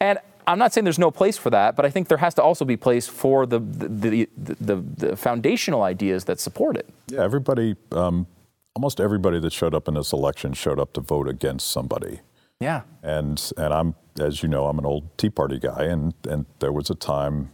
And 0.00 0.18
I'm 0.46 0.58
not 0.58 0.72
saying 0.72 0.84
there's 0.84 0.98
no 0.98 1.10
place 1.10 1.36
for 1.36 1.50
that, 1.50 1.76
but 1.76 1.84
I 1.84 1.90
think 1.90 2.08
there 2.08 2.18
has 2.18 2.34
to 2.34 2.42
also 2.42 2.64
be 2.64 2.76
place 2.76 3.06
for 3.06 3.46
the 3.46 3.58
the, 3.58 4.28
the, 4.36 4.56
the, 4.60 4.76
the 4.76 5.16
foundational 5.16 5.82
ideas 5.82 6.24
that 6.24 6.40
support 6.40 6.76
it. 6.76 6.88
Yeah, 7.08 7.22
everybody, 7.22 7.76
um, 7.92 8.26
almost 8.74 9.00
everybody 9.00 9.40
that 9.40 9.52
showed 9.52 9.74
up 9.74 9.88
in 9.88 9.94
this 9.94 10.12
election 10.12 10.52
showed 10.52 10.78
up 10.78 10.92
to 10.94 11.00
vote 11.00 11.28
against 11.28 11.70
somebody. 11.70 12.20
Yeah. 12.60 12.82
And 13.02 13.40
and 13.56 13.72
I'm, 13.72 13.94
as 14.18 14.42
you 14.42 14.48
know, 14.48 14.66
I'm 14.66 14.78
an 14.78 14.86
old 14.86 15.16
Tea 15.18 15.30
Party 15.30 15.58
guy, 15.58 15.84
and 15.84 16.14
and 16.28 16.46
there 16.60 16.72
was 16.72 16.90
a 16.90 16.94
time 16.94 17.50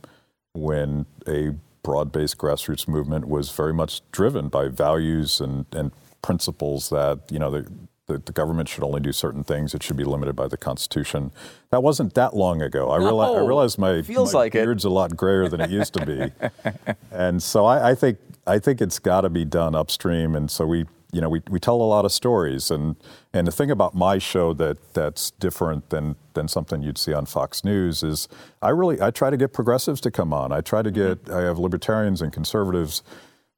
when 0.53 1.07
a 1.26 1.55
broad-based 1.83 2.37
grassroots 2.37 2.87
movement 2.87 3.26
was 3.26 3.50
very 3.50 3.72
much 3.72 4.03
driven 4.12 4.48
by 4.48 4.68
values 4.68 5.40
and 5.40 5.66
and 5.72 5.92
principles 6.22 6.90
that 6.90 7.20
you 7.31 7.38
know 7.38 7.50
the, 7.50 7.70
the, 8.10 8.18
the 8.18 8.32
government 8.32 8.68
should 8.68 8.82
only 8.82 9.00
do 9.00 9.12
certain 9.12 9.44
things. 9.44 9.72
It 9.74 9.82
should 9.82 9.96
be 9.96 10.04
limited 10.04 10.34
by 10.34 10.48
the 10.48 10.56
Constitution. 10.56 11.30
That 11.70 11.82
wasn't 11.82 12.14
that 12.14 12.34
long 12.34 12.60
ago. 12.60 12.90
I, 12.90 12.98
No, 12.98 13.04
realize, 13.04 13.36
I 13.36 13.40
realize 13.40 13.78
my, 13.78 14.02
feels 14.02 14.34
my 14.34 14.40
like 14.40 14.54
it. 14.54 14.64
beard's 14.64 14.84
a 14.84 14.90
lot 14.90 15.16
grayer 15.16 15.48
than 15.48 15.60
it 15.60 15.70
used 15.70 15.94
to 15.94 16.04
be, 16.04 16.92
and 17.12 17.42
so 17.42 17.64
I, 17.66 17.90
I 17.90 17.94
think 17.94 18.18
I 18.46 18.58
think 18.58 18.80
it's 18.80 18.98
got 18.98 19.20
to 19.20 19.30
be 19.30 19.44
done 19.44 19.74
upstream. 19.76 20.34
And 20.34 20.50
so 20.50 20.66
we, 20.66 20.86
you 21.12 21.20
know, 21.20 21.28
we, 21.28 21.40
we 21.48 21.60
tell 21.60 21.76
a 21.76 21.84
lot 21.84 22.04
of 22.04 22.10
stories. 22.12 22.70
And 22.70 22.96
and 23.32 23.46
the 23.46 23.52
thing 23.52 23.70
about 23.70 23.94
my 23.94 24.18
show 24.18 24.52
that 24.54 24.92
that's 24.92 25.30
different 25.32 25.90
than 25.90 26.16
than 26.34 26.48
something 26.48 26.82
you'd 26.82 26.98
see 26.98 27.12
on 27.12 27.26
Fox 27.26 27.64
News 27.64 28.02
is 28.02 28.28
I 28.60 28.70
really 28.70 29.00
I 29.00 29.10
try 29.12 29.30
to 29.30 29.36
get 29.36 29.52
progressives 29.52 30.00
to 30.02 30.10
come 30.10 30.32
on. 30.32 30.50
I 30.50 30.60
try 30.62 30.82
to 30.82 30.90
get 30.90 31.24
Mm-hmm. 31.24 31.34
I 31.34 31.42
have 31.42 31.58
libertarians 31.58 32.22
and 32.22 32.32
conservatives, 32.32 33.02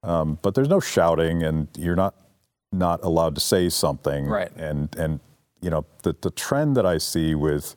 um, 0.02 0.38
but 0.42 0.54
there's 0.54 0.68
no 0.68 0.80
shouting, 0.80 1.42
and 1.42 1.68
you're 1.78 1.96
not 1.96 2.14
not 2.72 3.02
allowed 3.04 3.34
to 3.34 3.40
say 3.40 3.68
something. 3.68 4.26
Right. 4.26 4.50
And 4.56 4.94
and 4.96 5.20
you 5.60 5.70
know 5.70 5.84
the 6.02 6.16
the 6.20 6.30
trend 6.30 6.76
that 6.76 6.86
I 6.86 6.98
see 6.98 7.34
with 7.34 7.76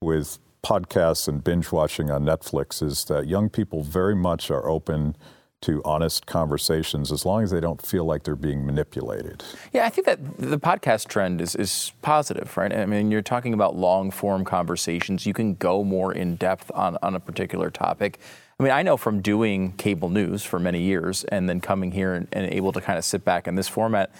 with 0.00 0.38
podcasts 0.64 1.28
and 1.28 1.42
binge 1.42 1.72
watching 1.72 2.10
on 2.10 2.24
Netflix 2.24 2.82
is 2.82 3.04
that 3.06 3.26
young 3.26 3.48
people 3.48 3.82
very 3.82 4.14
much 4.14 4.50
are 4.50 4.68
open 4.68 5.16
to 5.62 5.80
honest 5.84 6.26
conversations 6.26 7.10
as 7.12 7.24
long 7.24 7.42
as 7.42 7.50
they 7.50 7.60
don't 7.60 7.84
feel 7.84 8.04
like 8.04 8.24
they're 8.24 8.36
being 8.36 8.66
manipulated. 8.66 9.42
Yeah, 9.72 9.86
I 9.86 9.90
think 9.90 10.06
that 10.06 10.18
the 10.36 10.58
podcast 10.58 11.06
trend 11.08 11.40
is, 11.40 11.54
is 11.54 11.92
positive, 12.02 12.56
right? 12.56 12.72
I 12.72 12.84
mean, 12.84 13.10
you're 13.10 13.22
talking 13.22 13.54
about 13.54 13.76
long 13.76 14.10
form 14.10 14.44
conversations. 14.44 15.24
You 15.24 15.32
can 15.32 15.54
go 15.54 15.84
more 15.84 16.12
in 16.12 16.36
depth 16.36 16.70
on, 16.74 16.98
on 17.00 17.14
a 17.14 17.20
particular 17.20 17.70
topic. 17.70 18.18
I 18.58 18.62
mean, 18.62 18.72
I 18.72 18.82
know 18.82 18.96
from 18.96 19.20
doing 19.20 19.72
cable 19.72 20.08
news 20.08 20.44
for 20.44 20.58
many 20.58 20.80
years 20.80 21.24
and 21.24 21.48
then 21.48 21.60
coming 21.60 21.92
here 21.92 22.14
and, 22.14 22.28
and 22.32 22.52
able 22.52 22.72
to 22.72 22.80
kind 22.80 22.98
of 22.98 23.04
sit 23.04 23.24
back 23.24 23.48
in 23.48 23.54
this 23.54 23.68
format, 23.68 24.12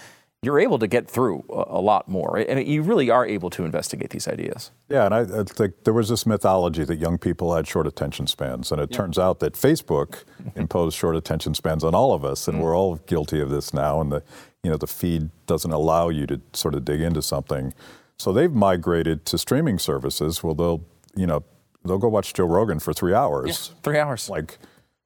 you're 0.43 0.59
able 0.59 0.77
to 0.77 0.87
get 0.87 1.09
through 1.09 1.43
a, 1.49 1.79
a 1.79 1.81
lot 1.81 2.07
more. 2.09 2.31
Right? 2.33 2.47
And 2.47 2.67
you 2.67 2.83
really 2.83 3.09
are 3.09 3.25
able 3.25 3.49
to 3.51 3.63
investigate 3.63 4.09
these 4.11 4.27
ideas. 4.27 4.71
Yeah, 4.89 5.05
and 5.05 5.15
I, 5.15 5.39
I 5.39 5.43
think 5.43 5.85
there 5.85 5.93
was 5.93 6.09
this 6.09 6.25
mythology 6.25 6.83
that 6.83 6.97
young 6.97 7.17
people 7.17 7.55
had 7.55 7.67
short 7.67 7.87
attention 7.87 8.27
spans, 8.27 8.71
and 8.71 8.79
it 8.79 8.91
turns 8.91 9.17
out 9.17 9.39
that 9.39 9.53
Facebook 9.53 10.23
imposed 10.55 10.97
short 10.97 11.15
attention 11.15 11.55
spans 11.55 11.83
on 11.83 11.95
all 11.95 12.13
of 12.13 12.23
us, 12.25 12.47
and 12.47 12.57
mm. 12.57 12.61
we're 12.61 12.77
all 12.77 12.97
guilty 12.97 13.39
of 13.39 13.49
this 13.49 13.73
now. 13.73 14.01
And 14.01 14.11
the 14.11 14.23
you 14.61 14.69
know 14.69 14.77
the 14.77 14.87
feed 14.87 15.29
doesn't 15.47 15.71
allow 15.71 16.09
you 16.09 16.27
to 16.27 16.41
sort 16.53 16.75
of 16.75 16.85
dig 16.85 17.01
into 17.01 17.21
something, 17.21 17.73
so 18.17 18.31
they've 18.33 18.53
migrated 18.53 19.25
to 19.27 19.37
streaming 19.37 19.79
services. 19.79 20.43
Well, 20.43 20.53
they'll 20.53 20.83
you 21.15 21.25
know 21.25 21.43
they'll 21.85 21.97
go 21.97 22.07
watch 22.07 22.33
Joe 22.33 22.45
Rogan 22.45 22.79
for 22.79 22.93
three 22.93 23.13
hours. 23.13 23.73
Three 23.83 23.99
hours. 23.99 24.29
Like 24.29 24.57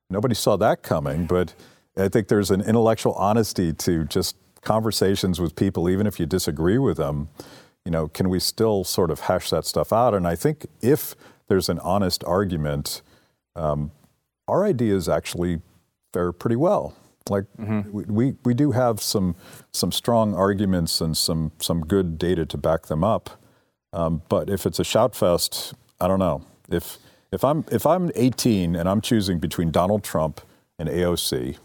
nobody 0.09 0.35
saw 0.35 0.55
that 0.57 0.83
coming, 0.83 1.25
but 1.25 1.53
I 1.97 2.09
think 2.09 2.27
there's 2.27 2.51
an 2.51 2.61
intellectual 2.61 3.13
honesty 3.13 3.73
to 3.73 4.05
just 4.05 4.35
conversations 4.61 5.39
with 5.39 5.55
people, 5.55 5.89
even 5.89 6.07
if 6.07 6.19
you 6.19 6.25
disagree 6.25 6.77
with 6.77 6.97
them. 6.97 7.29
You 7.85 7.91
know, 7.91 8.07
can 8.07 8.29
we 8.29 8.39
still 8.39 8.83
sort 8.83 9.11
of 9.11 9.21
hash 9.21 9.49
that 9.49 9.65
stuff 9.65 9.93
out? 9.93 10.13
And 10.13 10.27
I 10.27 10.35
think 10.35 10.65
if 10.81 11.15
there's 11.47 11.69
an 11.69 11.79
honest 11.79 12.23
argument, 12.25 13.01
um, 13.55 13.91
our 14.47 14.65
ideas 14.65 15.07
actually 15.07 15.61
fare 16.13 16.31
pretty 16.31 16.57
well. 16.57 16.95
Like 17.29 17.45
we, 17.57 18.03
we, 18.03 18.35
we 18.45 18.53
do 18.53 18.71
have 18.71 19.01
some 19.01 19.35
some 19.73 19.91
strong 19.91 20.33
arguments 20.33 21.01
and 21.01 21.15
some 21.17 21.51
some 21.59 21.81
good 21.81 22.17
data 22.17 22.45
to 22.45 22.57
back 22.57 22.83
them 22.87 23.03
up. 23.03 23.41
Um, 23.93 24.21
but 24.29 24.49
if 24.49 24.65
it's 24.65 24.79
a 24.79 24.83
shout 24.83 25.15
fest, 25.15 25.73
I 25.99 26.07
don't 26.07 26.19
know. 26.19 26.45
If 26.69 26.97
if 27.31 27.43
I'm 27.43 27.65
if 27.71 27.85
I'm 27.85 28.11
18 28.15 28.75
and 28.75 28.87
I'm 28.87 29.01
choosing 29.01 29.39
between 29.39 29.71
Donald 29.71 30.03
Trump 30.03 30.41
and 30.79 30.89
AOC, 30.89 31.57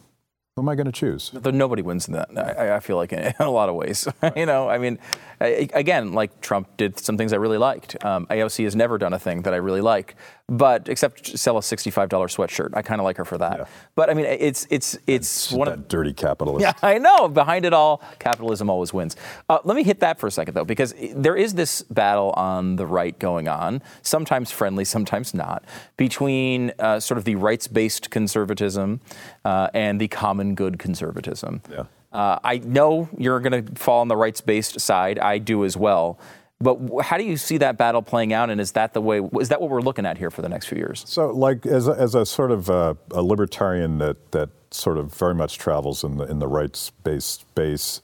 who 0.57 0.61
am 0.61 0.69
I 0.69 0.75
going 0.75 0.87
to 0.87 0.93
choose? 0.93 1.33
Nobody 1.33 1.81
wins 1.81 2.09
in 2.09 2.13
that. 2.13 2.29
I, 2.37 2.77
I 2.77 2.81
feel 2.81 2.97
like 2.97 3.13
in, 3.15 3.33
a 3.39 3.51
lot 3.51 3.71
of 3.71 3.75
ways. 3.75 4.07
you 4.37 4.45
know, 4.45 4.69
I 4.69 4.77
mean, 4.77 4.99
I, 5.41 5.69
again, 5.73 6.13
like 6.13 6.43
Trump 6.43 6.77
did 6.77 6.99
some 6.99 7.17
things 7.17 7.33
I 7.33 7.37
really 7.37 7.57
liked. 7.57 8.03
Um, 8.05 8.27
AOC 8.27 8.65
has 8.65 8.77
never 8.77 8.99
done 8.99 9.15
a 9.15 9.19
thing 9.19 9.43
that 9.43 9.55
I 9.55 9.57
really 9.57 9.81
like, 9.81 10.15
but 10.49 10.89
except 10.89 11.39
sell 11.39 11.57
a 11.57 11.63
sixty-five 11.63 12.11
dollar 12.11 12.29
sweatshirt. 12.29 12.71
I 12.75 12.83
kind 12.83 13.01
of 13.01 13.05
like 13.05 13.17
her 13.17 13.25
for 13.25 13.39
that. 13.39 13.61
Yeah. 13.61 13.65
But 13.95 14.11
I 14.11 14.15
mean, 14.15 14.27
it's 14.27 14.67
it's 14.69 14.99
it's 15.07 15.51
one 15.51 15.69
of 15.69 15.77
that 15.77 15.89
dirty 15.89 16.13
capitalist. 16.13 16.63
yeah, 16.63 16.75
I 16.83 16.99
know. 16.99 17.29
Behind 17.29 17.65
it 17.65 17.73
all, 17.73 18.03
capitalism 18.19 18.69
always 18.69 18.93
wins. 18.93 19.17
Uh, 19.49 19.59
let 19.65 19.75
me 19.75 19.83
hit 19.83 20.01
that 20.01 20.21
for 20.21 20.27
a 20.27 20.31
second, 20.31 20.55
though, 20.55 20.67
because 20.67 20.95
there 21.15 21.37
is 21.37 21.55
this 21.55 21.81
battle 21.83 22.31
on 22.37 22.77
the 22.77 22.87
right 22.87 23.19
going 23.19 23.49
on, 23.49 23.81
sometimes 24.03 24.51
friendly, 24.51 24.85
sometimes 24.85 25.33
not, 25.33 25.65
between 25.97 26.73
uh, 26.79 27.01
sort 27.01 27.17
of 27.17 27.25
the 27.25 27.37
rights 27.37 27.67
based 27.67 28.11
conservatism 28.11 29.01
uh, 29.45 29.69
and 29.75 30.01
the 30.01 30.09
common 30.09 30.55
good 30.55 30.79
conservatism. 30.79 31.63
Yeah. 31.71 31.85
Uh, 32.13 32.39
I 32.45 32.59
know 32.59 33.09
you're 33.17 33.41
going 33.41 33.65
to 33.65 33.75
fall 33.75 34.01
on 34.01 34.09
the 34.09 34.17
rights 34.17 34.41
based 34.41 34.79
side. 34.81 35.19
I 35.19 35.39
do 35.39 35.65
as 35.65 35.77
well. 35.77 36.19
But 36.61 36.79
how 37.03 37.17
do 37.17 37.25
you 37.25 37.37
see 37.37 37.59
that 37.59 37.77
battle 37.77 38.03
playing 38.03 38.33
out? 38.33 38.49
And 38.49 38.61
is 38.61 38.73
that 38.73 38.95
the 38.95 39.01
way? 39.01 39.21
Is 39.41 39.49
that 39.49 39.61
what 39.61 39.69
we're 39.69 39.81
looking 39.81 40.07
at 40.07 40.17
here 40.17 40.31
for 40.31 40.43
the 40.43 40.49
next 40.49 40.67
few 40.67 40.79
years? 40.79 41.03
So, 41.09 41.31
like 41.31 41.67
as 41.67 41.89
a, 41.89 41.93
as 41.93 42.15
a 42.15 42.25
sort 42.25 42.53
of 42.53 42.71
uh, 42.71 42.95
a 43.11 43.23
libertarian 43.23 43.99
that 43.99 44.31
that 44.31 44.51
sort 44.71 44.97
of 44.97 45.13
very 45.13 45.35
much 45.35 45.59
travels 45.59 46.05
in 46.05 46.19
the 46.19 46.25
in 46.25 46.39
the 46.39 46.47
rights-based 46.47 47.41
space, 47.41 48.01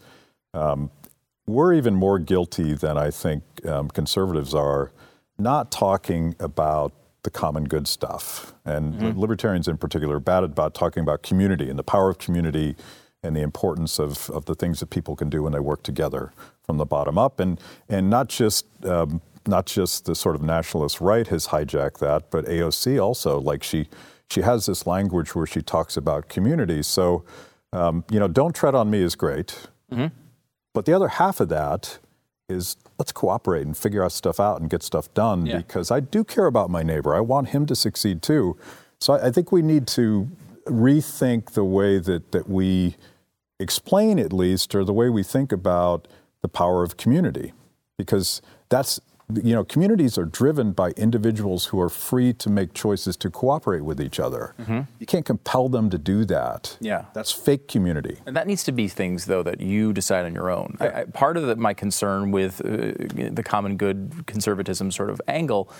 um, 0.54 0.90
we're 1.46 1.72
even 1.72 1.94
more 1.94 2.18
guilty 2.18 2.74
than 2.74 2.98
I 2.98 3.12
think 3.12 3.44
um, 3.64 3.88
conservatives 3.88 4.54
are, 4.54 4.90
not 5.38 5.70
talking 5.70 6.34
about 6.40 6.92
the 7.22 7.30
common 7.30 7.64
good 7.64 7.88
stuff. 7.88 8.54
And 8.64 9.18
libertarians 9.18 9.68
in 9.68 9.76
particular 9.76 10.16
are 10.16 10.20
bad 10.20 10.44
about 10.44 10.74
talking 10.74 11.02
about 11.02 11.22
community 11.22 11.68
and 11.68 11.78
the 11.78 11.82
power 11.82 12.08
of 12.08 12.18
community 12.18 12.76
and 13.22 13.36
the 13.36 13.40
importance 13.40 13.98
of, 13.98 14.30
of 14.30 14.44
the 14.44 14.54
things 14.54 14.80
that 14.80 14.90
people 14.90 15.16
can 15.16 15.28
do 15.28 15.42
when 15.42 15.52
they 15.52 15.60
work 15.60 15.82
together 15.82 16.32
from 16.64 16.76
the 16.76 16.86
bottom 16.86 17.18
up. 17.18 17.40
And, 17.40 17.60
and 17.88 18.08
not 18.08 18.28
just 18.28 18.66
um, 18.84 19.20
not 19.48 19.66
just 19.66 20.04
the 20.04 20.14
sort 20.14 20.36
of 20.36 20.42
nationalist 20.42 21.00
right 21.00 21.26
has 21.26 21.48
hijacked 21.48 21.98
that, 21.98 22.30
but 22.30 22.44
AOC 22.44 23.02
also. 23.02 23.40
Like 23.40 23.62
she, 23.62 23.88
she 24.30 24.42
has 24.42 24.66
this 24.66 24.86
language 24.86 25.34
where 25.34 25.46
she 25.46 25.62
talks 25.62 25.96
about 25.96 26.28
community. 26.28 26.82
So, 26.82 27.24
um, 27.72 28.04
you 28.10 28.20
know, 28.20 28.28
don't 28.28 28.54
tread 28.54 28.74
on 28.74 28.90
me 28.90 29.00
is 29.00 29.14
great. 29.14 29.68
But 30.74 30.84
the 30.84 30.92
other 30.92 31.08
half 31.08 31.40
of 31.40 31.48
that 31.48 31.98
is 32.48 32.76
let's 32.98 33.12
cooperate 33.12 33.66
and 33.66 33.76
figure 33.76 34.02
out 34.02 34.10
stuff 34.12 34.40
out 34.40 34.60
and 34.60 34.70
get 34.70 34.82
stuff 34.82 35.12
done 35.14 35.44
Yeah. 35.46 35.58
because 35.58 35.90
I 35.90 36.00
do 36.00 36.24
care 36.24 36.46
about 36.46 36.70
my 36.70 36.82
neighbor. 36.82 37.14
I 37.14 37.20
want 37.20 37.50
him 37.50 37.66
to 37.66 37.76
succeed 37.76 38.22
too. 38.22 38.56
So 38.98 39.12
I, 39.12 39.26
I 39.26 39.30
think 39.30 39.52
we 39.52 39.60
need 39.62 39.86
to 39.88 40.28
rethink 40.66 41.52
the 41.52 41.64
way 41.64 41.98
that, 41.98 42.32
that 42.32 42.48
we 42.48 42.96
explain, 43.60 44.18
at 44.18 44.32
least, 44.32 44.74
or 44.74 44.82
the 44.84 44.92
way 44.94 45.08
we 45.10 45.22
think 45.22 45.52
about 45.52 46.08
the 46.40 46.48
power 46.48 46.82
of 46.82 46.96
community 46.96 47.52
because 47.98 48.40
that's 48.68 49.00
you 49.34 49.54
know 49.54 49.62
communities 49.64 50.16
are 50.16 50.24
driven 50.24 50.72
by 50.72 50.90
individuals 50.92 51.66
who 51.66 51.78
are 51.80 51.90
free 51.90 52.32
to 52.32 52.48
make 52.48 52.72
choices 52.72 53.14
to 53.18 53.28
cooperate 53.30 53.82
with 53.82 54.00
each 54.00 54.18
other 54.18 54.54
you 54.98 55.06
can't 55.06 55.26
compel 55.26 55.68
them 55.68 55.90
to 55.90 55.98
do 55.98 56.24
that 56.24 56.76
Yeah. 56.80 57.04
that's 57.12 57.30
fake 57.32 57.68
community 57.68 58.16
And 58.26 58.34
that 58.36 58.46
needs 58.46 58.64
to 58.64 58.72
be 58.72 58.88
things, 58.88 59.26
though, 59.26 59.42
that 59.42 59.60
you 59.60 59.92
decide 59.92 60.24
on 60.24 60.34
your 60.34 60.50
own. 60.50 60.76
I, 60.80 61.00
I, 61.00 61.04
part 61.04 61.36
of 61.36 61.42
the, 61.46 61.56
my 61.56 61.74
concern 61.74 62.30
with 62.32 62.60
uh, 62.64 62.70
the 63.34 63.42
common 63.44 63.76
good 63.76 64.24
conservatism 64.26 64.90
sort 64.90 65.10
of 65.10 65.20
angle 65.28 65.70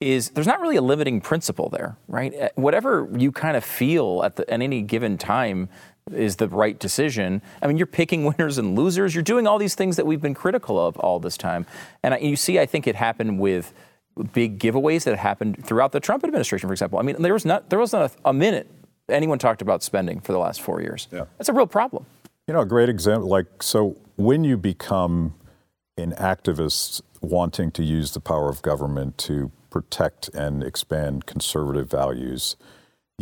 is 0.00 0.30
there's 0.30 0.48
not 0.48 0.60
really 0.60 0.76
a 0.76 0.82
limiting 0.82 1.20
principle 1.20 1.68
there, 1.70 1.96
right? 2.08 2.32
Uh, 2.34 2.48
Whatever 2.56 3.08
you 3.16 3.30
kind 3.32 3.56
of 3.56 3.64
feel 3.64 4.22
at, 4.24 4.36
the, 4.36 4.42
at 4.52 4.60
any 4.60 4.82
given 4.82 5.16
time 5.18 5.68
is 6.10 6.36
the 6.36 6.48
right 6.48 6.78
decision. 6.78 7.42
I 7.60 7.66
mean, 7.66 7.76
you're 7.76 7.86
picking 7.86 8.24
winners 8.36 8.58
and 8.58 8.76
losers. 8.76 9.14
You're 9.14 9.22
doing 9.22 9.46
all 9.46 9.58
these 9.58 9.74
things 9.74 9.96
that 9.96 10.06
we've 10.06 10.20
been 10.20 10.34
critical 10.34 10.84
of 10.84 10.96
all 10.98 11.20
this 11.20 11.36
time. 11.36 11.66
And 12.02 12.14
I, 12.14 12.18
you 12.18 12.36
see, 12.36 12.58
I 12.58 12.66
think 12.66 12.86
it 12.86 12.96
happened 12.96 13.38
with 13.38 13.72
big 14.32 14.58
giveaways 14.58 15.04
that 15.04 15.16
happened 15.18 15.64
throughout 15.64 15.92
the 15.92 16.00
Trump 16.00 16.24
administration, 16.24 16.68
for 16.68 16.74
example. 16.74 16.98
I 16.98 17.02
mean, 17.02 17.20
there 17.22 17.32
was 17.32 17.44
not 17.44 17.70
there 17.70 17.78
wasn't 17.78 18.12
a, 18.12 18.28
a 18.28 18.32
minute 18.32 18.68
anyone 19.08 19.38
talked 19.38 19.62
about 19.62 19.82
spending 19.82 20.20
for 20.20 20.32
the 20.32 20.38
last 20.38 20.60
four 20.60 20.80
years. 20.80 21.08
Yeah. 21.10 21.24
That's 21.38 21.48
a 21.48 21.52
real 21.52 21.66
problem. 21.66 22.06
You 22.46 22.54
know, 22.54 22.60
a 22.60 22.66
great 22.66 22.88
example, 22.88 23.28
like, 23.28 23.62
so 23.62 23.96
when 24.16 24.44
you 24.44 24.56
become 24.56 25.34
an 25.96 26.12
activist 26.12 27.02
wanting 27.20 27.70
to 27.72 27.84
use 27.84 28.12
the 28.12 28.20
power 28.20 28.48
of 28.48 28.62
government 28.62 29.16
to 29.18 29.52
protect 29.70 30.28
and 30.30 30.62
expand 30.62 31.26
conservative 31.26 31.90
values, 31.90 32.56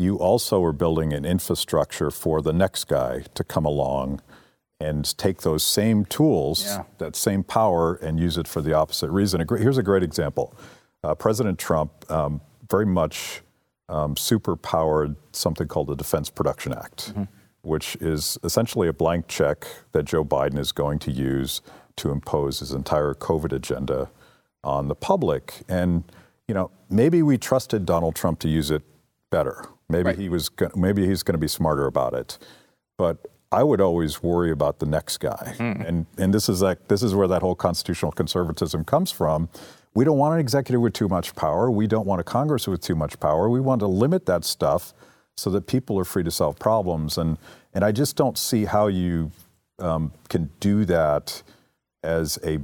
you 0.01 0.17
also 0.17 0.65
are 0.65 0.73
building 0.73 1.13
an 1.13 1.25
infrastructure 1.25 2.11
for 2.11 2.41
the 2.41 2.53
next 2.53 2.85
guy 2.85 3.25
to 3.35 3.45
come 3.45 3.65
along 3.67 4.21
and 4.81 5.17
take 5.19 5.43
those 5.43 5.63
same 5.63 6.07
tools, 6.07 6.65
Yeah. 6.65 6.85
that 6.99 7.15
same 7.15 7.45
power, 7.45 7.95
and 7.97 8.19
use 8.19 8.39
it 8.39 8.49
for 8.49 8.63
the 8.63 8.73
opposite 8.73 9.11
reason. 9.11 9.45
Here's 9.59 9.77
a 9.79 9.83
great 9.83 10.03
example 10.03 10.55
uh, 11.05 11.15
President 11.15 11.59
Trump 11.59 11.91
um, 12.11 12.41
very 12.71 12.87
much 12.87 13.43
um, 13.89 14.15
superpowered 14.15 15.17
something 15.33 15.67
called 15.69 15.89
the 15.89 15.97
Defense 15.97 16.31
Production 16.31 16.73
Act, 16.73 17.13
which 17.63 17.97
is 17.97 18.39
essentially 18.45 18.87
a 18.89 18.93
blank 18.93 19.27
check 19.29 19.67
that 19.93 20.05
Joe 20.05 20.25
Biden 20.25 20.59
is 20.59 20.73
going 20.73 20.99
to 21.01 21.11
use 21.11 21.61
to 21.97 22.11
impose 22.11 22.61
his 22.61 22.73
entire 22.73 23.15
COVID 23.15 23.53
agenda 23.53 24.11
on 24.63 24.89
the 24.89 24.95
public. 24.95 25.63
And 25.69 26.05
you 26.49 26.55
know, 26.55 26.71
maybe 26.89 27.23
we 27.23 27.39
trusted 27.39 27.85
Donald 27.87 28.15
Trump 28.15 28.39
to 28.41 28.49
use 28.49 28.71
it 28.71 28.83
better. 29.31 29.65
Maybe 29.91 30.05
Right. 30.07 30.19
he 30.19 30.29
was. 30.29 30.51
Maybe 30.75 31.07
he's 31.07 31.23
going 31.23 31.35
to 31.35 31.39
be 31.39 31.49
smarter 31.49 31.87
about 31.87 32.15
it. 32.15 32.39
But 32.97 33.17
I 33.53 33.63
would 33.65 33.81
always 33.81 34.23
worry 34.23 34.51
about 34.53 34.79
the 34.79 34.87
next 34.87 35.19
guy. 35.19 35.55
And 35.59 36.07
and 36.19 36.33
this 36.33 36.49
is 36.49 36.63
like 36.63 36.89
this 36.89 37.03
is 37.03 37.15
where 37.15 37.29
that 37.29 37.43
whole 37.43 37.55
constitutional 37.57 38.13
conservatism 38.13 38.85
comes 38.85 39.11
from. 39.11 39.49
We 39.95 40.05
don't 40.05 40.19
want 40.19 40.35
an 40.35 40.41
executive 40.41 40.81
with 40.81 40.93
too 40.93 41.09
much 41.09 41.35
power. 41.35 41.69
We 41.71 41.87
don't 41.89 42.07
want 42.07 42.21
a 42.21 42.25
Congress 42.25 42.69
with 42.69 42.81
too 42.81 42.95
much 42.95 43.19
power. 43.19 43.49
We 43.51 43.61
want 43.61 43.81
to 43.81 43.89
limit 43.89 44.27
that 44.27 44.45
stuff 44.45 44.95
so 45.37 45.51
that 45.51 45.67
people 45.67 45.99
are 45.99 46.05
free 46.05 46.23
to 46.23 46.31
solve 46.31 46.59
problems. 46.59 47.19
And 47.19 47.39
and 47.75 47.85
I 47.85 47.91
just 47.93 48.15
don't 48.17 48.39
see 48.39 48.67
how 48.67 48.87
you 48.87 49.33
um, 49.81 50.13
can 50.29 50.51
do 50.61 50.85
that 50.85 51.43
as 52.05 52.39
a 52.45 52.61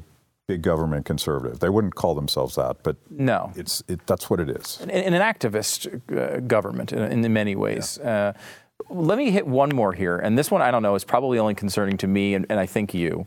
big 0.47 0.62
government 0.62 1.05
conservative. 1.05 1.59
They 1.59 1.68
wouldn't 1.68 1.94
call 1.94 2.14
themselves 2.14 2.55
that, 2.55 2.82
but 2.82 2.97
No. 3.11 3.53
it's 3.57 3.82
it, 3.88 4.07
that's 4.07 4.30
what 4.30 4.40
it 4.40 4.49
is. 4.49 4.78
in, 4.80 4.90
in 4.90 5.14
an 5.14 5.22
activist 5.22 5.86
uh, 6.16 6.40
government 6.40 6.92
in, 6.92 7.24
in 7.24 7.32
many 7.32 7.57
ways. 7.57 7.99
Uh, 7.99 8.32
let 8.88 9.18
me 9.18 9.30
hit 9.30 9.47
one 9.47 9.70
more 9.74 9.92
here, 9.92 10.16
and 10.18 10.38
this 10.38 10.51
one 10.51 10.62
I 10.62 10.70
don't 10.70 10.82
know 10.82 10.94
is 10.94 11.05
probably 11.05 11.38
only 11.38 11.55
concerning 11.55 11.97
to 11.99 12.07
me 12.07 12.34
and, 12.34 12.47
and 12.49 12.61
I 12.61 12.66
think 12.66 12.94
you. 12.94 13.26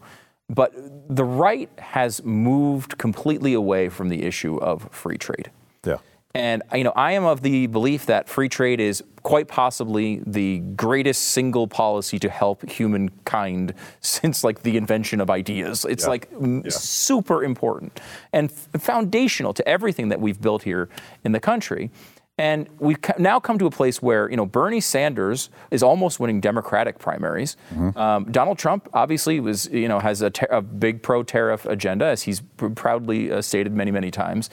But 0.50 0.74
the 1.10 1.26
right 1.26 1.70
has 1.78 2.24
moved 2.24 2.98
completely 2.98 3.54
away 3.54 3.90
from 3.90 4.10
the 4.10 4.24
issue 4.24 4.58
of 4.58 4.88
free 4.92 5.18
trade. 5.18 5.52
Yeah. 5.86 5.98
And 6.36 6.62
you 6.76 6.84
know, 6.84 6.94
I 6.96 7.14
am 7.14 7.26
of 7.26 7.42
the 7.42 7.66
belief 7.68 8.06
that 8.06 8.30
free 8.30 8.50
trade 8.50 8.80
is 8.80 9.04
quite 9.24 9.48
possibly 9.48 10.22
the 10.28 10.60
greatest 10.76 11.24
single 11.32 11.68
policy 11.68 12.20
to 12.20 12.30
help 12.30 12.70
humankind 12.70 13.74
since 14.02 14.44
like 14.44 14.62
the 14.62 14.78
invention 14.78 15.22
of 15.22 15.30
ideas. 15.32 15.86
It's 15.90 16.04
Yeah. 16.04 16.10
like 16.10 16.30
m- 16.32 16.62
Yeah. 16.66 16.72
super 16.72 17.44
important 17.44 18.00
and 18.32 18.52
f- 18.52 18.82
foundational 18.82 19.54
to 19.56 19.68
everything 19.68 20.10
that 20.10 20.22
we've 20.22 20.40
built 20.40 20.64
here 20.64 20.88
in 21.24 21.32
the 21.32 21.40
country. 21.40 21.90
And 22.38 22.70
we've 22.80 23.00
now 23.18 23.40
come 23.42 23.58
to 23.60 23.66
a 23.66 23.72
place 23.72 24.02
where 24.02 24.30
you 24.30 24.38
know 24.38 24.46
Bernie 24.46 24.80
Sanders 24.80 25.50
is 25.72 25.84
almost 25.84 26.22
winning 26.22 26.40
Democratic 26.40 26.98
primaries. 27.00 27.58
Um, 27.98 28.32
Donald 28.32 28.58
Trump 28.58 28.88
obviously 28.94 29.42
was 29.42 29.66
you 29.72 29.90
know 29.90 30.00
has 30.00 30.22
a, 30.22 30.30
ter- 30.30 30.48
a 30.50 30.62
big 30.62 31.02
pro-tariff 31.04 31.66
agenda, 31.66 32.06
as 32.06 32.22
he's 32.22 32.40
pr- 32.40 32.68
proudly 32.70 33.30
uh, 33.30 33.42
stated 33.42 33.74
many 33.74 33.92
many 33.92 34.10
times 34.12 34.50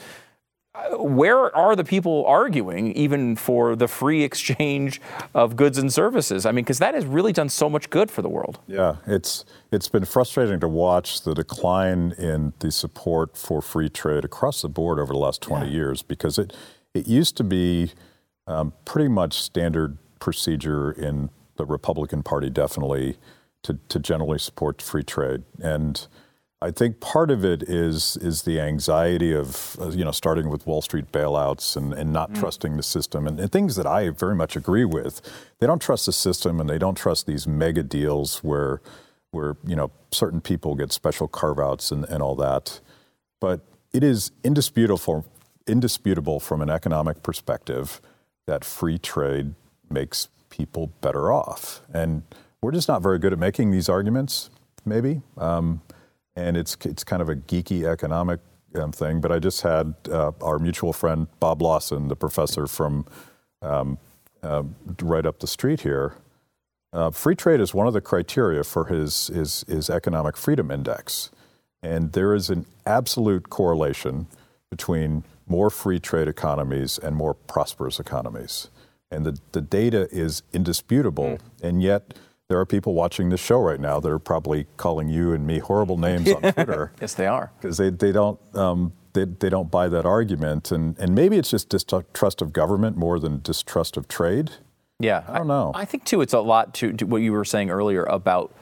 where 0.99 1.55
are 1.55 1.75
the 1.75 1.83
people 1.83 2.25
arguing 2.25 2.91
even 2.93 3.35
for 3.35 3.75
the 3.75 3.87
free 3.87 4.23
exchange 4.23 5.01
of 5.33 5.55
goods 5.55 5.77
and 5.77 5.91
services? 5.91 6.45
I 6.45 6.51
mean, 6.51 6.63
because 6.63 6.79
that 6.79 6.93
has 6.93 7.05
really 7.05 7.33
done 7.33 7.49
so 7.49 7.69
much 7.69 7.89
good 7.89 8.09
for 8.11 8.21
the 8.21 8.29
world. 8.29 8.59
Yeah, 8.67 8.97
it's 9.05 9.45
it's 9.71 9.89
been 9.89 10.05
frustrating 10.05 10.59
to 10.59 10.67
watch 10.67 11.21
the 11.23 11.33
decline 11.33 12.13
in 12.17 12.53
the 12.59 12.71
support 12.71 13.37
for 13.37 13.61
free 13.61 13.89
trade 13.89 14.25
across 14.25 14.61
the 14.61 14.69
board 14.69 14.99
over 14.99 15.13
the 15.13 15.19
last 15.19 15.41
20 15.41 15.69
years 15.69 16.01
because 16.01 16.37
it 16.37 16.55
it 16.93 17.07
used 17.07 17.37
to 17.37 17.43
be 17.43 17.91
um, 18.45 18.73
pretty 18.85 19.09
much 19.09 19.33
standard 19.33 19.97
procedure 20.19 20.91
in 20.91 21.29
the 21.57 21.65
Republican 21.65 22.23
Party, 22.23 22.49
definitely 22.49 23.17
to 23.63 23.79
to 23.89 23.99
generally 23.99 24.39
support 24.39 24.81
free 24.81 25.03
trade 25.03 25.43
and. 25.59 26.07
I 26.59 26.71
think 26.71 26.99
part 26.99 27.29
of 27.29 27.45
it 27.45 27.61
is 27.63 28.17
is 28.17 28.41
the 28.41 28.59
anxiety 28.59 29.31
of 29.31 29.77
uh, 29.79 29.89
you 29.89 30.03
know 30.03 30.11
starting 30.11 30.49
with 30.49 30.65
Wall 30.65 30.81
Street 30.81 31.11
bailouts 31.11 31.77
and, 31.77 31.93
and 31.93 32.11
not 32.11 32.33
trusting 32.33 32.77
the 32.77 32.83
system 32.83 33.27
and, 33.27 33.39
and 33.39 33.51
things 33.51 33.75
that 33.75 33.85
I 33.85 34.09
very 34.09 34.35
much 34.35 34.55
agree 34.55 34.85
with. 34.85 35.21
They 35.59 35.67
don't 35.67 35.81
trust 35.81 36.07
the 36.07 36.13
system 36.13 36.59
and 36.59 36.67
they 36.67 36.79
don't 36.79 36.95
trust 36.95 37.27
these 37.27 37.45
mega 37.45 37.83
deals 37.83 38.43
where 38.43 38.81
where 39.29 39.55
you 39.63 39.75
know 39.75 39.91
certain 40.11 40.41
people 40.41 40.73
get 40.73 40.91
special 40.91 41.27
carve 41.27 41.59
outs 41.59 41.91
and, 41.91 42.05
and 42.05 42.23
all 42.23 42.35
that. 42.37 42.79
But 43.39 43.61
it 43.93 44.03
is 44.03 44.31
indisputable 44.43 45.25
indisputable 45.67 46.39
from 46.39 46.61
an 46.61 46.71
economic 46.71 47.21
perspective 47.21 48.01
that 48.47 48.65
free 48.65 48.97
trade 48.97 49.53
makes 49.91 50.29
people 50.49 50.91
better 51.01 51.31
off. 51.31 51.81
And 51.93 52.23
we're 52.61 52.71
just 52.71 52.87
not 52.87 53.03
very 53.03 53.19
good 53.19 53.33
at 53.33 53.37
making 53.37 53.69
these 53.69 53.89
arguments, 53.89 54.49
maybe. 54.85 55.21
Um, 55.37 55.81
and 56.37 56.55
it's 56.55 56.77
it's 56.85 57.03
kind 57.03 57.21
of 57.21 57.29
a 57.29 57.35
geeky 57.35 57.83
economic 57.83 58.39
um, 58.75 58.91
thing. 58.91 59.19
But 59.19 59.31
I 59.31 59.39
just 59.39 59.61
had 59.63 59.95
uh, 60.09 60.31
our 60.41 60.59
mutual 60.59 60.93
friend 60.93 61.27
Bob 61.39 61.61
Lawson, 61.61 62.07
the 62.07 62.15
professor 62.15 62.67
from 62.67 63.05
um, 63.61 63.97
uh, 64.43 64.63
right 65.01 65.25
up 65.25 65.39
the 65.39 65.47
street 65.47 65.81
here. 65.81 66.13
Uh, 66.93 67.09
free 67.09 67.35
trade 67.35 67.59
is 67.59 67.73
one 67.73 67.87
of 67.87 67.93
the 67.93 68.01
criteria 68.01 68.63
for 68.63 68.85
his, 68.85 69.27
his 69.27 69.65
his 69.67 69.89
economic 69.89 70.37
freedom 70.37 70.71
index, 70.71 71.31
and 71.81 72.13
there 72.13 72.33
is 72.33 72.49
an 72.49 72.65
absolute 72.85 73.49
correlation 73.49 74.27
between 74.69 75.23
more 75.47 75.69
free 75.69 75.99
trade 75.99 76.27
economies 76.27 76.97
and 76.97 77.15
more 77.15 77.33
prosperous 77.33 77.99
economies. 77.99 78.69
And 79.09 79.25
the, 79.25 79.39
the 79.53 79.61
data 79.61 80.09
is 80.11 80.43
indisputable, 80.51 81.39
and 81.63 81.81
yet 81.81 82.13
there 82.49 82.59
are 82.59 82.65
people 82.65 82.93
watching 82.93 83.29
this 83.29 83.41
show 83.41 83.59
right 83.59 83.79
now 83.79 83.99
that 83.99 84.09
are 84.09 84.19
probably 84.19 84.67
calling 84.77 85.09
you 85.09 85.33
and 85.33 85.45
me 85.45 85.59
horrible 85.59 85.97
names 85.97 86.31
on 86.31 86.41
Twitter 86.53 86.91
Yes, 87.01 87.13
they 87.13 87.27
are. 87.27 87.51
because 87.59 87.77
they, 87.77 87.89
they 87.89 88.11
don't 88.11 88.39
um, 88.55 88.93
they, 89.13 89.25
they 89.25 89.49
don't 89.49 89.71
buy 89.71 89.87
that 89.89 90.05
argument, 90.05 90.71
and 90.71 90.97
and 90.99 91.15
maybe 91.15 91.37
it's 91.37 91.49
just 91.49 91.69
distrust 91.69 92.41
of 92.41 92.53
government 92.53 92.97
more 92.97 93.19
than 93.19 93.41
distrust 93.41 93.97
of 93.97 94.07
trade. 94.07 94.51
Yeah, 94.99 95.23
I 95.27 95.37
don't 95.39 95.47
know. 95.47 95.71
I, 95.75 95.85
think 95.85 96.05
too, 96.05 96.21
it's 96.21 96.33
a 96.33 96.39
lot 96.39 96.73
to, 96.75 96.91
to 96.93 97.05
what 97.05 97.21
you 97.21 97.31
were 97.31 97.45
saying 97.45 97.69
earlier 97.69 98.03
about 98.05 98.55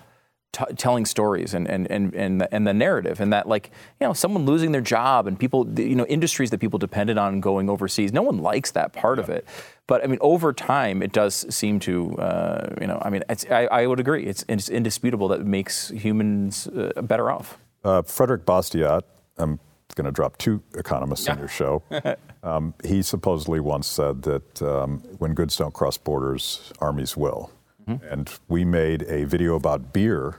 t- 0.52 0.74
telling 0.78 1.06
stories 1.06 1.54
and 1.54 1.68
and 1.70 1.90
and 1.92 2.14
and 2.16 2.42
the, 2.42 2.54
and 2.54 2.66
the 2.66 2.74
narrative, 2.74 3.20
and 3.20 3.32
that 3.34 3.48
like 3.48 3.72
you 4.00 4.08
know 4.08 4.14
someone 4.14 4.46
losing 4.46 4.72
their 4.72 4.82
job 4.82 5.28
and 5.28 5.40
people 5.40 5.68
you 5.80 5.96
know 5.96 6.06
industries 6.06 6.50
that 6.52 6.60
people 6.60 6.80
depended 6.80 7.18
on 7.18 7.40
going 7.40 7.70
overseas. 7.70 8.14
No 8.14 8.22
one 8.22 8.40
likes 8.40 8.72
that 8.72 8.94
part 8.94 9.20
of 9.20 9.30
it, 9.30 9.46
but 9.88 10.04
I 10.04 10.08
mean 10.08 10.20
over 10.22 10.54
time 10.54 11.02
it 11.02 11.12
does 11.12 11.46
seem 11.54 11.80
to 11.82 12.18
uh, 12.18 12.76
you 12.80 12.88
know 12.88 13.02
I 13.04 13.10
mean 13.10 13.24
it's, 13.30 13.46
I, 13.50 13.66
I 13.66 13.88
would 13.88 14.00
agree 14.00 14.26
it's, 14.26 14.46
it's 14.48 14.70
indisputable 14.70 15.28
that 15.30 15.42
it 15.42 15.48
makes 15.48 15.90
humans 15.90 16.68
uh, 16.68 17.02
better 17.02 17.30
off. 17.32 17.58
Uh, 17.84 18.02
Frederick 18.02 18.46
Bastiat, 18.46 19.04
I'm 19.38 19.60
going 19.94 20.06
to 20.06 20.12
drop 20.12 20.38
two 20.38 20.62
economists 20.74 21.30
on 21.30 21.38
your 21.38 21.48
show. 21.48 21.84
Um, 22.46 22.76
he 22.84 23.02
supposedly 23.02 23.60
once 23.60 23.88
said 23.88 24.22
that 24.22 24.62
um, 24.62 25.00
when 25.18 25.34
goods 25.34 25.58
don't 25.58 25.74
cross 25.74 25.98
borders, 25.98 26.72
armies 26.80 27.18
will. 27.18 27.50
And 27.88 28.32
we 28.48 28.66
made 28.66 29.04
a 29.04 29.26
video 29.26 29.56
about 29.56 29.94
beer 29.94 30.38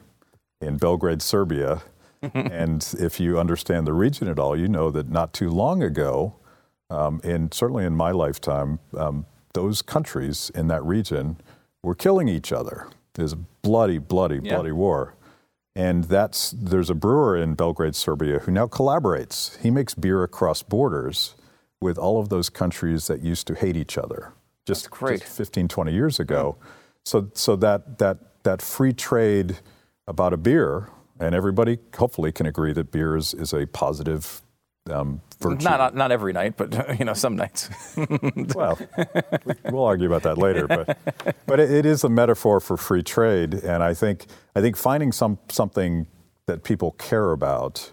in 0.61 0.76
Belgrade, 0.78 1.22
Serbia. 1.22 1.82
and 2.34 2.86
if 2.99 3.20
you 3.20 3.38
understand 3.38 3.86
the 3.86 3.92
region 3.92 4.26
at 4.28 4.38
all, 4.38 4.57
you 4.59 4.68
know 4.68 4.90
that 4.90 5.09
not 5.09 5.32
too 5.32 5.51
long 5.51 5.82
ago, 5.82 6.34
um, 6.90 7.20
and 7.22 7.53
certainly 7.55 7.84
in 7.84 7.94
my 7.94 8.11
lifetime, 8.11 8.78
um, 8.97 9.26
those 9.55 9.82
countries 9.82 10.51
in 10.55 10.68
that 10.68 10.82
region 10.84 11.36
were 11.82 11.94
killing 11.94 12.28
each 12.28 12.53
other. 12.53 12.88
There's 13.14 13.32
a 13.32 13.36
bloody, 13.62 13.99
bloody, 13.99 14.40
Yeah. 14.42 14.55
bloody 14.55 14.72
war. 14.72 15.14
And 15.74 16.05
that's 16.05 16.53
there's 16.53 16.88
a 16.88 16.94
brewer 16.94 17.36
in 17.36 17.55
Belgrade, 17.55 17.94
Serbia, 17.94 18.38
who 18.40 18.51
now 18.51 18.66
collaborates. 18.66 19.59
He 19.59 19.70
makes 19.70 19.94
beer 19.94 20.22
across 20.22 20.62
borders 20.62 21.34
with 21.82 21.99
all 21.99 22.18
of 22.18 22.30
those 22.30 22.49
countries 22.49 23.07
that 23.09 23.20
used 23.20 23.47
to 23.49 23.55
hate 23.55 23.76
each 23.76 23.99
other 23.99 24.32
just, 24.66 24.88
just 24.90 25.24
15, 25.24 25.68
20 25.68 25.92
years 25.92 26.18
ago. 26.18 26.57
So, 27.07 27.31
so 27.35 27.55
that, 27.57 27.99
that, 27.99 28.19
that 28.43 28.61
free 28.61 28.93
trade 28.93 29.59
about 30.09 30.33
a 30.33 30.37
beer, 30.37 30.89
and 31.21 31.37
everybody 31.37 31.79
hopefully 31.97 32.33
can 32.33 32.47
agree 32.47 32.73
that 32.73 32.91
beer 32.91 33.17
is, 33.17 33.33
is 33.33 33.53
a 33.53 33.65
positive 33.67 34.43
um, 34.91 35.21
virtue. 35.41 35.65
Not, 35.65 35.79
not 35.79 35.95
not 35.97 36.13
every 36.13 36.33
night, 36.33 36.57
but 36.57 36.99
you 36.99 37.05
know 37.05 37.15
some 37.15 37.37
nights. 37.37 37.71
Well, 38.55 38.79
we- 39.45 39.55
we'll 39.71 39.85
argue 39.85 40.07
about 40.13 40.23
that 40.25 40.37
later, 40.39 40.67
but 40.69 40.99
but 41.47 41.59
it, 41.61 41.71
it 41.71 41.87
is 41.87 42.05
a 42.05 42.09
metaphor 42.09 42.61
for 42.61 42.77
free 42.77 43.03
trade, 43.03 43.55
and 43.55 43.83
I 43.83 43.95
think 43.95 44.27
I 44.55 44.61
think 44.61 44.77
finding 44.77 45.11
some 45.13 45.39
something 45.49 46.07
that 46.47 46.63
people 46.65 46.93
care 46.93 47.33
about 47.33 47.93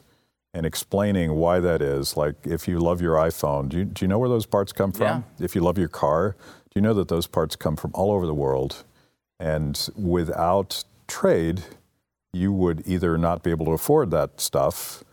and 0.54 0.66
explaining 0.66 1.34
why 1.34 1.60
that 1.60 1.82
is. 1.82 2.16
Like 2.18 2.36
if 2.46 2.68
you 2.68 2.80
love 2.80 3.02
your 3.02 3.16
iPhone, 3.16 3.70
do 3.70 3.78
you, 3.80 3.86
do 3.86 4.06
you 4.06 4.08
know 4.08 4.20
where 4.20 4.30
those 4.30 4.46
parts 4.46 4.72
come 4.72 4.92
from? 4.92 5.26
If 5.40 5.56
you 5.56 5.62
love 5.62 5.78
your 5.80 5.88
car, 5.90 6.36
do 6.40 6.72
you 6.76 6.82
know 6.82 6.94
that 6.94 7.08
those 7.08 7.26
parts 7.26 7.56
come 7.56 7.76
from 7.76 7.90
all 7.96 8.12
over 8.12 8.28
the 8.28 8.36
world? 8.36 8.84
And 9.44 9.90
without 9.98 10.86
trade, 11.06 11.64
you 12.32 12.54
would 12.54 12.82
either 12.88 13.18
not 13.18 13.44
be 13.44 13.52
able 13.52 13.66
to 13.66 13.74
afford 13.74 14.10
that 14.12 14.40
stuff, 14.40 15.04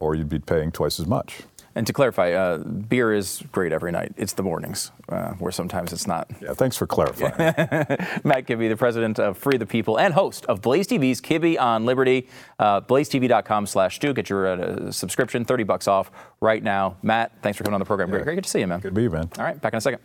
or 0.00 0.16
you'd 0.16 0.28
be 0.28 0.40
paying 0.40 0.72
twice 0.72 0.98
as 0.98 1.06
much. 1.06 1.42
And 1.76 1.86
to 1.86 1.92
clarify, 1.92 2.32
uh, 2.32 2.58
beer 2.58 3.12
is 3.12 3.44
great 3.52 3.70
every 3.70 3.92
night. 3.92 4.12
It's 4.16 4.32
the 4.32 4.42
mornings 4.42 4.90
uh, 5.08 5.34
where 5.34 5.52
sometimes 5.52 5.92
it's 5.92 6.06
not. 6.06 6.28
Yeah, 6.42 6.54
thanks 6.54 6.76
for 6.76 6.88
clarifying. 6.88 7.36
Matt 8.24 8.46
Kibbe, 8.46 8.68
the 8.68 8.76
president 8.76 9.20
of 9.20 9.38
Free 9.38 9.56
the 9.56 9.66
People 9.66 10.00
and 10.00 10.14
host 10.14 10.46
of 10.46 10.62
Blaze 10.62 10.88
TV's 10.88 11.20
Kibbe 11.20 11.60
on 11.60 11.84
Liberty. 11.84 12.28
Uh, 12.58 12.80
BlazeTV.com 12.80 13.66
slash 13.66 13.96
Stu. 13.96 14.12
Get 14.14 14.28
your 14.28 14.48
uh, 14.48 14.90
subscription, 14.90 15.44
30 15.44 15.62
bucks 15.62 15.86
off 15.86 16.10
right 16.40 16.62
now. 16.62 16.96
Matt, 17.02 17.30
thanks 17.40 17.56
for 17.56 17.62
coming 17.62 17.74
on 17.74 17.80
the 17.80 17.86
program. 17.86 18.10
Great, 18.10 18.24
great 18.24 18.42
to 18.42 18.50
see 18.50 18.60
you, 18.60 18.66
man. 18.66 18.80
Good 18.80 18.88
to 18.88 18.94
be 18.94 19.02
you, 19.02 19.10
man. 19.10 19.30
All 19.38 19.44
right, 19.44 19.60
back 19.60 19.72
in 19.72 19.76
a 19.76 19.80
second. 19.80 20.00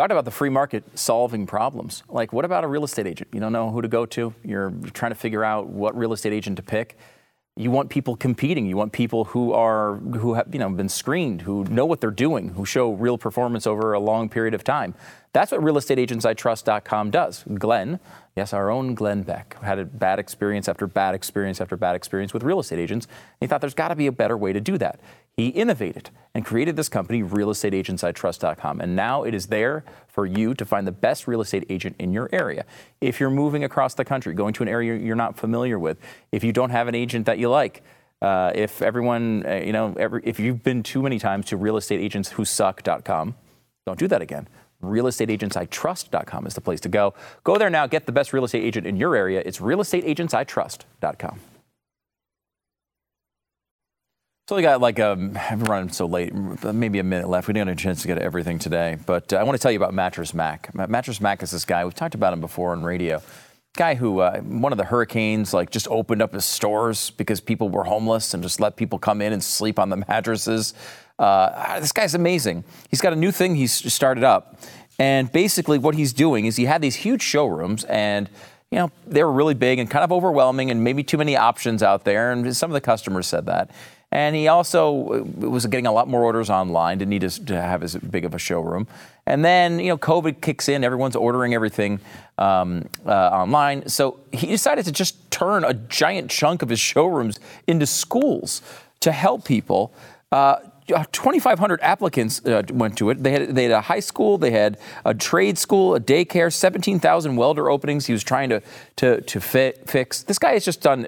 Talked 0.00 0.12
about 0.12 0.24
the 0.24 0.30
free 0.30 0.48
market 0.48 0.82
solving 0.98 1.46
problems. 1.46 2.04
Like, 2.08 2.32
what 2.32 2.46
about 2.46 2.64
a 2.64 2.66
real 2.66 2.84
estate 2.84 3.06
agent? 3.06 3.28
You 3.34 3.40
don't 3.40 3.52
know 3.52 3.70
who 3.70 3.82
to 3.82 3.88
go 3.88 4.06
to. 4.06 4.32
You're 4.42 4.72
trying 4.94 5.10
to 5.10 5.14
figure 5.14 5.44
out 5.44 5.66
what 5.66 5.94
real 5.94 6.14
estate 6.14 6.32
agent 6.32 6.56
to 6.56 6.62
pick. 6.62 6.96
You 7.54 7.70
want 7.70 7.90
people 7.90 8.16
competing. 8.16 8.64
You 8.64 8.78
want 8.78 8.92
people 8.92 9.24
who 9.24 9.52
are 9.52 9.96
who 9.96 10.32
have 10.32 10.48
you 10.54 10.58
know 10.58 10.70
been 10.70 10.88
screened, 10.88 11.42
who 11.42 11.64
know 11.64 11.84
what 11.84 12.00
they're 12.00 12.10
doing, 12.10 12.48
who 12.48 12.64
show 12.64 12.92
real 12.92 13.18
performance 13.18 13.66
over 13.66 13.92
a 13.92 14.00
long 14.00 14.30
period 14.30 14.54
of 14.54 14.64
time. 14.64 14.94
That's 15.34 15.52
what 15.52 15.60
realestateagentsitrust.com 15.60 17.10
does. 17.10 17.44
Glenn, 17.58 18.00
yes, 18.34 18.54
our 18.54 18.70
own 18.70 18.94
Glenn 18.94 19.22
Beck, 19.22 19.62
had 19.62 19.78
a 19.78 19.84
bad 19.84 20.18
experience 20.18 20.66
after 20.66 20.86
bad 20.86 21.14
experience 21.14 21.60
after 21.60 21.76
bad 21.76 21.94
experience 21.94 22.32
with 22.32 22.42
real 22.42 22.58
estate 22.58 22.78
agents. 22.78 23.06
He 23.38 23.46
thought 23.46 23.60
there's 23.60 23.74
got 23.74 23.88
to 23.88 23.96
be 23.96 24.06
a 24.06 24.12
better 24.12 24.38
way 24.38 24.54
to 24.54 24.62
do 24.62 24.78
that. 24.78 24.98
He 25.40 25.48
innovated 25.48 26.10
and 26.34 26.44
created 26.44 26.76
this 26.76 26.90
company, 26.90 27.22
realestateagentsitrust.com. 27.22 28.78
And 28.82 28.94
now 28.94 29.22
it 29.22 29.32
is 29.32 29.46
there 29.46 29.84
for 30.06 30.26
you 30.26 30.52
to 30.52 30.66
find 30.66 30.86
the 30.86 30.92
best 30.92 31.26
real 31.26 31.40
estate 31.40 31.64
agent 31.70 31.96
in 31.98 32.12
your 32.12 32.28
area. 32.30 32.66
If 33.00 33.20
you're 33.20 33.30
moving 33.30 33.64
across 33.64 33.94
the 33.94 34.04
country, 34.04 34.34
going 34.34 34.52
to 34.52 34.62
an 34.62 34.68
area 34.68 34.98
you're 34.98 35.16
not 35.16 35.38
familiar 35.38 35.78
with, 35.78 35.96
if 36.30 36.44
you 36.44 36.52
don't 36.52 36.68
have 36.68 36.88
an 36.88 36.94
agent 36.94 37.24
that 37.24 37.38
you 37.38 37.48
like, 37.48 37.82
uh, 38.20 38.52
if 38.54 38.82
everyone, 38.82 39.46
uh, 39.46 39.54
you 39.54 39.72
know, 39.72 39.96
every, 39.98 40.20
if 40.26 40.38
you've 40.38 40.62
been 40.62 40.82
too 40.82 41.00
many 41.00 41.18
times 41.18 41.46
to 41.46 41.56
realestateagentswhosuck.com, 41.56 43.34
don't 43.86 43.98
do 43.98 44.08
that 44.08 44.20
again 44.20 44.46
realestateagentsitrust.com 44.82 46.46
is 46.46 46.54
the 46.54 46.60
place 46.62 46.80
to 46.80 46.88
go. 46.88 47.12
Go 47.44 47.58
there 47.58 47.68
now, 47.68 47.86
get 47.86 48.06
the 48.06 48.12
best 48.12 48.32
real 48.32 48.44
estate 48.44 48.64
agent 48.64 48.86
in 48.86 48.96
your 48.96 49.14
area. 49.14 49.42
It's 49.44 49.58
realestateagentsitrust.com. 49.58 51.38
So 54.50 54.56
we 54.56 54.62
got 54.62 54.80
like 54.80 54.98
um, 54.98 55.38
I've 55.48 55.62
run 55.62 55.90
so 55.90 56.06
late, 56.06 56.34
maybe 56.34 56.98
a 56.98 57.04
minute 57.04 57.28
left. 57.28 57.46
We 57.46 57.54
didn't 57.54 57.68
have 57.68 57.78
a 57.78 57.80
chance 57.80 58.02
to 58.02 58.08
get 58.08 58.18
everything 58.18 58.58
today, 58.58 58.98
but 59.06 59.32
uh, 59.32 59.36
I 59.36 59.44
want 59.44 59.56
to 59.56 59.62
tell 59.62 59.70
you 59.70 59.78
about 59.78 59.94
Mattress 59.94 60.34
Mac. 60.34 60.74
Mattress 60.74 61.20
Mac 61.20 61.44
is 61.44 61.52
this 61.52 61.64
guy 61.64 61.84
we've 61.84 61.94
talked 61.94 62.16
about 62.16 62.32
him 62.32 62.40
before 62.40 62.72
on 62.72 62.82
radio. 62.82 63.22
Guy 63.76 63.94
who 63.94 64.18
uh, 64.18 64.40
one 64.40 64.72
of 64.72 64.76
the 64.76 64.84
hurricanes 64.86 65.54
like 65.54 65.70
just 65.70 65.86
opened 65.86 66.20
up 66.20 66.34
his 66.34 66.44
stores 66.44 67.10
because 67.10 67.40
people 67.40 67.68
were 67.68 67.84
homeless 67.84 68.34
and 68.34 68.42
just 68.42 68.58
let 68.58 68.74
people 68.74 68.98
come 68.98 69.22
in 69.22 69.32
and 69.32 69.40
sleep 69.40 69.78
on 69.78 69.88
the 69.88 69.96
mattresses. 70.08 70.74
Uh, 71.16 71.78
this 71.78 71.92
guy's 71.92 72.16
amazing. 72.16 72.64
He's 72.90 73.00
got 73.00 73.12
a 73.12 73.16
new 73.16 73.30
thing 73.30 73.54
he's 73.54 73.92
started 73.94 74.24
up, 74.24 74.58
and 74.98 75.30
basically 75.30 75.78
what 75.78 75.94
he's 75.94 76.12
doing 76.12 76.46
is 76.46 76.56
he 76.56 76.64
had 76.64 76.82
these 76.82 76.96
huge 76.96 77.22
showrooms 77.22 77.84
and 77.84 78.28
you 78.72 78.78
know, 78.78 78.90
they 79.06 79.22
were 79.22 79.32
really 79.32 79.54
big 79.54 79.78
and 79.78 79.90
kind 79.90 80.04
of 80.04 80.12
overwhelming 80.12 80.70
and 80.70 80.84
maybe 80.84 81.02
too 81.02 81.18
many 81.18 81.36
options 81.36 81.82
out 81.82 82.04
there. 82.04 82.30
And 82.30 82.56
some 82.56 82.70
of 82.70 82.74
the 82.74 82.80
customers 82.80 83.26
said 83.26 83.46
that. 83.46 83.70
And 84.12 84.34
he 84.34 84.48
also 84.48 85.24
uh, 85.42 85.48
was 85.48 85.66
getting 85.66 85.86
a 85.86 85.92
lot 85.92 86.08
more 86.08 86.24
orders 86.24 86.50
online, 86.50 86.98
didn't 86.98 87.10
need 87.10 87.28
to 87.28 87.60
have 87.60 87.82
as 87.82 87.96
big 87.96 88.24
of 88.24 88.34
a 88.34 88.38
showroom. 88.38 88.88
And 89.26 89.44
then, 89.44 89.78
you 89.78 89.88
know, 89.88 89.98
COVID 89.98 90.40
kicks 90.40 90.68
in, 90.68 90.82
everyone's 90.82 91.14
ordering 91.14 91.54
everything 91.54 92.00
um, 92.36 92.88
uh, 93.06 93.10
online. 93.10 93.88
So 93.88 94.18
he 94.32 94.48
decided 94.48 94.84
to 94.86 94.92
just 94.92 95.30
turn 95.30 95.64
a 95.64 95.74
giant 95.74 96.30
chunk 96.30 96.62
of 96.62 96.68
his 96.68 96.80
showrooms 96.80 97.38
into 97.66 97.86
schools 97.86 98.62
to 99.00 99.12
help 99.12 99.44
people. 99.44 99.92
Uh, 100.32 100.56
2,500 100.88 101.80
applicants 101.82 102.44
uh, 102.44 102.62
went 102.72 102.98
to 102.98 103.10
it. 103.10 103.22
They 103.22 103.32
had, 103.32 103.54
they 103.54 103.64
had 103.64 103.72
a 103.72 103.80
high 103.80 104.00
school, 104.00 104.38
they 104.38 104.50
had 104.50 104.78
a 105.04 105.14
trade 105.14 105.58
school, 105.58 105.94
a 105.94 106.00
daycare, 106.00 106.52
17,000 106.52 107.36
welder 107.36 107.70
openings 107.70 108.06
he 108.06 108.12
was 108.12 108.24
trying 108.24 108.48
to, 108.50 108.62
to, 108.96 109.20
to 109.20 109.40
fix. 109.40 110.22
This 110.22 110.38
guy 110.38 110.52
has 110.52 110.64
just 110.64 110.80
done 110.80 111.06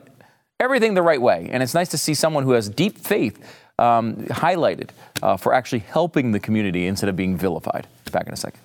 everything 0.62 0.94
the 0.94 1.02
right 1.02 1.20
way. 1.20 1.48
And 1.50 1.62
it's 1.62 1.74
nice 1.74 1.88
to 1.88 1.98
see 1.98 2.14
someone 2.14 2.44
who 2.44 2.52
has 2.52 2.68
deep 2.68 2.96
faith 2.96 3.38
um, 3.78 4.16
highlighted 4.26 4.90
uh, 5.20 5.36
for 5.36 5.52
actually 5.52 5.80
helping 5.80 6.30
the 6.30 6.40
community 6.40 6.86
instead 6.86 7.08
of 7.08 7.16
being 7.16 7.36
vilified. 7.36 7.86
Back 8.12 8.26
in 8.26 8.34
a 8.34 8.36
second. 8.36 8.60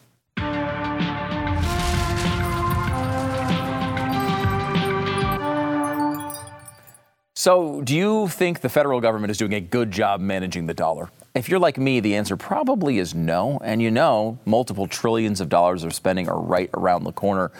So, 7.33 7.81
do 7.81 7.95
you 7.95 8.27
think 8.27 8.59
the 8.59 8.67
federal 8.67 8.99
government 8.99 9.31
is 9.31 9.37
doing 9.37 9.53
a 9.53 9.61
good 9.61 9.89
job 9.89 10.19
managing 10.19 10.65
the 10.65 10.73
dollar? 10.73 11.09
If 11.33 11.47
you're 11.47 11.59
like 11.59 11.77
me, 11.77 12.01
the 12.01 12.15
answer 12.15 12.35
probably 12.35 12.97
is 12.97 13.15
no. 13.15 13.59
And 13.63 13.81
you 13.81 13.89
know, 13.89 14.37
multiple 14.45 14.85
trillions 14.85 15.39
of 15.39 15.47
dollars 15.47 15.83
of 15.83 15.93
spending 15.93 16.27
are 16.27 16.41
right 16.41 16.69
around 16.73 17.05
the 17.05 17.13
corner 17.13 17.51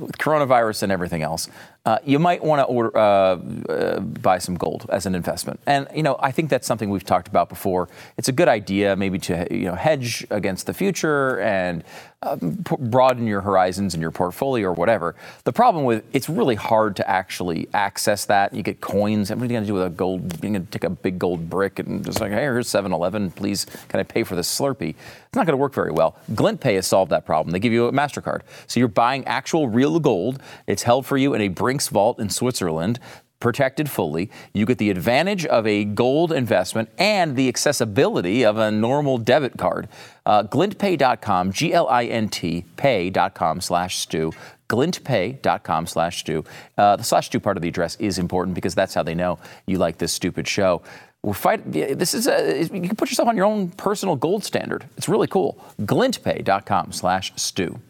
with 0.00 0.16
coronavirus 0.18 0.84
and 0.84 0.92
everything 0.92 1.22
else 1.22 1.48
uh, 1.86 1.98
you 2.04 2.18
might 2.18 2.42
want 2.42 2.60
to 2.60 2.64
order, 2.64 2.96
uh, 2.96 3.36
uh, 3.68 4.00
buy 4.00 4.38
some 4.38 4.54
gold 4.54 4.86
as 4.88 5.04
an 5.04 5.14
investment. 5.14 5.60
And 5.66 5.86
you 5.94 6.02
know, 6.02 6.16
I 6.18 6.30
think 6.30 6.48
that's 6.48 6.66
something 6.66 6.88
we've 6.88 7.04
talked 7.04 7.28
about 7.28 7.48
before. 7.50 7.88
It's 8.16 8.28
a 8.28 8.32
good 8.32 8.48
idea, 8.48 8.96
maybe 8.96 9.18
to 9.20 9.46
you 9.50 9.66
know 9.66 9.74
hedge 9.74 10.26
against 10.30 10.66
the 10.66 10.72
future 10.72 11.40
and 11.40 11.84
um, 12.24 12.64
broaden 12.78 13.26
your 13.26 13.42
horizons 13.42 13.94
in 13.94 14.00
your 14.00 14.10
portfolio 14.10 14.68
or 14.68 14.72
whatever. 14.72 15.14
The 15.44 15.52
problem 15.52 15.84
with 15.84 16.04
it's 16.14 16.28
really 16.28 16.54
hard 16.54 16.96
to 16.96 17.08
actually 17.08 17.68
access 17.74 18.24
that. 18.26 18.54
You 18.54 18.62
get 18.62 18.80
coins. 18.80 19.30
What 19.30 19.40
are 19.40 19.44
you 19.44 19.48
going 19.50 19.64
to 19.64 19.66
do 19.66 19.74
with 19.74 19.86
a 19.86 19.90
gold? 19.90 20.42
You're 20.42 20.52
going 20.52 20.64
to 20.64 20.70
take 20.70 20.84
a 20.84 20.90
big 20.90 21.18
gold 21.18 21.50
brick 21.50 21.78
and 21.78 22.04
just 22.04 22.20
like, 22.20 22.32
hey, 22.32 22.40
here's 22.40 22.68
7-Eleven. 22.68 23.32
Please, 23.32 23.66
can 23.88 24.00
I 24.00 24.04
pay 24.04 24.24
for 24.24 24.36
this 24.36 24.48
Slurpee? 24.48 24.90
It's 24.90 25.36
not 25.36 25.46
going 25.46 25.52
to 25.52 25.60
work 25.60 25.74
very 25.74 25.90
well. 25.90 26.16
GlintPay 26.32 26.76
has 26.76 26.86
solved 26.86 27.10
that 27.10 27.26
problem. 27.26 27.52
They 27.52 27.58
give 27.58 27.72
you 27.72 27.88
a 27.88 27.92
Mastercard, 27.92 28.42
so 28.66 28.80
you're 28.80 28.88
buying 28.88 29.26
actual 29.26 29.68
real 29.68 29.98
gold. 29.98 30.40
It's 30.66 30.82
held 30.82 31.04
for 31.06 31.16
you 31.18 31.34
in 31.34 31.40
a 31.40 31.48
Brinks 31.74 31.88
vault 31.88 32.20
in 32.20 32.30
Switzerland 32.30 33.00
protected 33.40 33.90
fully. 33.90 34.30
You 34.52 34.64
get 34.64 34.78
the 34.78 34.90
advantage 34.90 35.44
of 35.44 35.66
a 35.66 35.84
gold 35.84 36.30
investment 36.30 36.88
and 36.98 37.34
the 37.34 37.48
accessibility 37.48 38.44
of 38.44 38.58
a 38.58 38.70
normal 38.70 39.18
debit 39.18 39.58
card. 39.58 39.88
Uh, 40.24 40.44
glintpay.com, 40.44 41.50
G 41.50 41.74
L 41.74 41.88
I 41.88 42.04
N 42.04 42.28
T, 42.28 42.64
pay.com 42.76 43.60
slash 43.60 43.98
Stu. 43.98 44.30
Glintpay.com 44.68 45.88
slash 45.88 46.20
Stu. 46.20 46.44
Uh, 46.78 46.94
the 46.94 47.02
slash 47.02 47.26
Stu 47.26 47.40
part 47.40 47.56
of 47.56 47.62
the 47.62 47.68
address 47.68 47.96
is 47.96 48.20
important 48.20 48.54
because 48.54 48.76
that's 48.76 48.94
how 48.94 49.02
they 49.02 49.16
know 49.16 49.40
you 49.66 49.78
like 49.78 49.98
this 49.98 50.12
stupid 50.12 50.46
show. 50.46 50.80
We're 51.24 51.34
fight, 51.34 51.72
this 51.72 52.14
is 52.14 52.28
a, 52.28 52.62
you 52.62 52.86
can 52.86 52.94
put 52.94 53.10
yourself 53.10 53.28
on 53.28 53.36
your 53.36 53.46
own 53.46 53.70
personal 53.70 54.14
gold 54.14 54.44
standard. 54.44 54.84
It's 54.96 55.08
really 55.08 55.26
cool. 55.26 55.58
Glintpay.com 55.80 56.92
slash 56.92 57.32
Stu. 57.34 57.80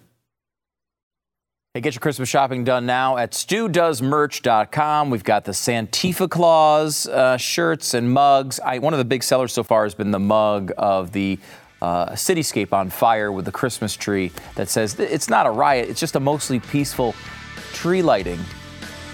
Hey, 1.77 1.81
get 1.81 1.97
your 1.97 2.01
Christmas 2.01 2.29
shopping 2.29 2.62
done 2.62 2.87
now 2.87 3.16
at 3.16 3.33
studoesmerch.com. 3.33 5.11
We've 5.11 5.25
got 5.25 5.45
the 5.45 5.51
Santifa 5.51 6.31
Claus 6.31 7.09
uh, 7.09 7.37
shirts 7.37 7.95
and 7.95 8.12
mugs. 8.12 8.61
I, 8.61 8.79
one 8.79 8.95
of 8.95 8.99
the 8.99 9.05
big 9.05 9.25
sellers 9.25 9.53
so 9.53 9.64
far 9.64 9.83
has 9.83 9.93
been 9.93 10.12
the 10.12 10.20
mug 10.20 10.70
of 10.79 11.11
the 11.11 11.37
uh, 11.83 12.11
cityscape 12.11 12.72
on 12.72 12.91
fire 12.91 13.33
with 13.33 13.45
the 13.45 13.51
Christmas 13.51 13.97
tree 13.97 14.31
that 14.55 14.68
says 14.68 15.01
it's 15.01 15.29
not 15.29 15.47
a 15.47 15.51
riot, 15.51 15.89
it's 15.89 15.99
just 15.99 16.14
a 16.14 16.20
mostly 16.20 16.61
peaceful 16.61 17.12
tree 17.72 18.03
lighting. 18.03 18.39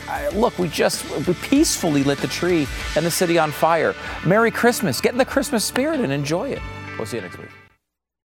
I, 0.06 0.28
look, 0.28 0.58
we 0.58 0.68
just 0.68 1.08
we 1.26 1.32
peacefully 1.32 2.04
lit 2.04 2.18
the 2.18 2.28
tree 2.28 2.68
and 2.94 3.06
the 3.06 3.10
city 3.10 3.38
on 3.38 3.52
fire. 3.52 3.94
Merry 4.26 4.50
Christmas. 4.50 5.00
Get 5.00 5.12
in 5.12 5.18
the 5.18 5.24
Christmas 5.24 5.64
spirit 5.64 6.00
and 6.00 6.12
enjoy 6.12 6.50
it. 6.50 6.60
We'll 6.98 7.06
see 7.06 7.16
you 7.16 7.22
next 7.22 7.38
week. 7.38 7.48